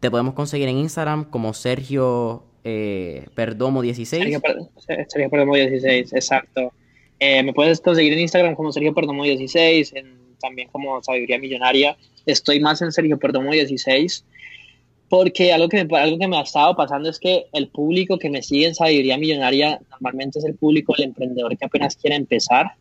Te 0.01 0.11
podemos 0.11 0.35
conseguir 0.35 0.69
en 0.69 0.79
Instagram 0.79 1.27
como 1.31 1.55
Sergio 1.55 2.43
eh, 2.65 3.27
Perdomo16. 3.37 4.05
Sergio, 4.05 4.41
Sergio 5.07 5.31
Perdomo16, 5.31 6.13
exacto. 6.13 6.73
Eh, 7.21 7.45
me 7.45 7.53
puedes 7.53 7.81
conseguir 7.81 8.15
en 8.15 8.19
Instagram 8.19 8.57
como 8.57 8.73
Sergio 8.73 8.93
Perdomo16, 8.93 9.93
también 10.41 10.69
como 10.73 11.01
Sabiduría 11.05 11.39
Millonaria. 11.39 11.97
Estoy 12.27 12.61
más 12.61 12.83
en 12.83 12.93
Sergio 12.93 13.19
Perdomo16 13.19 14.25
porque 15.09 15.53
algo 15.53 15.69
que, 15.69 15.85
me, 15.85 15.99
algo 15.99 16.19
que 16.19 16.27
me 16.27 16.39
ha 16.39 16.43
estado 16.43 16.75
pasando 16.75 17.11
es 17.11 17.19
que 17.19 17.45
el 17.53 17.69
público 17.69 18.19
que 18.19 18.31
me 18.31 18.43
sigue 18.43 18.69
en 18.69 18.75
Sabiduría 18.75 19.19
Millonaria 19.19 19.79
normalmente 19.91 20.39
es 20.39 20.45
el 20.47 20.55
público 20.55 20.95
del 20.97 21.09
emprendedor 21.09 21.57
que 21.59 21.67
apenas 21.67 21.97
quiere 21.97 22.17
empezar 22.17 22.73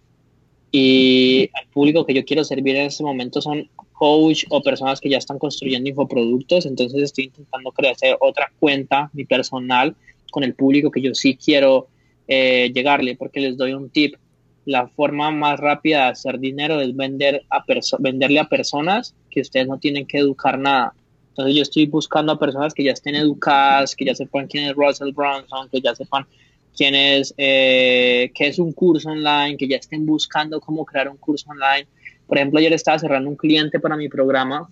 y 0.71 1.49
el 1.61 1.67
público 1.73 2.05
que 2.05 2.13
yo 2.13 2.23
quiero 2.23 2.45
servir 2.45 2.77
en 2.77 2.85
este 2.85 3.03
momento 3.03 3.41
son 3.41 3.69
coach 3.91 4.45
o 4.49 4.63
personas 4.63 5.01
que 5.01 5.09
ya 5.09 5.17
están 5.17 5.37
construyendo 5.37 5.89
infoproductos, 5.89 6.65
entonces 6.65 7.03
estoy 7.03 7.25
intentando 7.25 7.71
crecer 7.71 8.15
otra 8.21 8.51
cuenta, 8.59 9.09
mi 9.13 9.25
personal, 9.25 9.95
con 10.31 10.43
el 10.45 10.55
público 10.55 10.89
que 10.89 11.01
yo 11.01 11.13
sí 11.13 11.35
quiero 11.35 11.89
eh, 12.29 12.71
llegarle, 12.73 13.17
porque 13.17 13.41
les 13.41 13.57
doy 13.57 13.73
un 13.73 13.89
tip 13.89 14.15
la 14.65 14.87
forma 14.87 15.31
más 15.31 15.59
rápida 15.59 16.05
de 16.05 16.11
hacer 16.11 16.39
dinero 16.39 16.79
es 16.81 16.95
vender 16.95 17.43
a 17.49 17.63
venderle 17.99 18.39
a 18.39 18.47
personas 18.47 19.15
que 19.29 19.41
ustedes 19.41 19.67
no 19.67 19.79
tienen 19.79 20.05
que 20.05 20.19
educar 20.19 20.59
nada. 20.59 20.93
Entonces 21.29 21.55
yo 21.55 21.61
estoy 21.61 21.85
buscando 21.87 22.33
a 22.33 22.39
personas 22.39 22.73
que 22.73 22.83
ya 22.83 22.91
estén 22.91 23.15
educadas, 23.15 23.95
que 23.95 24.05
ya 24.05 24.13
sepan 24.13 24.47
quién 24.47 24.65
es 24.65 24.75
Russell 24.75 25.13
Brunson, 25.13 25.69
que 25.69 25.81
ya 25.81 25.95
sepan 25.95 26.25
quién 26.75 26.93
es, 26.93 27.33
eh, 27.37 28.31
qué 28.35 28.47
es 28.47 28.59
un 28.59 28.73
curso 28.73 29.09
online, 29.09 29.57
que 29.57 29.67
ya 29.67 29.77
estén 29.77 30.05
buscando 30.05 30.59
cómo 30.59 30.85
crear 30.85 31.09
un 31.09 31.17
curso 31.17 31.49
online. 31.49 31.87
Por 32.27 32.37
ejemplo, 32.37 32.59
ayer 32.59 32.73
estaba 32.73 32.99
cerrando 32.99 33.29
un 33.29 33.35
cliente 33.35 33.79
para 33.79 33.95
mi 33.95 34.09
programa 34.09 34.69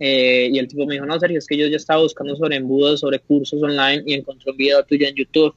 eh, 0.00 0.48
y 0.52 0.58
el 0.58 0.68
tipo 0.68 0.86
me 0.86 0.94
dijo, 0.94 1.06
no, 1.06 1.18
Sergio, 1.18 1.38
es 1.38 1.46
que 1.46 1.56
yo 1.56 1.66
ya 1.66 1.76
estaba 1.76 2.02
buscando 2.02 2.36
sobre 2.36 2.56
embudos, 2.56 3.00
sobre 3.00 3.18
cursos 3.18 3.62
online 3.62 4.02
y 4.06 4.14
encontré 4.14 4.50
un 4.50 4.56
video 4.56 4.84
tuyo 4.84 5.06
en 5.06 5.14
YouTube. 5.14 5.54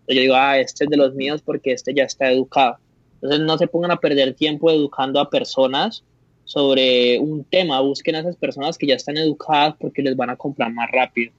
Entonces 0.00 0.16
yo 0.16 0.20
digo, 0.20 0.34
ah, 0.34 0.58
este 0.58 0.84
es 0.84 0.90
de 0.90 0.96
los 0.96 1.14
míos 1.14 1.42
porque 1.44 1.72
este 1.72 1.92
ya 1.94 2.04
está 2.04 2.30
educado. 2.30 2.78
Entonces 3.22 3.40
no 3.40 3.58
se 3.58 3.66
pongan 3.66 3.90
a 3.90 3.96
perder 3.96 4.34
tiempo 4.34 4.70
educando 4.70 5.20
a 5.20 5.28
personas 5.28 6.02
sobre 6.44 7.18
un 7.18 7.44
tema, 7.44 7.80
busquen 7.80 8.16
a 8.16 8.20
esas 8.20 8.36
personas 8.36 8.76
que 8.76 8.86
ya 8.86 8.94
están 8.94 9.16
educadas 9.16 9.74
porque 9.78 10.02
les 10.02 10.16
van 10.16 10.30
a 10.30 10.36
comprar 10.36 10.72
más 10.72 10.90
rápido. 10.90 11.32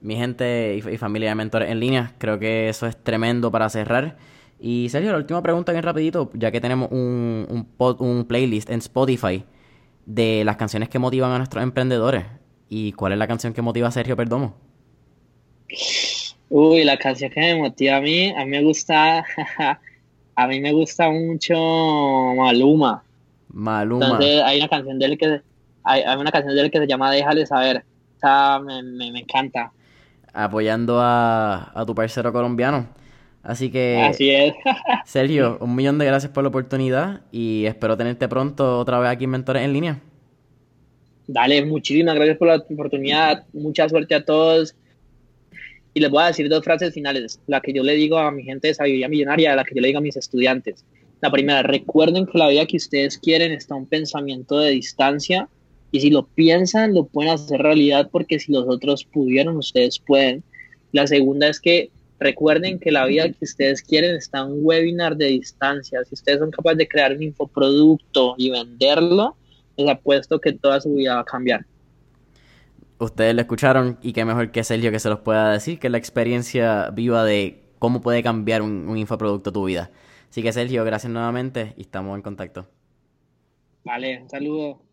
Mi 0.00 0.16
gente 0.16 0.76
y, 0.76 0.98
familia 0.98 1.30
de 1.30 1.34
mentores 1.34 1.70
en 1.70 1.80
línea, 1.80 2.12
creo 2.18 2.38
que 2.38 2.68
eso 2.68 2.86
es 2.86 2.96
tremendo 2.96 3.50
para 3.50 3.70
cerrar. 3.70 4.18
Y 4.60 4.88
Sergio, 4.90 5.12
la 5.12 5.18
última 5.18 5.42
pregunta 5.42 5.72
bien 5.72 5.82
rapidito, 5.82 6.30
ya 6.34 6.50
que 6.50 6.60
tenemos 6.60 6.90
un, 6.90 7.46
un, 7.48 7.96
un 7.98 8.24
playlist 8.26 8.68
en 8.68 8.80
Spotify 8.80 9.44
de 10.04 10.44
las 10.44 10.56
canciones 10.56 10.88
que 10.88 10.98
motivan 10.98 11.32
a 11.32 11.38
nuestros 11.38 11.62
emprendedores. 11.62 12.24
¿Y 12.68 12.92
cuál 12.92 13.12
es 13.12 13.18
la 13.18 13.26
canción 13.26 13.54
que 13.54 13.62
motiva 13.62 13.88
a 13.88 13.92
Sergio 13.92 14.16
Perdomo? 14.16 14.56
Uy, 16.50 16.84
la 16.84 16.98
canción 16.98 17.30
que 17.30 17.40
me 17.40 17.56
motiva 17.56 17.96
a 17.96 18.00
mí, 18.00 18.30
a 18.30 18.44
mí 18.44 18.50
me 18.50 18.62
gusta 18.62 19.24
a 20.36 20.46
mí 20.46 20.60
me 20.60 20.72
gusta 20.72 21.10
mucho 21.10 21.54
Maluma. 21.54 23.02
Maluma. 23.48 24.04
Entonces 24.04 24.42
hay 24.44 24.58
una 24.58 24.68
canción 24.68 24.98
de 24.98 25.06
él 25.06 25.18
que 25.18 25.40
hay, 25.84 26.02
una 26.16 26.30
canción 26.30 26.54
de 26.54 26.62
él 26.62 26.70
que 26.70 26.78
se 26.78 26.86
llama 26.86 27.10
Déjale 27.10 27.46
saber. 27.46 27.84
O 28.22 28.60
me, 28.60 28.82
me, 28.82 29.20
encanta. 29.20 29.70
Apoyando 30.32 30.98
a, 30.98 31.72
a 31.78 31.84
tu 31.84 31.94
parcero 31.94 32.32
colombiano. 32.32 32.88
Así 33.42 33.70
que. 33.70 34.00
Así 34.02 34.30
es. 34.30 34.54
Sergio, 35.04 35.58
un 35.60 35.76
millón 35.76 35.98
de 35.98 36.06
gracias 36.06 36.32
por 36.32 36.42
la 36.42 36.48
oportunidad 36.48 37.20
y 37.30 37.66
espero 37.66 37.96
tenerte 37.96 38.26
pronto 38.26 38.78
otra 38.78 38.98
vez 38.98 39.10
aquí 39.10 39.24
en 39.24 39.30
Mentores 39.30 39.62
en 39.62 39.72
línea. 39.74 40.00
Dale, 41.26 41.64
muchísimas 41.64 42.14
gracias 42.14 42.38
por 42.38 42.48
la 42.48 42.56
oportunidad. 42.56 43.44
Mucha 43.52 43.88
suerte 43.88 44.14
a 44.14 44.24
todos. 44.24 44.74
Y 45.96 46.00
les 46.00 46.10
voy 46.10 46.24
a 46.24 46.26
decir 46.26 46.48
dos 46.48 46.64
frases 46.64 46.92
finales, 46.92 47.40
la 47.46 47.60
que 47.60 47.72
yo 47.72 47.84
le 47.84 47.94
digo 47.94 48.18
a 48.18 48.32
mi 48.32 48.42
gente 48.42 48.66
de 48.66 48.74
sabiduría 48.74 49.08
millonaria, 49.08 49.54
la 49.54 49.64
que 49.64 49.76
yo 49.76 49.80
le 49.80 49.86
digo 49.88 49.98
a 49.98 50.02
mis 50.02 50.16
estudiantes. 50.16 50.84
La 51.20 51.30
primera, 51.30 51.62
recuerden 51.62 52.26
que 52.26 52.36
la 52.36 52.48
vida 52.48 52.66
que 52.66 52.76
ustedes 52.76 53.16
quieren 53.16 53.52
está 53.52 53.76
un 53.76 53.86
pensamiento 53.86 54.58
de 54.58 54.72
distancia 54.72 55.48
y 55.92 56.00
si 56.00 56.10
lo 56.10 56.26
piensan, 56.26 56.94
lo 56.94 57.04
pueden 57.04 57.32
hacer 57.32 57.60
realidad 57.60 58.08
porque 58.10 58.40
si 58.40 58.50
los 58.50 58.66
otros 58.66 59.04
pudieron, 59.04 59.56
ustedes 59.56 60.00
pueden. 60.00 60.42
La 60.90 61.06
segunda 61.06 61.48
es 61.48 61.60
que 61.60 61.90
recuerden 62.18 62.80
que 62.80 62.90
la 62.90 63.06
vida 63.06 63.30
que 63.30 63.44
ustedes 63.44 63.80
quieren 63.80 64.16
está 64.16 64.44
un 64.44 64.58
webinar 64.62 65.16
de 65.16 65.26
distancia. 65.26 66.04
Si 66.04 66.14
ustedes 66.14 66.40
son 66.40 66.50
capaces 66.50 66.78
de 66.78 66.88
crear 66.88 67.12
un 67.14 67.22
infoproducto 67.22 68.34
y 68.36 68.50
venderlo, 68.50 69.36
les 69.76 69.88
apuesto 69.88 70.40
que 70.40 70.52
toda 70.52 70.80
su 70.80 70.92
vida 70.92 71.14
va 71.14 71.20
a 71.20 71.24
cambiar 71.24 71.64
ustedes 72.98 73.34
lo 73.34 73.40
escucharon 73.40 73.98
y 74.02 74.12
qué 74.12 74.24
mejor 74.24 74.50
que 74.50 74.64
Sergio 74.64 74.90
que 74.90 74.98
se 74.98 75.08
los 75.08 75.20
pueda 75.20 75.50
decir, 75.52 75.78
que 75.78 75.88
es 75.88 75.90
la 75.90 75.98
experiencia 75.98 76.90
viva 76.90 77.24
de 77.24 77.62
cómo 77.78 78.00
puede 78.00 78.22
cambiar 78.22 78.62
un, 78.62 78.88
un 78.88 78.96
infoproducto 78.96 79.52
tu 79.52 79.64
vida. 79.64 79.90
Así 80.30 80.42
que 80.42 80.52
Sergio, 80.52 80.84
gracias 80.84 81.12
nuevamente 81.12 81.74
y 81.76 81.82
estamos 81.82 82.16
en 82.16 82.22
contacto. 82.22 82.66
Vale, 83.84 84.22
un 84.22 84.28
saludo. 84.28 84.83